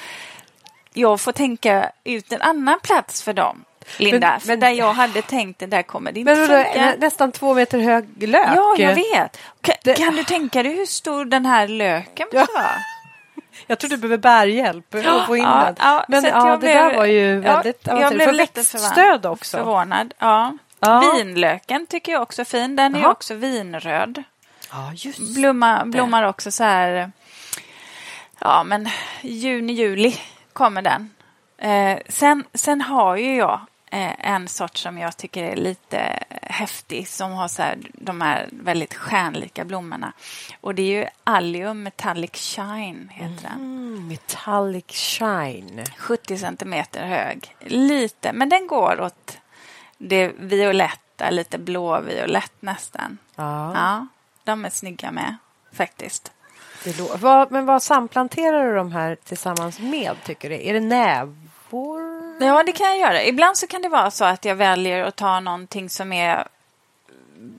jag 0.93 1.21
får 1.21 1.31
tänka 1.31 1.91
ut 2.03 2.31
en 2.31 2.41
annan 2.41 2.79
plats 2.83 3.23
för 3.23 3.33
dem, 3.33 3.65
Linda. 3.97 4.29
Men- 4.31 4.39
för 4.39 4.47
men- 4.47 4.59
där 4.59 4.69
jag 4.69 4.93
hade 4.93 5.21
tänkt 5.21 5.59
det 5.59 5.65
där 5.65 5.81
kommer 5.83 6.11
det 6.11 6.19
inte 6.19 6.35
Men 6.35 6.47
funka. 6.47 6.81
nä- 6.81 6.95
nästan 6.99 7.31
två 7.31 7.53
meter 7.53 7.79
hög 7.79 8.23
lök? 8.27 8.47
Ja, 8.55 8.75
jag 8.77 8.95
vet. 8.95 9.37
Kan, 9.61 9.75
Det- 9.83 9.93
kan 9.93 10.15
du 10.15 10.23
tänka 10.23 10.63
dig 10.63 10.75
hur 10.75 10.85
stor 10.85 11.25
den 11.25 11.45
här 11.45 11.67
löken 11.67 12.27
måste 12.33 12.53
vara? 12.53 12.71
Jag 13.67 13.79
tror 13.79 13.89
du 13.89 13.97
behöver 13.97 14.17
bärhjälp 14.17 14.95
att 14.95 15.25
få 15.27 15.35
in 15.37 15.43
Ja, 15.43 15.63
den. 15.65 15.75
ja, 15.79 16.05
Men 16.07 16.23
ja, 16.23 16.29
jag 16.29 16.51
det 16.53 16.57
blev- 16.57 16.73
där 16.75 16.95
var 16.95 17.05
ju 17.05 17.35
ja, 17.35 17.41
väldigt 17.53 17.79
jag 17.83 17.95
avancerat. 17.95 18.13
blev 18.17 18.33
lite 18.33 18.59
växtstöd 18.59 19.25
också. 19.25 19.57
Förvånad. 19.57 20.13
Ja. 20.19 20.57
Ja. 20.85 21.13
Vinlöken 21.15 21.87
tycker 21.87 22.11
jag 22.11 22.21
också 22.21 22.41
är 22.41 22.45
fin. 22.45 22.75
Den 22.75 22.93
är 22.95 22.99
ju 22.99 23.03
Jaha. 23.03 23.11
också 23.11 23.33
vinröd. 23.33 24.23
Ja, 24.71 24.91
just 24.95 25.35
Blomma, 25.35 25.85
blommar 25.85 26.23
också 26.23 26.51
så 26.51 26.63
här... 26.63 27.11
Ja, 28.39 28.63
men 28.63 28.89
juni, 29.21 29.73
juli 29.73 30.17
kommer 30.53 30.81
den. 30.81 31.09
Eh, 31.57 31.99
sen, 32.09 32.43
sen 32.53 32.81
har 32.81 33.15
ju 33.15 33.35
jag 33.35 33.59
eh, 33.91 34.31
en 34.31 34.47
sort 34.47 34.77
som 34.77 34.97
jag 34.97 35.17
tycker 35.17 35.43
är 35.43 35.55
lite 35.55 36.23
häftig 36.41 37.07
som 37.07 37.31
har 37.31 37.47
så 37.47 37.61
här, 37.61 37.77
de 37.93 38.21
här 38.21 38.49
väldigt 38.51 38.93
stjärnlika 38.93 39.65
blommorna. 39.65 40.13
Och 40.61 40.75
det 40.75 40.81
är 40.81 41.01
ju 41.01 41.07
Allium 41.23 41.83
Metallic 41.83 42.31
Shine 42.35 43.09
heter 43.11 43.49
den. 43.49 43.59
Mm, 43.59 44.07
metallic 44.07 44.85
shine. 44.87 45.83
70 45.97 46.37
centimeter 46.37 47.05
hög. 47.05 47.55
Lite, 47.59 48.33
men 48.33 48.49
den 48.49 48.67
går 48.67 49.01
åt 49.01 49.37
det 49.97 50.27
violetta, 50.37 51.29
lite 51.29 51.57
blåviolett 51.57 52.53
nästan. 52.59 53.17
Ja. 53.35 53.73
Ja, 53.75 54.07
de 54.43 54.65
är 54.65 54.69
snygga 54.69 55.11
med 55.11 55.35
faktiskt. 55.73 56.31
Vad, 57.19 57.51
men 57.51 57.65
vad 57.65 57.83
samplanterar 57.83 58.67
du 58.67 58.75
de 58.75 58.91
här 58.91 59.17
tillsammans 59.23 59.79
med, 59.79 60.15
tycker 60.25 60.49
du? 60.49 60.67
Är 60.67 60.73
det 60.73 60.79
nävor? 60.79 62.01
Ja, 62.39 62.63
det 62.63 62.71
kan 62.71 62.87
jag 62.87 62.97
göra. 62.97 63.23
Ibland 63.23 63.57
så 63.57 63.67
kan 63.67 63.81
det 63.81 63.89
vara 63.89 64.11
så 64.11 64.25
att 64.25 64.45
jag 64.45 64.55
väljer 64.55 65.03
att 65.03 65.15
ta 65.15 65.39
någonting 65.39 65.89
som 65.89 66.13
är 66.13 66.47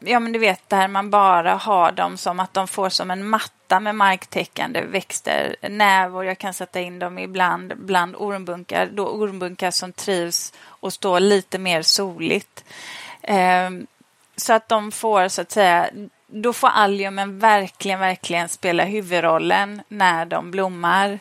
Ja, 0.01 0.21
men 0.21 0.33
du 0.33 0.39
vet 0.39 0.69
där 0.69 0.89
man 0.89 1.11
bara 1.11 1.55
har 1.55 1.93
dem 1.93 2.17
som 2.17 2.41
att 2.41 2.55
de 2.55 2.69
får 2.69 2.89
som 2.89 3.11
en 3.11 3.29
matta 3.29 3.81
med 3.81 3.95
marktäckande 3.95 4.81
växter, 4.81 5.57
nävor. 5.69 6.25
Jag 6.25 6.39
kan 6.39 6.55
sätta 6.55 6.81
in 6.81 6.99
dem 6.99 7.19
ibland 7.19 7.73
bland 7.77 8.17
ormbunkar, 8.17 8.87
då 8.93 9.09
ormbunkar 9.09 9.71
som 9.71 9.93
trivs 9.93 10.53
och 10.67 10.93
står 10.93 11.21
lite 11.21 11.59
mer 11.59 11.83
soligt. 11.83 12.65
Eh, 13.23 13.71
så 14.37 14.53
att 14.53 14.69
de 14.69 14.93
får 14.93 15.29
så 15.29 15.43
att 15.43 15.51
säga, 15.51 15.91
då 16.27 16.53
får 16.53 16.69
alliumen 16.69 17.39
verkligen, 17.39 18.01
verkligen 18.01 18.49
spela 18.49 18.85
huvudrollen 18.85 19.83
när 19.89 20.25
de 20.25 20.51
blommar. 20.51 21.19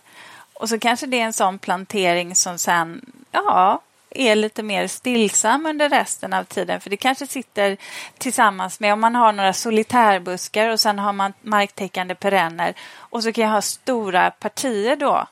Och 0.54 0.70
så 0.70 0.80
kanske 0.80 1.06
det 1.06 1.20
är 1.20 1.26
en 1.26 1.34
sån 1.34 1.60
plantering 1.60 2.36
som 2.36 2.58
sen, 2.58 3.02
ja, 3.32 3.82
är 4.16 4.36
lite 4.36 4.64
mer 4.64 4.88
stillsam 4.88 5.66
under 5.66 5.90
resten 5.90 6.34
av 6.34 6.44
tiden. 6.44 6.82
För 6.82 6.90
det 6.90 6.98
kanske 6.98 7.28
sitter 7.28 7.78
tillsammans 8.18 8.80
med 8.80 8.94
om 8.94 9.02
man 9.02 9.16
har 9.16 9.32
några 9.32 9.54
solitärbuskar 9.54 10.70
och 10.70 10.80
sen 10.80 11.00
har 11.00 11.14
man 11.14 11.34
marktäckande 11.42 12.16
perenner. 12.16 12.74
Och 12.98 13.24
så 13.24 13.32
kan 13.32 13.44
jag 13.44 13.52
ha 13.52 13.62
stora 13.62 14.32
partier 14.32 14.96
då 14.96 15.28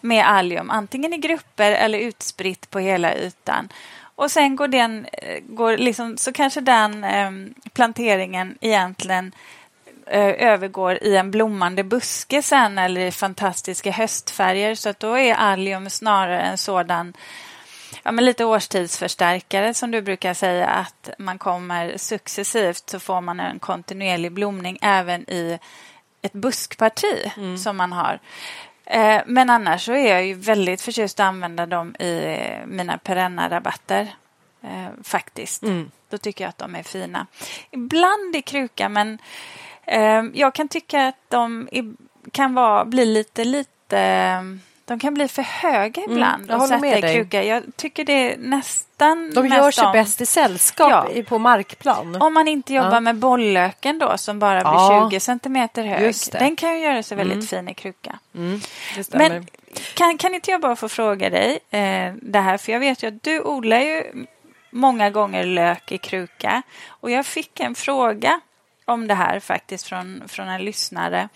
med 0.00 0.26
allium, 0.26 0.70
antingen 0.70 1.12
i 1.12 1.18
grupper 1.18 1.72
eller 1.72 1.98
utspritt 1.98 2.70
på 2.70 2.78
hela 2.78 3.14
ytan. 3.14 3.68
Och 4.20 4.30
sen 4.30 4.56
går 4.56 4.68
den, 4.68 5.06
eh, 5.12 5.40
går 5.48 5.76
liksom, 5.76 6.16
så 6.16 6.32
kanske 6.32 6.60
den 6.60 7.04
eh, 7.04 7.30
planteringen 7.72 8.58
egentligen 8.60 9.32
eh, 10.06 10.48
övergår 10.48 11.02
i 11.02 11.16
en 11.16 11.30
blommande 11.30 11.84
buske 11.84 12.42
sen 12.42 12.78
eller 12.78 13.00
i 13.00 13.12
fantastiska 13.12 13.90
höstfärger. 13.90 14.74
Så 14.74 14.88
att 14.88 15.00
då 15.00 15.18
är 15.18 15.34
allium 15.34 15.90
snarare 15.90 16.40
en 16.40 16.58
sådan 16.58 17.12
ja, 18.02 18.12
men 18.12 18.24
lite 18.24 18.44
årstidsförstärkare 18.44 19.74
som 19.74 19.90
du 19.90 20.02
brukar 20.02 20.34
säga 20.34 20.66
att 20.66 21.10
man 21.18 21.38
kommer 21.38 21.96
successivt 21.96 22.90
så 22.90 23.00
får 23.00 23.20
man 23.20 23.40
en 23.40 23.58
kontinuerlig 23.58 24.32
blomning 24.32 24.78
även 24.82 25.30
i 25.30 25.58
ett 26.22 26.32
buskparti 26.32 27.32
som 27.58 27.76
man 27.76 27.92
har. 27.92 28.18
Eh, 28.84 29.22
Men 29.26 29.50
annars 29.50 29.84
så 29.84 29.92
är 29.92 30.08
jag 30.08 30.26
ju 30.26 30.34
väldigt 30.34 30.82
förtjust 30.82 31.20
att 31.20 31.26
använda 31.26 31.66
dem 31.66 31.96
i 31.96 32.36
mina 32.66 32.98
perenna-rabatter. 32.98 34.14
Eh, 34.62 34.88
faktiskt. 35.04 35.62
Då 36.08 36.18
tycker 36.18 36.44
jag 36.44 36.48
att 36.48 36.58
de 36.58 36.74
är 36.74 36.82
fina. 36.82 37.26
Ibland 37.70 38.36
i 38.36 38.42
kruka, 38.42 38.88
men 38.88 39.18
eh, 39.84 40.22
jag 40.34 40.54
kan 40.54 40.68
tycka 40.68 41.08
att 41.08 41.16
de 41.28 41.68
i, 41.72 41.94
kan 42.32 42.54
vara, 42.54 42.84
bli 42.84 43.06
lite, 43.06 43.44
lite... 43.44 44.60
De 44.90 44.98
kan 44.98 45.14
bli 45.14 45.28
för 45.28 45.42
höga 45.42 46.02
ibland 46.04 46.44
jag 46.48 46.54
att 46.54 46.60
håller 46.60 46.78
sätta 46.78 47.00
med 47.00 47.10
i 47.10 47.14
kruka. 47.14 47.42
Jag 47.44 47.62
tycker 47.76 48.04
det 48.04 48.32
är 48.32 48.36
nästan 48.38 49.32
De 49.34 49.46
gör 49.46 49.70
sig 49.70 49.86
om- 49.86 49.92
bäst 49.92 50.20
i 50.20 50.26
sällskap 50.26 50.90
Ja. 51.14 51.22
på 51.28 51.38
markplan. 51.38 52.22
om 52.22 52.34
man 52.34 52.48
inte 52.48 52.74
jobbar 52.74 52.92
Ja. 52.94 53.00
med 53.00 53.16
bolllöken 53.16 53.98
då 53.98 54.18
som 54.18 54.38
bara 54.38 54.60
blir 54.60 54.72
Ja. 54.72 55.08
20 55.10 55.20
centimeter 55.20 55.84
hög. 55.84 56.14
Den 56.32 56.56
kan 56.56 56.74
ju 56.74 56.84
göra 56.84 57.02
sig 57.02 57.16
väldigt 57.16 57.50
fin 57.50 57.68
i 57.68 57.74
kruka. 57.74 58.18
Mm. 58.34 58.60
Men 59.12 59.46
kan, 59.94 60.18
kan 60.18 60.34
inte 60.34 60.50
jag 60.50 60.60
bara 60.60 60.76
få 60.76 60.88
fråga 60.88 61.30
dig 61.30 61.58
eh, 61.70 62.12
det 62.22 62.40
här? 62.40 62.56
För 62.58 62.72
jag 62.72 62.80
vet 62.80 63.02
ju 63.02 63.06
att 63.08 63.22
du 63.22 63.40
odlar 63.42 63.80
ju 63.80 64.26
många 64.70 65.10
gånger 65.10 65.44
lök 65.44 65.92
i 65.92 65.98
kruka. 65.98 66.62
Och 66.88 67.10
jag 67.10 67.26
fick 67.26 67.60
en 67.60 67.74
fråga 67.74 68.40
om 68.84 69.06
det 69.06 69.14
här 69.14 69.40
faktiskt 69.40 69.86
från, 69.86 70.22
från 70.28 70.48
en 70.48 70.64
lyssnare 70.64 71.28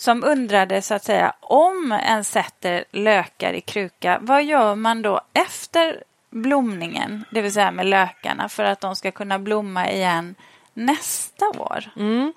som 0.00 0.24
undrade 0.24 0.82
så 0.82 0.94
att 0.94 1.04
säga 1.04 1.32
om 1.40 1.92
en 1.92 2.24
sätter 2.24 2.84
lökar 2.90 3.52
i 3.52 3.60
kruka, 3.60 4.18
vad 4.20 4.44
gör 4.44 4.74
man 4.74 5.02
då 5.02 5.20
efter 5.32 6.02
blomningen, 6.30 7.24
det 7.30 7.42
vill 7.42 7.52
säga 7.52 7.70
med 7.70 7.86
lökarna, 7.86 8.48
för 8.48 8.64
att 8.64 8.80
de 8.80 8.96
ska 8.96 9.10
kunna 9.10 9.38
blomma 9.38 9.90
igen 9.90 10.34
nästa 10.74 11.48
år? 11.48 11.90
Mm. 11.96 12.32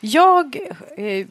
Jag, 0.00 0.56
eh, 0.96 1.26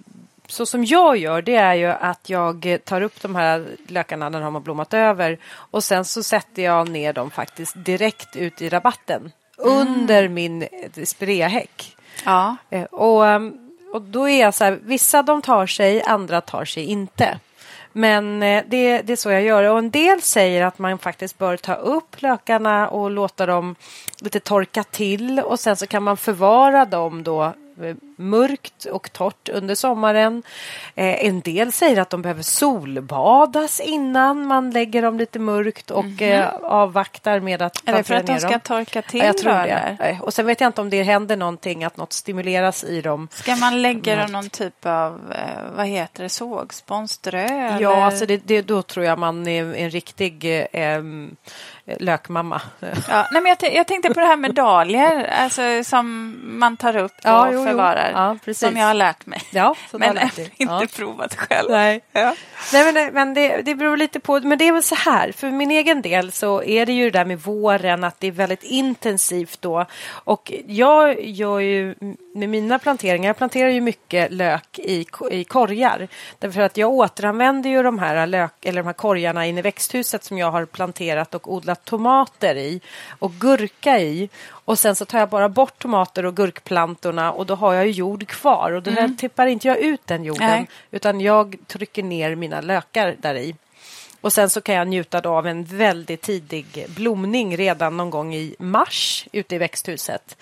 så 0.47 0.65
som 0.65 0.85
jag 0.85 1.17
gör, 1.17 1.41
det 1.41 1.55
är 1.55 1.73
ju 1.73 1.87
att 1.87 2.29
jag 2.29 2.77
tar 2.85 3.01
upp 3.01 3.21
de 3.21 3.35
här 3.35 3.67
lökarna 3.87 4.29
när 4.29 4.41
de 4.41 4.53
har 4.53 4.61
blommat 4.61 4.93
över 4.93 5.37
och 5.71 5.83
sen 5.83 6.05
så 6.05 6.23
sätter 6.23 6.63
jag 6.63 6.89
ner 6.89 7.13
dem 7.13 7.31
faktiskt 7.31 7.73
direkt 7.85 8.35
ut 8.35 8.61
i 8.61 8.69
rabatten 8.69 9.31
under 9.57 10.27
min 10.27 10.67
spreahäck. 11.03 11.97
Ja. 12.25 12.55
Eh, 12.69 12.83
Och, 12.83 13.27
ehm, 13.27 13.62
och 13.93 14.01
då 14.01 14.29
är 14.29 14.41
jag 14.41 14.53
så 14.53 14.63
här, 14.63 14.79
vissa 14.83 15.23
de 15.23 15.41
tar 15.41 15.67
sig, 15.67 16.03
andra 16.03 16.41
tar 16.41 16.65
sig 16.65 16.83
inte. 16.83 17.39
Men 17.91 18.43
eh, 18.43 18.63
det, 18.67 19.01
det 19.01 19.13
är 19.13 19.17
så 19.17 19.29
jag 19.29 19.43
gör. 19.43 19.63
Och 19.63 19.77
en 19.77 19.91
del 19.91 20.21
säger 20.21 20.65
att 20.65 20.79
man 20.79 20.97
faktiskt 20.97 21.37
bör 21.37 21.57
ta 21.57 21.73
upp 21.73 22.21
lökarna 22.21 22.89
och 22.89 23.11
låta 23.11 23.45
dem 23.45 23.75
lite 24.19 24.39
torka 24.39 24.83
till 24.83 25.39
och 25.39 25.59
sen 25.59 25.75
så 25.75 25.87
kan 25.87 26.03
man 26.03 26.17
förvara 26.17 26.85
dem 26.85 27.23
då 27.23 27.53
mörkt 28.15 28.85
och 28.85 29.13
torrt 29.13 29.49
under 29.49 29.75
sommaren. 29.75 30.43
Eh, 30.95 31.25
en 31.25 31.41
del 31.41 31.71
säger 31.71 32.01
att 32.01 32.09
de 32.09 32.21
behöver 32.21 32.43
solbadas 32.43 33.79
innan 33.79 34.47
man 34.47 34.71
lägger 34.71 35.01
dem 35.01 35.17
lite 35.17 35.39
mörkt 35.39 35.91
och 35.91 36.21
eh, 36.21 36.49
avvaktar 36.61 37.39
med 37.39 37.61
att. 37.61 37.89
Är 37.89 37.93
det 37.93 38.03
för 38.03 38.13
att 38.15 38.27
de 38.27 38.39
ska 38.39 38.49
dem. 38.49 38.59
torka 38.59 39.01
till 39.01 39.19
Ja, 39.19 39.25
jag 39.25 39.37
tror 39.37 39.53
det. 39.53 39.57
eller? 39.59 40.09
Eh, 40.11 40.21
Och 40.21 40.33
sen 40.33 40.45
vet 40.45 40.61
jag 40.61 40.67
inte 40.69 40.81
om 40.81 40.89
det 40.89 41.03
händer 41.03 41.37
någonting, 41.37 41.83
att 41.83 41.97
något 41.97 42.13
stimuleras 42.13 42.83
i 42.83 43.01
dem. 43.01 43.27
Ska 43.31 43.55
man 43.55 43.81
lägga 43.81 44.15
dem 44.15 44.31
någon 44.31 44.49
typ 44.49 44.85
av, 44.85 45.33
eh, 45.33 45.75
vad 45.75 45.87
heter 45.87 46.23
det, 46.23 46.29
sågspån, 46.29 47.07
strö? 47.07 47.39
eller? 47.43 47.79
Ja, 47.81 48.05
alltså 48.05 48.25
det, 48.25 48.37
det, 48.37 48.61
då 48.61 48.81
tror 48.81 49.05
jag 49.05 49.19
man 49.19 49.47
är 49.47 49.73
en 49.75 49.89
riktig 49.89 50.45
eh, 50.71 51.01
lökmamma. 51.99 52.61
Ja, 53.09 53.27
nej, 53.31 53.41
men 53.41 53.45
jag, 53.45 53.59
t- 53.59 53.75
jag 53.75 53.87
tänkte 53.87 54.13
på 54.13 54.19
det 54.19 54.25
här 54.25 54.37
med 54.37 54.53
dahlior, 54.53 55.23
alltså 55.23 55.61
som 55.83 56.35
man 56.59 56.77
tar 56.77 56.97
upp 56.97 57.11
och 57.11 57.21
Ja, 57.23 57.49
jo, 57.51 57.59
jo. 57.59 57.65
förvarar. 57.65 58.11
Ja, 58.13 58.37
precis. 58.45 58.67
som 58.69 58.77
jag 58.77 58.87
har 58.87 58.93
lärt 58.93 59.25
mig. 59.25 59.41
Ja, 59.51 59.75
men 59.91 60.17
inte 60.21 60.49
Ja. 60.57 60.83
provat 60.95 61.35
själv. 61.35 61.71
Nej. 61.71 62.01
Ja. 62.11 62.35
Nej, 62.73 62.93
men, 62.93 63.13
men 63.13 63.33
det, 63.33 63.61
det 63.61 63.75
beror 63.75 63.97
lite 63.97 64.19
på. 64.19 64.39
Men 64.39 64.57
det 64.57 64.67
är 64.67 64.71
väl 64.71 64.83
så 64.83 64.95
här, 64.95 65.31
för 65.31 65.49
min 65.51 65.71
egen 65.71 66.01
del 66.01 66.31
så 66.31 66.63
är 66.63 66.85
det 66.85 66.93
ju 66.93 67.09
det 67.09 67.19
där 67.19 67.25
med 67.25 67.39
våren, 67.39 68.03
att 68.03 68.19
det 68.19 68.27
är 68.27 68.31
väldigt 68.31 68.63
intensivt 68.63 69.61
då. 69.61 69.85
Och 70.09 70.51
jag 70.67 71.21
gör 71.23 71.59
ju 71.59 71.95
med 72.35 72.49
mina 72.49 72.79
planteringar, 72.79 73.29
jag 73.29 73.37
planterar 73.37 73.69
ju 73.69 73.81
mycket 73.81 74.31
lök 74.31 74.79
i, 74.79 75.05
i 75.31 75.43
korgar. 75.43 76.07
Därför 76.39 76.61
att 76.61 76.77
jag 76.77 76.91
återanvänder 76.91 77.69
ju 77.69 77.83
de 77.83 77.99
här, 77.99 78.27
lök, 78.27 78.65
eller 78.65 78.81
de 78.81 78.85
här 78.87 78.93
korgarna 78.93 79.45
inne 79.45 79.59
i 79.59 79.61
växthuset 79.61 80.23
som 80.23 80.37
jag 80.37 80.51
har 80.51 80.65
planterat 80.65 81.35
och 81.35 81.53
odlat 81.53 81.72
tomater 81.75 82.55
i 82.55 82.81
och 83.19 83.31
gurka 83.31 83.99
i. 83.99 84.29
Och 84.49 84.79
sen 84.79 84.95
så 84.95 85.05
tar 85.05 85.19
jag 85.19 85.29
bara 85.29 85.49
bort 85.49 85.79
tomater 85.79 86.25
och 86.25 86.35
gurkplantorna 86.35 87.31
och 87.31 87.45
då 87.45 87.55
har 87.55 87.73
jag 87.73 87.85
ju 87.85 87.91
jord 87.91 88.27
kvar. 88.27 88.71
Och 88.71 88.83
då 88.83 88.91
här 88.91 89.15
tippar 89.17 89.47
inte 89.47 89.67
jag 89.67 89.77
ut 89.77 90.01
den 90.05 90.23
jorden 90.23 90.49
Nej. 90.49 90.69
utan 90.91 91.21
jag 91.21 91.55
trycker 91.67 92.03
ner 92.03 92.35
mina 92.35 92.61
lökar 92.61 93.15
där 93.19 93.35
i. 93.35 93.55
Och 94.21 94.33
sen 94.33 94.49
så 94.49 94.61
kan 94.61 94.75
jag 94.75 94.87
njuta 94.87 95.29
av 95.29 95.47
en 95.47 95.63
väldigt 95.63 96.21
tidig 96.21 96.85
blomning 96.87 97.57
redan 97.57 97.97
någon 97.97 98.09
gång 98.09 98.35
i 98.35 98.55
mars 98.59 99.27
ute 99.31 99.55
i 99.55 99.57
växthuset. 99.57 100.37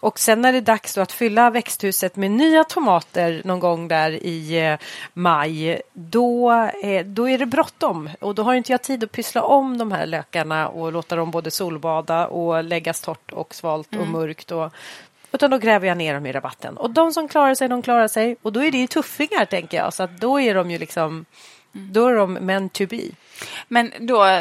Och 0.00 0.18
sen 0.18 0.40
när 0.40 0.52
det 0.52 0.58
är 0.58 0.62
dags 0.62 0.94
då 0.94 1.00
att 1.00 1.12
fylla 1.12 1.50
växthuset 1.50 2.16
med 2.16 2.30
nya 2.30 2.64
tomater 2.64 3.42
någon 3.44 3.60
gång 3.60 3.88
där 3.88 4.10
i 4.10 4.66
eh, 4.66 4.78
maj, 5.12 5.82
då, 5.92 6.52
eh, 6.82 7.06
då 7.06 7.28
är 7.28 7.38
det 7.38 7.46
bråttom. 7.46 8.10
Och 8.20 8.34
då 8.34 8.42
har 8.42 8.54
inte 8.54 8.72
jag 8.72 8.82
tid 8.82 9.04
att 9.04 9.12
pyssla 9.12 9.42
om 9.42 9.78
de 9.78 9.92
här 9.92 10.06
lökarna 10.06 10.68
och 10.68 10.92
låta 10.92 11.16
dem 11.16 11.30
både 11.30 11.50
solbada 11.50 12.26
och 12.26 12.64
läggas 12.64 13.00
torrt 13.00 13.32
och 13.32 13.54
svalt 13.54 13.96
och 13.96 14.06
mörkt. 14.06 14.50
Och, 14.50 14.72
utan 15.32 15.50
då 15.50 15.58
gräver 15.58 15.88
jag 15.88 15.96
ner 15.96 16.14
dem 16.14 16.26
i 16.26 16.32
rabatten. 16.32 16.76
Och 16.76 16.90
de 16.90 17.12
som 17.12 17.28
klarar 17.28 17.54
sig, 17.54 17.68
de 17.68 17.82
klarar 17.82 18.08
sig. 18.08 18.36
Och 18.42 18.52
då 18.52 18.64
är 18.64 18.70
det 18.70 18.78
ju 18.78 18.86
tuffingar, 18.86 19.44
tänker 19.44 19.76
jag. 19.76 19.94
Så 19.94 20.02
att 20.02 20.20
då 20.20 20.40
är 20.40 20.54
de 20.54 20.70
ju 20.70 20.78
liksom... 20.78 21.24
Då 21.72 22.06
är 22.06 22.14
de 22.14 22.32
meant 22.32 22.72
to 22.72 22.86
be. 22.86 23.02
Men 23.68 23.92
då, 23.98 24.40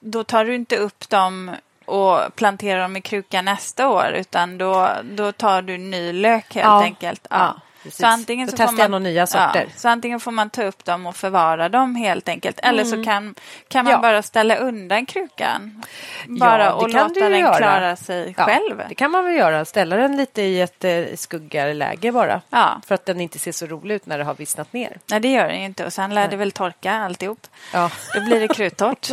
då 0.00 0.24
tar 0.24 0.44
du 0.44 0.54
inte 0.54 0.76
upp 0.76 1.08
dem 1.08 1.50
och 1.84 2.34
planterar 2.36 2.80
dem 2.82 2.96
i 2.96 3.00
kruka 3.00 3.42
nästa 3.42 3.88
år 3.88 4.06
utan 4.14 4.58
då, 4.58 4.88
då 5.04 5.32
tar 5.32 5.62
du 5.62 5.78
ny 5.78 6.12
lök 6.12 6.54
helt 6.54 6.66
Ja. 6.66 6.82
enkelt. 6.82 7.26
Ja. 7.30 7.54
Precis. 7.84 7.98
Så 8.00 8.06
antingen 8.06 8.48
så 8.48 8.56
testar 8.56 8.66
får 8.66 8.78
jag 8.80 8.90
man, 8.90 9.02
några 9.02 9.10
nya 9.12 9.26
sorter. 9.26 9.64
Ja, 9.68 9.72
så 9.76 9.88
antingen 9.88 10.20
får 10.20 10.30
man 10.30 10.50
ta 10.50 10.62
upp 10.62 10.84
dem 10.84 11.06
och 11.06 11.16
förvara 11.16 11.68
dem 11.68 11.94
helt 11.94 12.28
enkelt. 12.28 12.60
Eller 12.62 12.84
så 12.84 13.04
kan, 13.04 13.34
kan 13.68 13.84
man 13.84 13.94
Mm. 13.94 14.02
Ja. 14.04 14.08
bara 14.08 14.22
ställa 14.22 14.56
undan 14.56 15.06
krukan. 15.06 15.82
Bara 16.28 16.64
Ja, 16.64 16.72
och 16.72 16.88
låta 16.90 17.28
den 17.28 17.38
göra. 17.38 17.56
klara 17.56 17.96
sig 17.96 18.34
Ja, 18.38 18.44
själv. 18.44 18.82
Det 18.88 18.94
kan 18.94 19.10
man 19.10 19.24
väl 19.24 19.34
göra. 19.36 19.64
Ställa 19.64 19.96
den 19.96 20.16
lite 20.16 20.42
i 20.42 20.60
ett 20.60 20.84
eh, 20.84 21.04
skuggigare 21.16 21.74
läge 21.74 22.12
bara. 22.12 22.40
För 22.86 22.94
att 22.94 23.06
den 23.06 23.20
inte 23.20 23.38
ser 23.38 23.52
så 23.52 23.66
rolig 23.66 23.94
ut 23.94 24.06
när 24.06 24.18
det 24.18 24.24
har 24.24 24.34
vissnat 24.34 24.72
ner. 24.72 24.98
Nej, 25.10 25.20
det 25.20 25.28
gör 25.32 25.48
den 25.48 25.58
ju 25.60 25.64
inte. 25.64 25.86
Och 25.86 25.92
sen 25.92 26.14
lär 26.14 26.28
det 26.28 26.36
väl 26.36 26.52
torka 26.52 26.92
alltihop. 26.92 27.46
Ja. 27.72 27.90
Då 28.14 28.20
blir 28.20 28.40
det 28.40 28.48
kruttorrt. 28.48 29.08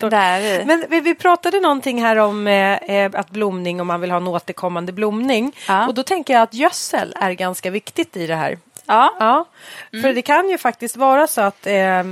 Där. 0.10 0.64
Men 0.64 0.84
vi, 0.88 1.00
vi 1.00 1.14
pratade 1.14 1.60
någonting 1.60 2.02
här 2.02 2.16
om 2.16 2.46
eh, 2.46 2.72
eh, 2.76 3.10
att 3.14 3.30
blomning, 3.30 3.80
om 3.80 3.86
man 3.86 4.00
vill 4.00 4.10
ha 4.10 4.16
en 4.16 4.26
återkommande 4.28 4.92
blomning. 4.92 5.52
Och 5.88 5.94
då 5.94 6.02
tänker 6.02 6.34
jag 6.34 6.42
att 6.42 6.54
gödsel 6.54 7.14
är 7.20 7.32
ganska 7.32 7.70
viktigt 7.70 8.09
i 8.16 8.26
det 8.26 8.34
här. 8.34 8.58
Ja. 8.86 9.16
Ja, 9.20 9.44
Mm. 9.92 10.02
för 10.02 10.12
det 10.12 10.22
kan 10.22 10.48
ju 10.50 10.58
faktiskt 10.58 10.96
vara 10.96 11.26
så 11.26 11.40
att 11.40 11.66
eh, 11.66 12.02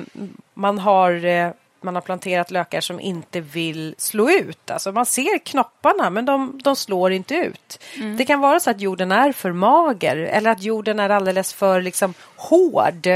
man 0.54 0.78
har 0.78 1.24
eh, 1.24 1.50
man 1.80 1.94
har 1.94 2.02
planterat 2.02 2.50
lökar 2.50 2.80
som 2.80 3.00
inte 3.00 3.40
vill 3.40 3.94
slå 3.98 4.30
ut. 4.30 4.70
Alltså 4.70 4.92
man 4.92 5.06
ser 5.06 5.38
knopparna 5.38 6.10
men 6.10 6.24
de, 6.24 6.60
de 6.64 6.76
slår 6.76 7.12
inte 7.12 7.34
ut. 7.34 7.80
Mm. 7.96 8.16
Det 8.16 8.24
kan 8.24 8.40
vara 8.40 8.60
så 8.60 8.70
att 8.70 8.80
jorden 8.80 9.12
är 9.12 9.32
för 9.32 9.52
mager 9.52 10.16
eller 10.16 10.50
att 10.50 10.62
jorden 10.62 11.00
är 11.00 11.10
alldeles 11.10 11.52
för 11.54 11.80
liksom, 11.82 12.14
hård. 12.36 13.06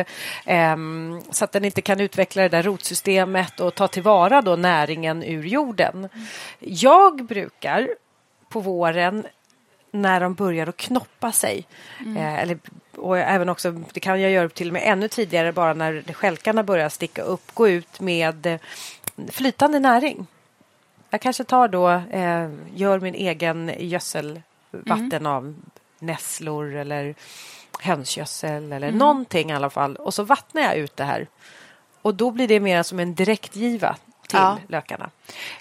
ehm, 0.47 1.21
så 1.31 1.45
att 1.45 1.53
den 1.53 1.65
inte 1.65 1.83
kan 1.83 2.01
utveckla 2.01 2.43
det 2.43 2.49
där 2.49 2.63
rotsystemet 2.63 3.61
och 3.61 3.75
ta 3.75 3.89
tillvara 3.89 4.43
då 4.43 4.57
näringen 4.57 5.23
ur 5.23 5.45
jorden. 5.45 6.09
Jag 6.59 7.25
brukar 7.25 7.89
på 8.49 8.61
våren 8.61 9.27
när 9.93 10.21
de 10.21 10.35
börjar 10.35 10.67
att 10.67 10.77
knoppa 10.77 11.33
sig. 11.33 11.67
Eh, 12.17 12.39
eller, 12.39 12.59
och 12.97 13.19
även 13.19 13.49
också, 13.49 13.71
det 13.93 14.01
kan 14.01 14.21
jag 14.21 14.31
göra 14.31 14.49
till 14.49 14.69
och 14.69 14.73
med 14.73 14.83
ännu 14.85 15.09
tidigare 15.09 15.53
bara 15.53 15.75
när 15.75 16.13
skälkarna 16.13 16.63
börjar 16.63 16.89
sticka 16.89 17.23
upp. 17.23 17.55
Gå 17.55 17.69
ut 17.69 18.01
med 18.01 18.47
eh, 18.47 18.61
flytande 19.31 19.81
näring. 19.81 20.27
Jag 21.11 21.21
kanske 21.21 21.45
tar 21.45 21.69
då, 21.69 21.89
eh, 21.91 22.51
gör 22.75 23.01
min 23.01 23.15
egen 23.15 23.73
gödselvatten 23.79 25.27
av 25.27 25.55
nässlor 25.99 26.75
eller 26.75 27.15
hönsgödsel 27.81 28.73
eller 28.73 28.93
någonting 28.93 29.51
i 29.51 29.55
alla 29.55 29.71
fall. 29.71 29.97
Och 29.97 30.15
så 30.15 30.23
vattnar 30.23 30.63
jag 30.63 30.77
ut 30.77 30.97
det 30.97 31.05
här. 31.05 31.27
Och 32.03 32.15
då 32.15 32.31
blir 32.31 32.49
det 32.49 32.61
mer 32.61 32.83
som 32.83 33.01
en 33.01 33.15
direktgiva 33.15 33.97
till 34.33 34.41
Ja. 34.41 34.59
lökarna. 34.69 35.11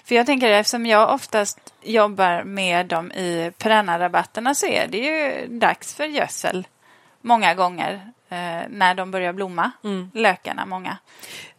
För 0.04 0.14
jag 0.14 0.26
tänker 0.26 0.50
eftersom 0.50 0.86
jag 0.86 1.14
oftast 1.14 1.58
jobbar 1.82 2.42
med 2.42 2.86
dem 2.86 3.12
i 3.12 3.52
perennarabatterna 3.58 4.54
så 4.54 4.66
är 4.66 4.86
det 4.86 4.98
ju 4.98 5.46
dags 5.58 5.94
för 5.94 6.04
gödsel 6.04 6.66
många 7.20 7.54
gånger 7.54 7.92
eh, 8.28 8.60
när 8.68 8.94
de 8.94 9.10
börjar 9.10 9.32
blomma, 9.32 9.70
Mm. 9.84 10.10
lökarna 10.14 10.66
många. 10.66 10.96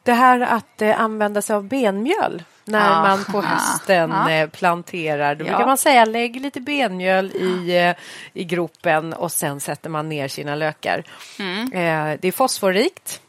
Det 0.04 0.14
här 0.14 0.40
att 0.42 0.82
eh, 0.82 1.02
använda 1.02 1.42
sig 1.42 1.56
av 1.56 1.64
benmjöl 1.64 2.44
när 2.66 2.90
Ja. 2.90 3.02
man 3.02 3.24
på 3.26 3.42
hösten 3.42 4.10
Ja. 4.10 4.30
eh, 4.32 4.50
planterar. 4.50 5.36
Då 5.36 5.46
Ja. 5.46 5.50
brukar 5.50 5.66
man 5.66 5.78
säga 5.78 6.06
lägg 6.06 6.42
lite 6.42 6.62
benmjöl 6.62 7.32
i, 7.32 7.78
eh, 7.78 7.96
i 8.34 8.44
gropen 8.44 9.14
och 9.14 9.32
sen 9.32 9.60
sätter 9.60 9.90
man 9.90 10.10
ner 10.10 10.28
sina 10.28 10.56
lökar. 10.56 11.04
Mm. 11.40 11.64
Eh, 11.74 12.20
det 12.22 12.28
är 12.28 12.32
fosforrikt 12.32 13.22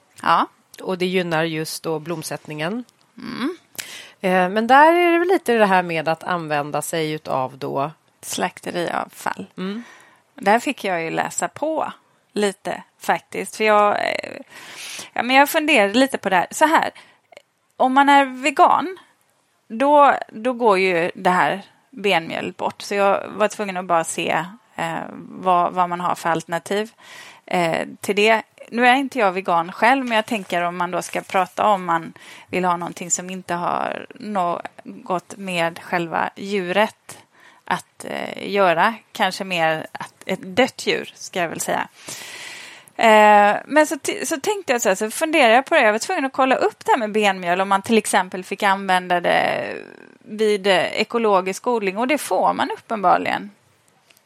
och 0.83 0.99
det 0.99 1.07
gynnar 1.07 1.45
just 1.45 1.83
då 1.83 1.99
blomsättningen. 1.99 2.85
Mm. 3.19 3.57
Eh, 4.25 4.49
men 4.49 4.67
där 4.67 4.93
är 4.93 5.13
det 5.13 5.19
väl 5.19 5.29
lite 5.29 5.53
det 5.53 5.67
här 5.67 5.83
med 5.83 6.09
att 6.09 6.25
använda 6.25 6.83
sig 6.83 7.19
av 7.27 7.59
då 7.59 7.91
slakteriavfall. 8.21 9.47
Mm. 9.57 9.83
Där 10.35 10.59
fick 10.59 10.85
jag 10.85 11.03
ju 11.03 11.11
läsa 11.11 11.49
på 11.49 11.93
lite 12.33 12.83
faktiskt. 12.99 13.57
För 13.57 13.65
jag, 13.65 13.95
eh, 13.99 14.41
ja, 15.13 15.23
men 15.23 15.37
jag 15.37 15.49
funderade 15.49 15.95
lite 15.95 16.19
på 16.19 16.29
det 16.29 16.37
här. 16.37 16.47
Så 16.51 16.67
här, 16.67 16.91
om 17.77 17.93
man 17.93 18.09
är 18.09 18.25
vegan, 18.25 18.97
då, 19.69 20.15
då 20.29 20.53
går 20.53 20.79
ju 20.79 21.11
det 21.15 21.31
här 21.31 21.63
benmjöl 21.91 22.53
bort. 22.53 22.83
Så 22.83 22.95
jag 22.95 23.29
var 23.29 23.49
tvungen 23.49 23.77
att 23.77 23.85
bara 23.85 24.05
se 24.05 24.45
eh, 24.77 24.99
vad, 25.29 25.73
vad 25.73 25.89
man 25.89 26.01
har 26.01 26.15
för 26.15 26.29
alternativ 26.29 26.93
eh, 27.47 27.89
till 28.01 28.17
det. 28.17 28.43
Nu 28.75 28.87
är 28.87 28.95
inte 28.95 29.19
jag 29.19 29.33
vegan 29.33 29.73
själv, 29.73 30.05
men 30.05 30.17
jag 30.17 30.27
tänker 30.27 30.63
om 30.63 30.77
man 30.77 30.91
då 30.91 31.03
ska 31.03 31.21
prata 31.21 31.67
om 31.67 31.85
man 31.85 32.13
vill 32.51 32.65
ha 32.65 32.77
någonting 32.77 33.11
som 33.11 33.31
inte 33.31 33.55
har 33.55 34.07
något 34.15 35.37
med 35.37 35.79
själva 35.83 36.31
djuret 36.37 37.19
att 37.65 38.05
eh, 38.05 38.51
göra. 38.51 38.95
Kanske 39.13 39.45
mer 39.45 39.87
att, 39.93 40.15
ett 40.27 40.43
dött 40.43 40.87
djur, 40.87 41.13
ska 41.15 41.41
jag 41.41 41.49
väl 41.49 41.61
säga. 41.61 41.89
Eh, 42.97 43.57
men 43.67 43.87
så, 43.87 43.97
så 44.25 44.41
tänkte 44.41 44.73
jag 44.73 44.83
så 44.83 44.89
här, 44.89 44.97
så 44.97 45.11
funderade 45.11 45.55
jag 45.55 45.67
på 45.67 45.75
det. 45.75 45.83
Jag 45.83 45.93
var 45.93 45.99
tvungen 45.99 46.25
att 46.25 46.33
kolla 46.33 46.57
upp 46.57 46.85
det 46.85 46.91
här 46.91 46.99
med 46.99 47.13
benmjöl 47.13 47.61
om 47.61 47.69
man 47.69 47.83
till 47.83 47.99
exempel 47.99 48.45
fick 48.45 48.63
använda 48.63 49.21
det 49.21 49.75
vid 50.19 50.67
eh, 50.67 51.01
ekologisk 51.01 51.67
odling 51.67 51.99
och 51.99 52.09
det 52.09 52.19
får 52.19 52.53
man 52.53 52.71
uppenbarligen. 52.71 53.51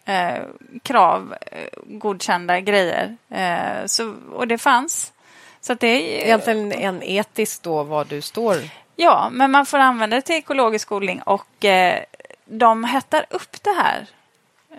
Eh, 0.09 0.42
krav, 0.82 1.34
eh, 1.40 1.68
godkända 1.86 2.61
grejer. 2.61 3.16
Eh, 3.30 3.86
så, 3.86 4.14
och 4.32 4.48
det 4.48 4.59
fanns. 4.59 5.12
Så 5.61 5.74
det 5.74 5.86
är 5.86 6.24
egentligen 6.26 6.72
en 6.72 7.02
etisk 7.02 7.62
då 7.62 7.82
var 7.82 8.04
du 8.04 8.20
står. 8.20 8.56
Ja, 8.96 9.28
men 9.32 9.50
man 9.50 9.66
får 9.66 9.78
använda 9.78 10.16
det 10.16 10.22
till 10.22 10.36
ekologisk 10.36 10.92
odling 10.92 11.22
och 11.22 11.64
eh, 11.64 12.02
de 12.44 12.84
hettar 12.84 13.26
upp 13.30 13.62
det 13.62 13.70
här 13.70 14.06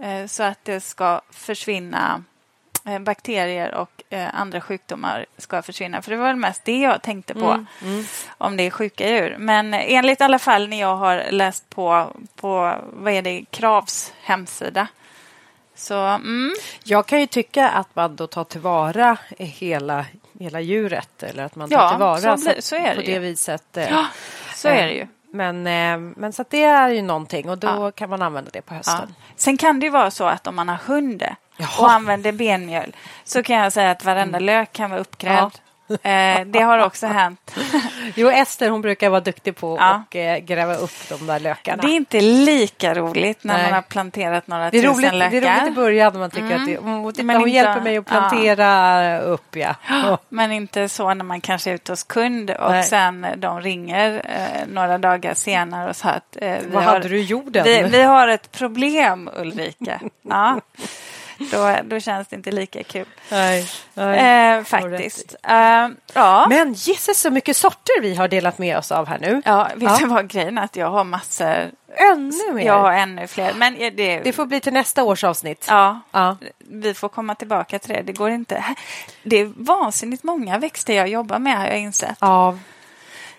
eh, 0.02 0.28
så 0.28 0.44
att 0.44 0.66
det 0.66 0.80
ska 0.82 1.22
försvinna 1.32 2.24
eh, 2.86 3.00
bakterier 3.00 3.76
och 3.76 4.04
andra 4.34 4.62
sjukdomar 4.62 5.26
ska 5.38 5.62
försvinna. 5.62 6.02
För 6.02 6.12
det 6.12 6.18
var 6.18 6.28
väl 6.28 6.36
mest 6.36 6.66
det 6.66 6.80
jag 6.80 7.02
tänkte 7.02 7.34
på 7.34 7.66
om 8.38 8.58
det 8.58 8.64
är 8.64 8.72
sjuka 8.72 9.10
djur. 9.10 9.36
Men 9.40 9.74
enligt 9.74 10.22
alla 10.22 10.40
fall 10.40 10.70
när 10.70 10.80
jag 10.80 10.96
har 10.96 11.24
läst 11.32 11.70
på 11.70 12.14
på 12.36 12.76
vad 12.94 13.14
är 13.14 13.22
det, 13.22 13.46
Kravs 13.52 14.14
hemsida. 14.22 14.88
Så 15.80 15.96
mm, 16.04 16.54
Jag 16.84 17.06
kan 17.06 17.20
ju 17.20 17.28
tycka 17.28 17.70
att 17.70 17.96
man 17.96 18.16
då 18.16 18.28
tar 18.28 18.44
tillvara 18.44 19.18
hela, 19.38 20.06
hela 20.40 20.62
djuret 20.62 21.24
eller 21.24 21.44
att 21.44 21.56
man 21.56 21.70
tar 21.70 21.78
Ja, 21.78 21.90
tillvara 21.90 22.38
så 22.38 22.44
blir- 22.46 22.62
så 22.62 22.76
är 22.76 22.90
det 22.90 22.96
på 22.96 23.02
det 23.02 23.12
ju. 23.12 23.20
viset. 23.20 23.78
eh, 23.78 23.90
ja, 23.90 24.06
så 24.56 24.68
är 24.68 24.88
det 24.88 24.94
ju. 24.94 25.08
Men, 25.34 25.68
eh, 25.68 25.98
men 26.20 26.34
så 26.34 26.46
det 26.50 26.64
är 26.64 26.90
ju 26.90 27.02
någonting 27.02 27.50
och 27.50 27.58
då 27.58 27.68
Ja. 27.68 27.92
kan 27.92 28.10
man 28.10 28.22
använda 28.22 28.50
det 28.54 28.62
på 28.62 28.74
Ja. 28.74 28.78
hösten. 28.78 29.16
Sen 29.36 29.58
kan 29.58 29.80
det 29.80 29.86
ju 29.86 29.90
vara 29.90 30.12
så 30.12 30.24
att 30.26 30.48
om 30.48 30.56
man 30.56 30.70
har 30.70 30.76
hund 30.86 31.24
och 31.80 31.92
använder 31.92 32.32
benmjöl 32.32 32.96
så 33.24 33.44
kan 33.44 33.56
jag 33.56 33.74
säga 33.74 33.92
att 33.92 34.06
varenda 34.06 34.40
lök 34.40 34.74
kan 34.74 34.90
vara 34.90 35.00
uppgrävd. 35.02 35.54
Eh, 35.90 36.46
det 36.46 36.60
har 36.60 36.80
också 36.86 37.08
hänt. 37.08 37.56
Jo, 38.16 38.30
Ester 38.30 38.70
hon 38.70 38.82
brukar 38.82 39.10
vara 39.10 39.22
duktig 39.22 39.56
på 39.56 39.78
Ja. 39.80 39.86
att 40.10 40.16
eh, 40.16 40.38
gräva 40.38 40.76
upp 40.76 40.92
de 41.10 41.28
där 41.28 41.40
lökarna. 41.40 41.82
Det 41.82 41.88
är 41.88 41.96
inte 41.96 42.22
lika 42.22 42.94
roligt 42.94 43.44
när 43.44 43.54
Nej. 43.54 43.64
man 43.64 43.74
har 43.74 43.82
planterat 43.82 44.48
några 44.48 44.70
Det 44.70 44.78
är, 44.78 44.82
tusen 44.82 44.96
roligt, 44.96 45.12
det 45.12 45.18
lökar. 45.42 45.52
är 45.56 45.60
roligt 45.62 45.72
i 45.72 45.76
början 45.76 46.14
när 46.14 46.20
man 46.20 46.30
tycker 46.32 46.56
att 46.56 46.66
det, 46.66 46.76
mm, 46.76 47.12
titta, 47.14 47.24
Men 47.24 47.36
hon 47.36 47.48
inte- 47.48 47.56
hjälper 47.56 47.82
mig 47.82 47.98
att 47.98 48.06
plantera 48.06 49.20
upp. 49.20 49.56
Ja. 49.56 49.76
Men 50.30 50.52
inte 50.52 50.90
så 50.90 51.14
när 51.14 51.26
man 51.26 51.42
kanske 51.42 51.70
är 51.70 51.74
ute 51.76 51.92
hos 51.92 52.04
kund 52.04 52.52
och 52.52 52.72
Nej. 52.72 52.84
sen 52.84 53.28
de 53.38 53.62
ringer 53.62 54.22
eh, 54.30 54.68
några 54.68 54.98
dagar 54.98 55.34
senare 55.34 55.90
och 55.90 55.96
sa 55.96 56.10
att 56.10 56.38
eh, 56.42 56.50
vi, 56.52 56.66
Vad 56.72 56.84
har, 56.84 56.94
hade 56.94 57.08
du 57.10 57.18
i 57.20 57.24
jorden? 57.24 57.64
vi, 57.64 57.84
vi 57.84 58.02
har 58.04 58.28
ett 58.28 58.52
problem 58.52 59.30
Ulrika. 59.38 60.00
Ja. 60.30 60.62
Då, 61.52 61.76
då 61.84 62.00
känns 62.00 62.28
det 62.28 62.36
inte 62.36 62.52
lika 62.52 62.84
kul. 62.84 63.06
Nej, 63.32 63.68
nej. 63.94 64.58
Eh, 64.58 64.64
faktiskt. 64.64 65.36
Eh, 65.44 65.88
ja. 66.14 66.46
Men 66.50 66.74
gisses 66.74 67.20
så 67.22 67.32
mycket 67.32 67.58
sorter 67.58 68.02
vi 68.02 68.16
har 68.16 68.28
delat 68.28 68.58
med 68.58 68.78
oss 68.78 68.92
av 68.92 69.08
här 69.08 69.20
nu. 69.20 69.42
Ja, 69.46 69.68
vet 69.76 69.84
Ja. 69.84 69.98
du 70.00 70.06
vad 70.06 70.28
grejen 70.28 70.58
är? 70.58 70.64
Att 70.64 70.76
jag 70.76 70.90
har 70.90 71.04
massor. 71.04 71.72
Ännu 72.14 72.54
mer. 72.54 72.66
Jag 72.66 72.80
har 72.80 72.92
ännu 72.94 73.28
fler. 73.28 73.54
Men 73.54 73.74
det, 73.80 74.20
Det 74.20 74.34
får 74.34 74.46
bli 74.46 74.60
till 74.60 74.74
nästa 74.74 75.04
års 75.04 75.24
avsnitt. 75.24 75.66
ja, 75.70 76.00
Ja. 76.12 76.38
vi 76.58 76.94
får 76.94 77.10
komma 77.10 77.36
tillbaka 77.36 77.80
till 77.80 77.94
det. 77.94 78.02
Det 78.02 78.14
går 78.14 78.30
inte. 78.30 78.64
Det 79.24 79.36
är 79.40 79.52
vansinnigt 79.56 80.24
många 80.24 80.58
växter 80.58 80.94
jag 80.94 81.08
jobbar 81.08 81.40
med 81.40 81.58
har 81.58 81.66
jag 81.68 81.80
insett. 81.80 82.18
ja. 82.22 82.58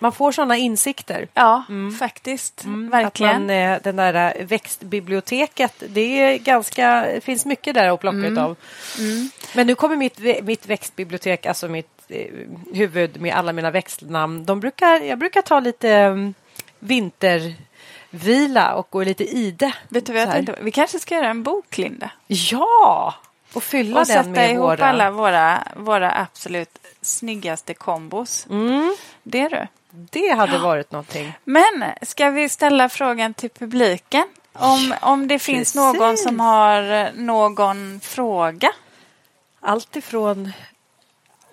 Man 0.03 0.11
får 0.11 0.31
sådana 0.31 0.57
insikter. 0.57 1.27
Ja, 1.33 1.63
faktiskt. 1.99 2.63
Mm, 2.63 2.89
Verkligen. 2.89 3.33
man, 3.47 3.49
eh, 3.49 3.77
den 3.83 3.95
där 3.95 4.33
eh, 4.39 4.45
växtbiblioteket, 4.45 5.83
det 5.89 6.01
är 6.21 6.37
ganska, 6.37 7.01
det 7.13 7.21
finns 7.21 7.45
mycket 7.45 7.73
där 7.73 7.87
att 7.93 7.99
plocka 7.99 8.17
Mm. 8.17 8.31
utav. 8.33 8.55
Men 9.55 9.67
nu 9.67 9.75
kommer 9.75 9.95
mitt, 9.95 10.19
mitt 10.43 10.65
växtbibliotek, 10.65 11.45
alltså 11.45 11.67
mitt 11.67 11.87
eh, 12.07 12.25
huvud 12.73 13.21
med 13.21 13.35
alla 13.35 13.53
mina 13.53 13.71
växtnamn. 13.71 14.45
De 14.45 14.59
brukar, 14.59 15.01
jag 15.01 15.19
brukar 15.19 15.41
ta 15.41 15.59
lite 15.59 16.05
um, 16.05 16.33
vintervila 16.79 18.73
och 18.75 18.87
gå 18.89 19.03
lite 19.03 19.23
i 19.23 19.51
det. 19.51 19.73
Vet 19.89 20.05
du 20.05 20.13
vad 20.13 20.21
jag 20.21 20.31
tänkte? 20.31 20.55
Vi 20.61 20.71
kanske 20.71 20.99
ska 20.99 21.15
göra 21.15 21.29
en 21.29 21.43
bok, 21.43 21.77
Linda. 21.77 22.11
Ja! 22.27 23.15
Och 23.53 23.63
fylla 23.63 23.99
Och 23.99 24.05
den 24.07 24.15
sätta 24.15 24.29
med 24.29 24.49
ihop 24.51 24.63
våra... 24.63 24.85
alla 24.85 25.11
våra, 25.11 25.63
våra 25.75 26.11
absolut 26.21 26.77
snyggaste 27.01 27.73
kombos. 27.73 28.47
Mm, 28.49 28.95
Det 29.23 29.39
är 29.41 29.49
du. 29.49 29.67
Det 29.91 30.35
hade 30.35 30.57
varit 30.57 30.91
någonting. 30.91 31.33
Men 31.43 31.83
ska 32.01 32.29
vi 32.29 32.49
ställa 32.49 32.89
frågan 32.89 33.33
till 33.33 33.49
publiken? 33.49 34.23
Om, 34.53 34.93
om 35.01 35.27
det 35.27 35.39
finns 35.39 35.73
Precis. 35.73 35.99
någon 35.99 36.17
som 36.17 36.39
har 36.39 36.91
eh, 36.91 37.07
någon 37.13 37.99
fråga? 37.99 38.71
allt 39.61 39.95
ifrån 39.95 40.51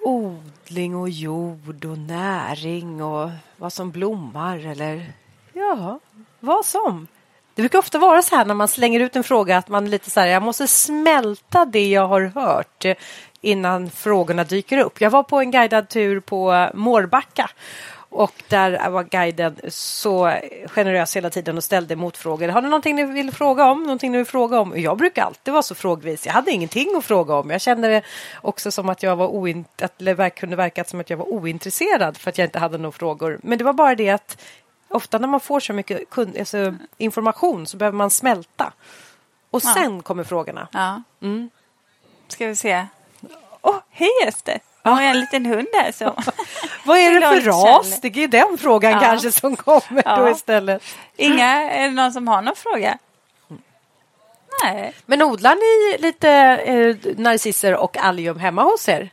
odling 0.01 0.97
och 0.97 1.09
jord 1.09 1.85
och 1.85 1.99
näring 1.99 3.03
och 3.03 3.31
vad 3.57 3.73
som 3.73 3.91
blommar 3.91 4.67
eller 4.67 5.13
ja, 5.53 6.01
vad 6.41 6.65
som. 6.65 7.07
Det 7.55 7.63
brukar 7.63 7.79
ofta 7.79 7.99
vara 7.99 8.23
så 8.23 8.37
här 8.37 8.45
när 8.45 8.55
man 8.55 8.69
slänger 8.69 9.01
ut 9.01 9.17
en 9.17 9.25
fråga 9.25 9.59
att 9.59 9.69
man 9.69 9.91
lite 9.91 10.11
så 10.11 10.21
här, 10.21 10.27
jag 10.27 10.43
måste 10.43 10.67
smälta 10.67 11.65
det 11.65 11.89
jag 11.89 12.09
har 12.09 12.21
hört 12.21 12.85
innan 13.41 13.91
frågorna 13.91 14.45
dyker 14.45 14.79
upp. 14.79 15.01
Jag 15.01 15.11
var 15.11 15.23
på 15.23 15.41
en 15.41 15.51
guidad 15.51 15.89
tur 15.89 16.21
på 16.21 16.71
Mårbacka 16.75 17.51
och 18.11 18.33
där 18.49 18.91
var 18.91 19.03
guiden 19.05 19.57
så 19.69 20.33
generös 20.67 21.17
hela 21.17 21.31
tiden 21.31 21.57
och 21.57 21.65
ställde 21.65 21.97
motfrågor. 21.97 22.49
Har 22.49 22.63
ni 22.63 22.69
någonting 22.69 22.97
ni 22.97 23.05
vill 23.05 23.33
fråga 23.33 23.65
om? 23.65 23.83
Någonting 23.83 24.13
ni 24.13 24.19
vill 24.19 24.27
fråga 24.27 24.61
om? 24.61 24.81
Jag 24.81 24.97
brukar 24.97 25.23
alltid 25.25 25.53
vara 25.53 25.63
så 25.63 25.75
frågvis. 25.75 26.27
Jag 26.27 26.33
hade 26.33 26.51
ingenting 26.51 26.97
att 26.97 27.05
fråga 27.05 27.35
om. 27.35 27.51
Jag 27.51 27.61
kände 27.61 27.89
det 27.89 28.03
också 28.41 28.71
som 28.71 28.89
att 28.89 29.03
jag 29.03 29.17
var 29.17 29.27
oint 29.27 29.83
att 29.83 29.99
det 29.99 30.31
kunde 30.31 30.57
verka 30.57 30.85
som 30.85 31.01
att 31.01 31.11
jag 31.11 31.17
var 31.17 31.29
ointresserad 31.29 32.17
för 32.17 32.31
att 32.31 32.39
jag 32.39 32.47
inte 32.47 32.59
hade 32.59 32.79
några 32.79 32.93
frågor. 32.93 33.41
Men 33.43 33.59
det 33.59 33.65
var 33.65 33.73
bara 33.73 33.95
det 33.95 34.11
att 34.11 34.43
ofta 34.89 35.19
när 35.19 35.29
man 35.29 35.41
får 35.41 35.61
så 35.61 35.73
mycket 35.73 36.11
kund, 36.11 36.37
alltså, 36.39 36.75
information 36.99 37.67
så 37.67 37.77
behöver 37.77 37.97
man 37.97 38.11
smälta. 38.11 38.73
Och 39.51 39.63
Ja. 39.65 39.75
sen 39.75 40.03
kommer 40.03 40.25
frågorna. 40.25 40.69
Ja. 40.73 41.03
Mm. 41.23 41.51
Ska 42.29 42.47
vi 42.47 42.57
se. 42.57 42.87
Åh, 43.61 43.77
hej 43.91 44.11
Ester! 44.27 44.61
Jag 44.89 44.95
har 44.97 45.03
en 45.03 45.21
liten 45.21 45.47
hund 45.47 45.69
här. 45.73 45.93
Så. 45.93 46.05
Vad 46.85 46.99
är 46.99 47.21
det 47.21 47.27
för 47.43 47.51
ras? 47.51 48.01
Det 48.01 48.17
är 48.17 48.29
den 48.29 48.59
frågan 48.59 48.93
Ja. 48.93 49.01
kanske 49.01 49.33
som 49.33 49.57
kommer 49.57 50.03
Ja. 50.05 50.17
då 50.17 50.31
istället. 50.31 50.83
Inga, 51.17 51.47
är 51.71 51.83
det 51.83 51.91
någon 51.95 52.13
som 52.13 52.29
har 52.29 52.43
någon 52.43 52.57
fråga? 52.57 52.99
Nej. 54.65 54.93
Men 55.07 55.23
odlar 55.23 55.55
ni 55.55 55.99
lite 56.03 56.31
eh, 56.31 56.97
narcisser 57.17 57.75
och 57.77 57.97
allium 57.97 58.39
hemma 58.39 58.63
hos 58.63 58.89
er? 58.89 59.11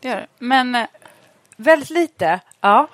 Det 0.00 0.08
gör 0.08 0.16
det. 0.16 0.26
Men 0.38 0.74
eh, 0.74 0.86
Väldigt 1.56 1.90
lite? 1.90 2.40
Ja. 2.60 2.88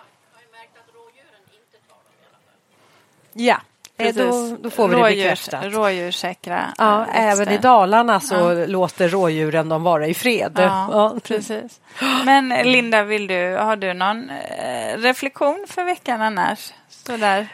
Ja, 3.32 3.60
då, 3.98 4.04
precis. 4.04 4.56
då 4.62 4.70
får 4.70 4.88
vi 4.88 4.94
det 4.96 5.00
Rådjurs- 5.02 5.16
bekräftat. 5.16 5.64
Rådjurssäkra 5.64 6.64
Ja, 6.78 7.06
eh, 7.14 7.24
även 7.32 7.48
i. 7.48 7.58
Dalarna 7.58 8.20
så 8.20 8.66
låter 8.66 9.08
rådjuren 9.08 9.68
dem 9.68 9.82
vara 9.82 10.06
i 10.06 10.14
fred. 10.14 10.52
Ja, 10.56 11.14
precis. 11.24 11.80
Men 12.24 12.52
eh, 12.52 12.64
Linda, 12.64 13.02
vill 13.02 13.26
du, 13.26 13.56
har 13.56 13.76
du 13.76 13.94
någon 13.94 14.30
eh, 14.30 14.96
reflektion 14.98 15.64
för 15.68 15.84
veckan 15.84 16.22
annars? 16.22 16.72
Så 16.88 17.16
där. 17.16 17.46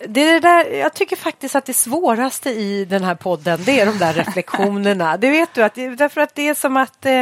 Det 0.00 0.20
är 0.20 0.32
det 0.32 0.40
där, 0.40 0.70
jag 0.70 0.94
tycker 0.94 1.16
faktiskt 1.16 1.54
att 1.54 1.64
det 1.64 1.74
svåraste 1.74 2.50
i 2.50 2.84
den 2.84 3.04
här 3.04 3.14
podden 3.14 3.60
det 3.64 3.80
är 3.80 3.86
de 3.86 3.98
där 3.98 4.12
reflektionerna. 4.12 5.16
Det 5.16 5.30
vet 5.30 5.54
du, 5.54 5.62
att, 5.62 5.74
därför 5.74 6.20
att 6.20 6.34
det 6.34 6.48
är 6.48 6.54
som 6.54 6.76
att 6.76 7.06
eh, 7.06 7.20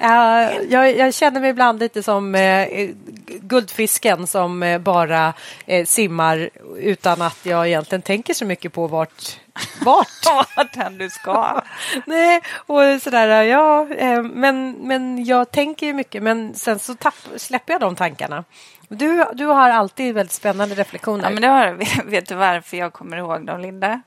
eh, 0.00 0.50
jag, 0.68 0.96
jag 0.96 1.14
känner 1.14 1.40
mig 1.40 1.50
ibland 1.50 1.80
lite 1.80 2.02
som 2.02 2.34
eh, 2.34 2.88
guldfisken 3.26 4.26
som 4.26 4.62
eh, 4.62 4.78
bara 4.78 5.32
eh, 5.66 5.84
simmar 5.84 6.50
utan 6.76 7.22
att 7.22 7.38
jag 7.42 7.68
egentligen 7.68 8.02
tänker 8.02 8.34
så 8.34 8.44
mycket 8.44 8.72
på 8.72 8.86
vart, 8.86 9.38
vart 9.84 10.08
Vart 10.56 10.76
än 10.76 10.98
du 10.98 11.10
ska. 11.10 11.62
Nej, 12.06 12.40
och 12.56 13.02
sådär, 13.02 13.42
ja, 13.42 13.88
eh, 13.94 14.22
men, 14.22 14.72
men 14.72 15.24
jag 15.24 15.50
tänker 15.50 15.86
ju 15.86 15.92
mycket, 15.92 16.22
men 16.22 16.54
sen 16.54 16.78
så 16.78 16.94
tapp, 16.94 17.14
släpper 17.36 17.72
jag 17.72 17.80
de 17.80 17.96
tankarna. 17.96 18.44
Du, 18.92 19.24
du 19.32 19.46
har 19.46 19.70
alltid 19.70 20.14
väldigt 20.14 20.32
spännande 20.32 20.74
reflektioner. 20.74 21.24
Ja, 21.24 21.30
men 21.30 21.42
det 21.42 21.48
har, 21.48 22.04
vet 22.10 22.28
du 22.28 22.34
varför 22.34 22.76
jag 22.76 22.92
kommer 22.92 23.16
ihåg 23.16 23.46
dem, 23.46 23.60
Linda? 23.60 24.02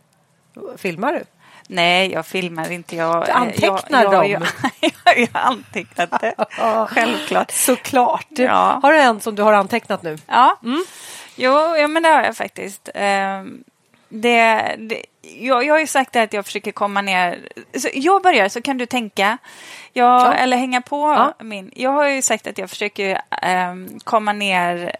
Filmar 0.78 1.14
du? 1.14 1.24
Nej, 1.68 2.12
jag 2.12 2.26
filmar 2.26 2.72
inte. 2.72 2.96
Jag, 2.96 3.26
Du 3.26 3.32
antecknar 3.32 4.04
jag, 4.04 4.14
jag, 4.30 4.42
dem. 4.42 4.48
Jag, 4.80 5.18
jag, 5.18 5.30
har 5.34 5.42
antecknat 5.42 6.22
det. 6.22 6.36
Självklart. 6.90 7.52
Såklart. 7.52 8.28
Ja. 8.30 8.80
Har 8.84 8.94
du 8.94 9.00
en 9.00 9.20
som 9.20 9.36
du 9.36 9.44
har 9.44 9.54
antecknat 9.54 10.04
nu? 10.04 10.18
Ja, 10.28 10.58
jo, 11.36 11.76
ja, 11.76 11.88
men 11.88 12.04
det 12.04 12.10
har 12.10 12.24
jag 12.24 12.38
faktiskt. 12.38 12.90
Ehm, 12.94 13.64
det, 14.10 14.76
det, 14.78 15.06
jag, 15.40 15.66
jag 15.66 15.74
har 15.74 15.80
ju 15.80 15.88
sagt 15.88 16.16
att 16.16 16.34
jag 16.34 16.46
försöker 16.46 16.72
komma 16.72 17.02
ner. 17.02 17.50
Så 17.78 17.90
jag 17.94 18.22
börjar 18.24 18.50
så 18.50 18.62
kan 18.62 18.78
du 18.78 18.86
tänka. 18.86 19.38
Jag, 19.94 20.22
Ja. 20.22 20.34
Eller 20.34 20.58
hänga 20.58 20.82
på 20.82 20.98
Ja. 20.98 21.34
min. 21.46 21.72
Jag 21.76 21.92
har 21.92 22.08
ju 22.08 22.22
sagt 22.22 22.48
att 22.48 22.58
jag 22.58 22.70
försöker 22.70 23.22
ehm, 23.42 24.00
komma 24.04 24.34
ner 24.34 24.96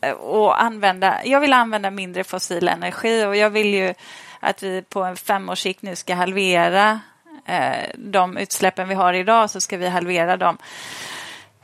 eh, 0.00 0.10
och 0.12 0.62
använda. 0.62 1.20
Jag 1.24 1.40
vill 1.40 1.52
använda 1.52 1.90
mindre 1.90 2.24
fossil 2.24 2.68
energi 2.68 3.24
och 3.24 3.36
jag 3.36 3.50
vill 3.50 3.74
ju 3.74 3.94
att 4.40 4.62
vi 4.62 4.82
på 4.82 5.04
en 5.04 5.16
femårssikt 5.16 5.82
nu 5.82 5.96
ska 5.96 6.14
halvera 6.14 7.00
eh, 7.46 7.90
de 7.96 8.36
utsläppen 8.36 8.88
vi 8.88 8.94
har 8.94 9.12
idag 9.14 9.50
så 9.50 9.60
ska 9.60 9.76
vi 9.76 9.88
halvera 9.88 10.36
dem 10.36 10.58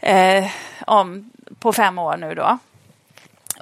eh, 0.00 0.46
om, 0.86 1.30
på 1.58 1.72
fem 1.72 1.98
år 1.98 2.16
nu 2.16 2.34
då. 2.34 2.58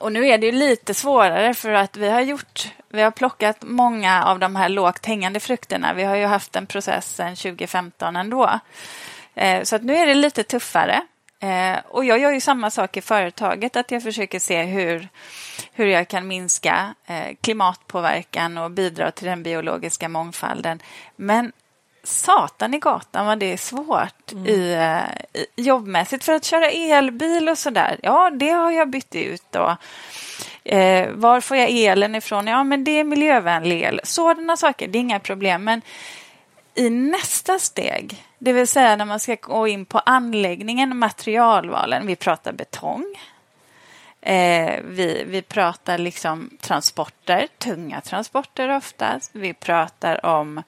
Och 0.00 0.12
nu 0.12 0.28
är 0.28 0.38
det 0.38 0.46
ju 0.46 0.52
lite 0.52 0.94
svårare 0.94 1.54
för 1.54 1.72
att 1.72 1.96
vi 1.96 2.08
har 2.08 2.20
gjort, 2.20 2.72
vi 2.88 3.02
har 3.02 3.10
plockat 3.10 3.56
många 3.60 4.24
av 4.24 4.38
de 4.38 4.56
här 4.56 4.68
lågt 4.68 5.06
hängande 5.06 5.40
frukterna. 5.40 5.94
Vi 5.94 6.04
har 6.04 6.16
ju 6.16 6.24
haft 6.24 6.56
en 6.56 6.66
process 6.66 7.14
sedan 7.14 7.36
2015 7.36 8.16
ändå. 8.16 8.60
Eh, 9.34 9.62
så 9.62 9.76
att 9.76 9.82
nu 9.82 9.96
är 9.96 10.06
det 10.06 10.14
lite 10.14 10.42
tuffare. 10.42 11.02
Eh, 11.40 11.78
och 11.88 12.04
jag 12.04 12.18
gör 12.18 12.32
ju 12.32 12.40
samma 12.40 12.70
sak 12.70 12.96
i 12.96 13.00
företaget, 13.00 13.76
att 13.76 13.90
jag 13.90 14.02
försöker 14.02 14.38
se 14.38 14.62
hur, 14.62 15.08
hur 15.72 15.86
jag 15.86 16.08
kan 16.08 16.28
minska 16.28 16.94
eh, 17.06 17.36
klimatpåverkan 17.40 18.58
och 18.58 18.70
bidra 18.70 19.10
till 19.10 19.26
den 19.26 19.42
biologiska 19.42 20.08
mångfalden. 20.08 20.82
Men 21.16 21.52
satan 22.08 22.74
i 22.74 22.78
gatan 22.78 23.26
vad 23.26 23.38
det 23.38 23.52
är 23.52 23.56
svårt 23.56 24.32
i, 24.46 24.72
eh, 24.72 24.98
i 25.56 25.62
jobbmässigt. 25.62 26.24
För 26.24 26.32
att 26.32 26.44
köra 26.44 26.70
elbil 26.70 27.48
och 27.48 27.58
sådär, 27.58 28.00
ja 28.02 28.30
det 28.30 28.50
har 28.50 28.70
jag 28.70 28.90
bytt 28.90 29.14
ut. 29.14 29.56
Och, 29.56 29.72
eh, 30.72 31.10
var 31.12 31.40
får 31.40 31.56
jag 31.56 31.70
elen 31.70 32.14
ifrån? 32.14 32.46
Ja 32.46 32.64
men 32.64 32.84
det 32.84 32.90
är 32.90 33.04
miljövänlig 33.04 33.82
el. 33.82 34.00
Sådana 34.04 34.56
saker, 34.56 34.88
det 34.88 34.98
är 34.98 35.00
inga 35.00 35.20
problem. 35.20 35.64
Men 35.64 35.82
i 36.74 36.90
nästa 36.90 37.58
steg, 37.58 38.24
det 38.38 38.52
vill 38.52 38.68
säga 38.68 38.96
när 38.96 39.04
man 39.04 39.20
ska 39.20 39.36
gå 39.40 39.68
in 39.68 39.86
på 39.86 39.98
anläggningen, 39.98 40.98
materialvalen, 40.98 42.06
vi 42.06 42.16
pratar 42.16 42.52
betong. 42.52 43.04
Eh, 44.28 44.80
vi, 44.84 45.24
vi 45.26 45.42
pratar 45.42 45.98
liksom 45.98 46.50
transporter, 46.60 47.48
tunga 47.58 48.00
transporter 48.00 48.76
oftast. 48.76 49.30
Vi 49.34 49.54
pratar 49.54 50.26
om 50.26 50.62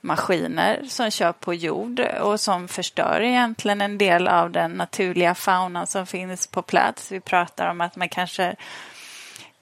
maskiner 0.00 0.84
som 0.88 1.10
kör 1.10 1.32
på 1.32 1.54
jord 1.54 2.00
och 2.00 2.40
som 2.40 2.68
förstör 2.68 3.20
egentligen 3.20 3.80
en 3.80 3.98
del 3.98 4.28
av 4.28 4.50
den 4.50 4.70
naturliga 4.70 5.34
faunan 5.34 5.86
som 5.86 6.06
finns 6.06 6.46
på 6.46 6.62
plats. 6.62 7.12
Vi 7.12 7.20
pratar 7.20 7.70
om 7.70 7.80
att 7.80 7.96
man 7.96 8.08
kanske 8.08 8.56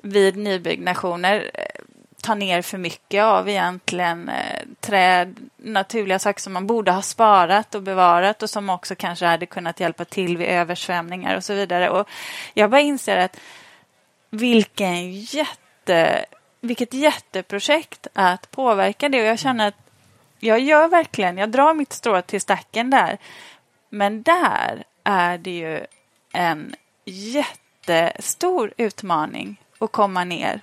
vid 0.03 0.37
nybyggnationer 0.37 1.51
eh, 1.55 1.83
ta 2.27 2.33
tar 2.33 2.37
ner 2.37 2.63
för 2.63 2.79
mycket 2.79 3.23
av 3.23 3.49
egentligen 3.49 4.29
eh, 4.29 4.63
träd, 4.81 5.37
naturliga 5.57 6.19
saker 6.19 6.41
som 6.41 6.53
man 6.53 6.67
borde 6.67 6.93
ha 6.93 7.03
sparat 7.03 7.75
och 7.75 7.83
bevarat 7.83 8.43
och 8.43 8.51
som 8.51 8.71
också 8.71 8.95
kanske 8.95 9.27
hade 9.27 9.47
kunnat 9.47 9.81
hjälpa 9.81 10.05
till 10.05 10.37
vid 10.37 10.49
översvämningar 10.49 11.37
och 11.37 11.45
så 11.45 11.55
vidare. 11.55 11.91
Och 11.91 12.09
jag 12.55 12.71
bara 12.71 12.81
inser 12.81 13.17
att 13.17 13.41
vilken 14.31 15.13
jätte, 15.13 16.27
vilket 16.61 16.95
jätteprojekt 16.95 18.07
att 18.13 18.51
påverka 18.51 19.09
det 19.09 19.21
och 19.21 19.27
jag 19.27 19.39
känner 19.39 19.69
att 19.69 19.79
jag 20.41 20.61
gör 20.61 20.89
verkligen, 20.89 21.39
jag 21.39 21.51
drar 21.51 21.75
mitt 21.75 21.93
strå 21.93 22.23
till 22.23 22.41
stacken 22.41 22.91
där. 22.91 23.19
Men 23.91 24.23
där 24.23 24.85
är 25.05 25.39
det 25.39 25.51
ju 25.51 25.81
en 26.33 26.75
jättestor 27.05 28.73
utmaning 28.77 29.57
att 29.79 29.93
komma 29.93 30.25
ner 30.25 30.61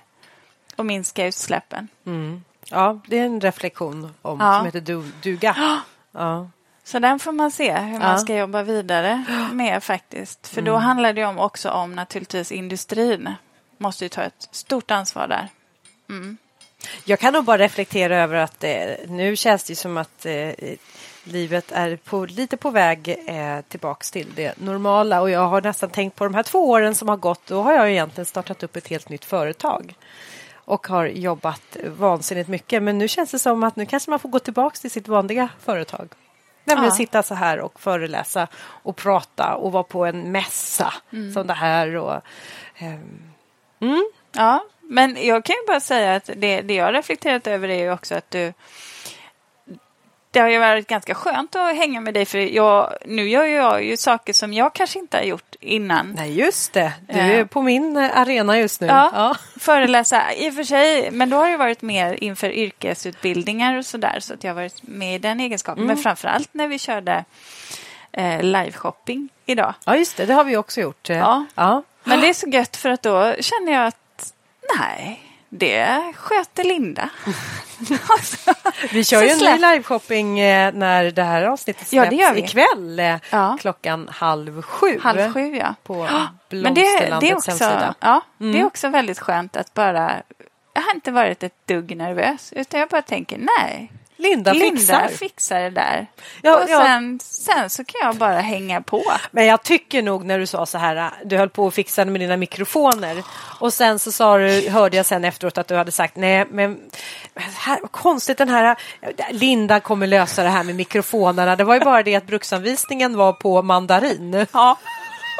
och 0.76 0.86
minska 0.86 1.26
utsläppen. 1.26 1.88
Mm. 2.06 2.44
Ja, 2.70 3.00
det 3.06 3.18
är 3.18 3.24
en 3.24 3.40
reflektion 3.40 4.14
om, 4.22 4.40
Ja. 4.40 4.56
som 4.56 4.66
heter 4.66 4.80
du, 4.80 5.02
duga. 5.22 5.56
Ja. 6.16 6.48
Så 6.84 6.98
den 6.98 7.18
får 7.18 7.32
man 7.32 7.50
se 7.50 7.72
hur 7.72 7.98
man 7.98 8.18
ska 8.18 8.36
jobba 8.36 8.62
vidare 8.62 9.24
med 9.52 9.82
faktiskt. 9.84 10.46
För 10.48 10.62
då 10.62 10.76
handlar 10.76 11.12
det 11.12 11.24
om 11.24 11.38
också 11.38 11.70
om 11.70 11.94
naturligtvis 11.94 12.52
industrin. 12.52 13.34
Måste 13.78 14.04
ju 14.04 14.08
ta 14.08 14.22
ett 14.22 14.48
stort 14.50 14.90
ansvar 14.90 15.28
där. 15.28 15.48
Jag 17.04 17.18
kan 17.18 17.32
nog 17.32 17.44
bara 17.44 17.58
reflektera 17.58 18.16
över 18.16 18.36
att 18.36 18.64
eh, 18.64 18.72
nu 19.08 19.36
känns 19.36 19.64
det 19.64 19.76
som 19.76 19.96
att 19.96 20.26
eh, 20.26 20.50
livet 21.24 21.72
är 21.72 21.96
på, 21.96 22.24
lite 22.24 22.56
på 22.56 22.70
väg 22.70 23.08
eh, 23.26 23.60
tillbaks 23.68 24.10
till 24.10 24.32
det 24.34 24.60
normala 24.60 25.20
och 25.20 25.30
jag 25.30 25.46
har 25.48 25.62
nästan 25.62 25.90
tänkt 25.90 26.16
på 26.16 26.24
de 26.24 26.34
här 26.34 26.42
två 26.42 26.70
åren 26.70 26.94
som 26.94 27.08
har 27.08 27.16
gått. 27.16 27.46
Då 27.46 27.62
har 27.62 27.72
jag 27.72 27.90
egentligen 27.90 28.26
startat 28.26 28.62
upp 28.62 28.76
ett 28.76 28.88
helt 28.88 29.08
nytt 29.08 29.24
företag 29.24 29.94
och 30.64 30.86
har 30.86 31.06
jobbat 31.06 31.76
vansinnigt 31.84 32.48
mycket. 32.48 32.82
Men 32.82 32.98
nu 32.98 33.08
känns 33.08 33.30
det 33.30 33.38
som 33.38 33.64
att 33.64 33.76
nu 33.76 33.86
kanske 33.86 34.10
man 34.10 34.18
får 34.18 34.28
gå 34.28 34.38
tillbaks 34.38 34.80
till 34.80 34.90
sitt 34.90 35.08
vanliga 35.08 35.48
företag. 35.64 36.08
Nämligen 36.64 36.90
Ja. 36.90 36.96
sitta 36.96 37.22
så 37.22 37.34
här 37.34 37.60
och 37.60 37.80
föreläsa 37.80 38.48
och 38.56 38.96
prata 38.96 39.54
och 39.54 39.72
vara 39.72 39.82
på 39.82 40.04
en 40.04 40.32
mässa 40.32 40.94
som 41.34 41.46
det 41.46 41.54
här. 41.54 41.96
Och, 41.96 42.20
ehm, 42.76 43.22
mm. 43.80 44.04
Ja, 44.32 44.64
men 44.80 45.16
jag 45.20 45.44
kan 45.44 45.54
ju 45.54 45.66
bara 45.66 45.80
säga 45.80 46.14
att 46.14 46.30
det, 46.36 46.60
det 46.60 46.74
jag 46.74 46.94
reflekterat 46.94 47.46
över 47.46 47.68
är 47.68 47.78
ju 47.78 47.92
också 47.92 48.14
att 48.14 48.30
du 48.30 48.52
det 50.34 50.40
har 50.40 50.48
ju 50.48 50.58
varit 50.58 50.86
ganska 50.86 51.14
skönt 51.14 51.56
att 51.56 51.76
hänga 51.76 52.00
med 52.00 52.14
dig 52.14 52.24
för 52.24 52.38
jag, 52.38 52.92
nu 53.06 53.28
gör 53.28 53.44
jag 53.44 53.84
ju 53.84 53.96
saker 53.96 54.32
som 54.32 54.52
jag 54.52 54.72
kanske 54.72 54.98
inte 54.98 55.16
har 55.16 55.24
gjort 55.24 55.54
innan. 55.60 56.12
Nej, 56.18 56.32
just 56.40 56.72
det. 56.72 56.92
Du 57.08 57.18
Ja. 57.18 57.24
är 57.24 57.44
på 57.44 57.62
min 57.62 57.96
eh, 57.96 58.18
arena 58.18 58.58
just 58.58 58.80
nu. 58.80 58.86
Ja, 58.86 59.34
föreläsa 59.60 60.32
i 60.34 60.50
och 60.50 60.54
för 60.54 60.64
sig, 60.64 61.10
men 61.10 61.30
då 61.30 61.36
har 61.36 61.50
det 61.50 61.56
varit 61.56 61.82
mer 61.82 62.24
inför 62.24 62.50
yrkesutbildningar 62.50 63.76
och 63.78 63.86
sådär 63.86 64.20
så 64.20 64.34
att 64.34 64.44
jag 64.44 64.50
har 64.50 64.54
varit 64.54 64.82
med 64.82 65.14
i 65.14 65.18
den 65.18 65.40
egenskapen. 65.40 65.86
Men 65.86 65.96
framförallt 65.96 66.48
när 66.54 66.68
vi 66.68 66.78
körde 66.78 67.24
eh, 68.12 68.40
live-shopping 68.42 69.28
idag. 69.46 69.74
ja, 69.84 69.96
just 69.96 70.16
det. 70.16 70.26
Det 70.26 70.34
har 70.34 70.44
vi 70.44 70.56
också 70.56 70.80
gjort. 70.80 71.10
Eh, 71.10 71.16
Ja. 71.16 71.44
ja. 71.54 71.82
Men 72.04 72.20
det 72.20 72.28
är 72.28 72.34
så 72.34 72.48
gött 72.48 72.76
för 72.76 72.90
att 72.90 73.02
då 73.02 73.34
känner 73.40 73.72
jag 73.72 73.86
att 73.86 74.32
nej, 74.78 75.20
det 75.58 76.12
sköter 76.16 76.64
Linda. 76.64 77.08
Alltså, 78.08 78.54
Vi 78.92 79.04
kör 79.04 79.22
ju 79.22 79.28
en 79.28 79.38
ny 79.38 79.58
liveshopping 79.58 80.40
eh, 80.40 80.72
när 80.74 81.10
det 81.10 81.22
här 81.22 81.42
avsnittet 81.42 81.92
Ja, 81.92 82.02
släpps 82.02 82.10
det 82.16 82.22
gör 82.22 82.32
vi. 82.34 82.40
ikväll 82.40 82.98
eh, 83.00 83.16
Ja. 83.30 83.56
klockan 83.60 84.08
halv 84.12 84.62
sju. 84.62 84.98
Halv 85.02 85.32
sju, 85.32 85.56
ja. 85.56 85.74
På 85.82 86.08
Men 86.50 86.74
det, 86.74 86.80
det, 87.20 87.30
är 87.30 87.36
också, 87.36 87.50
hemsida. 87.50 87.94
ja, 88.00 88.20
det 88.38 88.60
är 88.60 88.64
också 88.66 88.88
väldigt 88.88 89.18
skönt 89.18 89.56
att 89.56 89.74
bara... 89.74 90.12
Jag 90.74 90.82
har 90.82 90.94
inte 90.94 91.10
varit 91.12 91.42
ett 91.42 91.66
dugg 91.66 91.96
nervös, 91.96 92.52
utan 92.56 92.80
jag 92.80 92.88
bara 92.88 93.02
tänker 93.02 93.38
nej. 93.60 93.92
Linda, 94.16 94.52
Linda 94.52 94.76
fixar. 94.76 95.08
fixar 95.08 95.60
det 95.60 95.70
där. 95.70 96.06
Ja, 96.42 96.62
och 96.62 96.70
ja. 96.70 96.84
sen, 96.84 97.20
sen 97.22 97.70
så 97.70 97.84
kan 97.84 98.00
jag 98.04 98.16
bara 98.16 98.40
hänga 98.40 98.80
på. 98.80 99.02
Men 99.30 99.46
jag 99.46 99.62
tycker 99.62 100.02
nog 100.02 100.24
när 100.24 100.38
du 100.38 100.46
sa 100.46 100.66
så 100.66 100.78
här, 100.78 101.10
du 101.24 101.36
höll 101.36 101.48
på 101.48 101.66
att 101.66 101.74
fixa 101.74 102.04
med 102.04 102.20
dina 102.20 102.36
mikrofoner 102.36 103.22
och 103.60 103.72
sen 103.72 103.98
så 103.98 104.12
sa 104.12 104.38
du, 104.38 104.68
hörde 104.68 104.96
jag 104.96 105.06
sen 105.06 105.24
efteråt 105.24 105.58
att 105.58 105.68
du 105.68 105.76
hade 105.76 105.92
sagt 105.92 106.16
nej 106.16 106.46
men 106.50 106.80
här, 107.34 107.78
konstigt 107.90 108.38
den 108.38 108.48
här, 108.48 108.76
Linda 109.30 109.80
kommer 109.80 110.06
lösa 110.06 110.42
det 110.42 110.48
här 110.48 110.64
med 110.64 110.74
mikrofonerna. 110.74 111.56
Det 111.56 111.64
var 111.64 111.74
ju 111.74 111.80
bara 111.80 112.02
det 112.02 112.14
att 112.14 112.26
bruksanvisningen 112.26 113.16
var 113.16 113.32
på 113.32 113.62
mandarin. 113.62 114.46
Ja. 114.52 114.78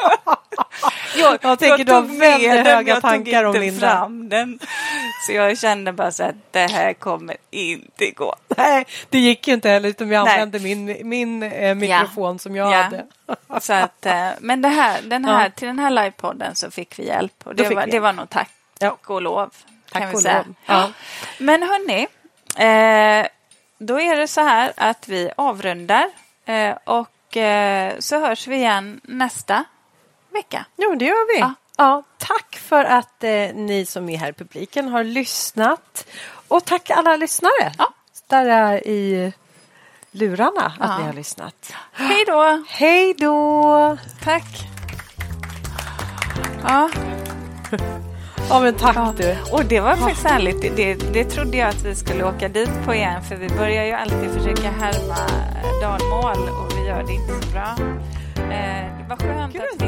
jag, 1.17 1.37
Jag 1.41 1.59
tänker 1.59 1.83
du 1.83 1.93
har 1.93 2.01
väldigt 2.01 2.67
höga 2.67 2.93
jag 2.93 3.01
tankar 3.01 3.43
tog 3.43 3.49
om 3.49 3.55
inte 3.55 3.59
Linda. 3.59 3.89
fram 3.89 4.29
den. 4.29 4.59
Så 5.27 5.31
jag 5.33 5.57
kände 5.57 5.93
bara 5.93 6.11
så 6.11 6.23
att 6.23 6.35
det 6.51 6.71
här 6.71 6.93
kommer 6.93 7.37
inte 7.51 8.11
gå. 8.11 8.35
Nej, 8.57 8.85
det 9.09 9.19
gick 9.19 9.47
ju 9.47 9.53
inte 9.53 9.69
heller 9.69 9.89
utan 9.89 10.11
jag 10.11 10.25
Nej. 10.25 10.33
använde 10.33 10.59
min, 10.59 11.09
min 11.09 11.43
eh, 11.43 11.75
mikrofon 11.75 12.39
som 12.39 12.55
jag 12.55 12.71
Ja. 12.71 12.81
hade. 12.81 13.05
Så 13.61 13.73
att, 13.73 14.05
eh, 14.05 14.29
men 14.39 14.61
det 14.61 14.69
här, 14.69 15.01
den 15.03 15.25
här, 15.25 15.43
Ja. 15.43 15.49
till 15.49 15.67
den 15.67 15.79
här 15.79 15.89
livepodden 15.89 16.55
så 16.55 16.71
fick 16.71 16.99
vi 16.99 17.07
hjälp. 17.07 17.33
Och 17.43 17.55
det, 17.55 17.69
var, 17.69 17.85
vi 17.85 17.91
det 17.91 17.99
var 17.99 18.13
nog 18.13 18.29
tack 18.29 18.49
Ja. 18.79 18.97
och 19.07 19.21
lov. 19.21 19.53
Tack 19.91 20.01
kan 20.01 20.11
vi 20.11 20.17
säga. 20.17 20.45
Ja. 20.65 20.89
Men 21.37 21.63
hörni, 21.63 22.07
eh, 22.57 23.27
då 23.77 24.01
är 24.01 24.15
det 24.15 24.27
så 24.27 24.41
här 24.41 24.71
att 24.77 25.07
vi 25.07 25.31
avrundar 25.37 26.05
eh, 26.45 26.75
och 26.83 27.37
eh, 27.37 27.93
så 27.99 28.19
hörs 28.19 28.47
vi 28.47 28.55
igen 28.55 29.01
nästa 29.03 29.63
vecka. 30.35 30.65
Jo, 30.77 30.95
det 30.95 31.05
gör 31.05 31.35
vi. 31.35 31.39
Ja. 31.39 31.53
Ja. 31.77 32.03
tack 32.17 32.55
för 32.55 32.83
att 32.85 33.23
eh, 33.23 33.29
ni 33.55 33.85
som 33.87 34.09
är 34.09 34.17
här 34.17 34.29
i 34.29 34.33
publiken 34.33 34.87
har 34.89 35.03
lyssnat. 35.03 36.05
Och 36.47 36.65
tack 36.65 36.89
alla 36.89 37.15
lyssnare 37.15 37.71
Ja. 37.77 37.93
där 38.27 38.45
är 38.45 38.87
i 38.87 39.33
lurarna 40.11 40.65
att 40.79 40.89
Ja. 40.89 40.97
ni 40.97 41.03
har 41.03 41.13
lyssnat. 41.13 41.73
Hej 41.93 42.23
då! 42.27 42.63
Hej 42.69 43.13
då! 43.17 43.97
Tack! 44.23 44.43
Ja, 46.63 46.89
Ja, 48.49 48.59
men 48.61 48.75
tack 48.75 49.17
du. 49.17 49.35
och 49.51 49.65
det 49.65 49.79
var 49.79 49.95
faktiskt 49.95 50.25
härligt. 50.27 50.61
Det, 50.61 50.69
det, 50.69 51.13
det 51.13 51.23
trodde 51.23 51.57
jag 51.57 51.69
att 51.69 51.81
vi 51.83 51.95
skulle 51.95 52.23
åka 52.23 52.47
dit 52.49 52.69
på 52.85 52.93
igen 52.93 53.23
för 53.23 53.35
vi 53.35 53.49
börjar 53.49 53.85
ju 53.85 53.91
alltid 53.91 54.31
försöka 54.33 54.69
härma 54.71 55.17
dalmål 55.81 56.49
och 56.49 56.77
vi 56.77 56.87
gör 56.87 57.03
det 57.03 57.13
inte 57.13 57.45
så 57.45 57.51
bra. 57.51 57.75
Eh, 58.35 58.97
det 58.99 59.05
var 59.09 59.17
skönt 59.17 59.53
Gud, 59.53 59.61
att 59.61 59.81
vi 59.81 59.85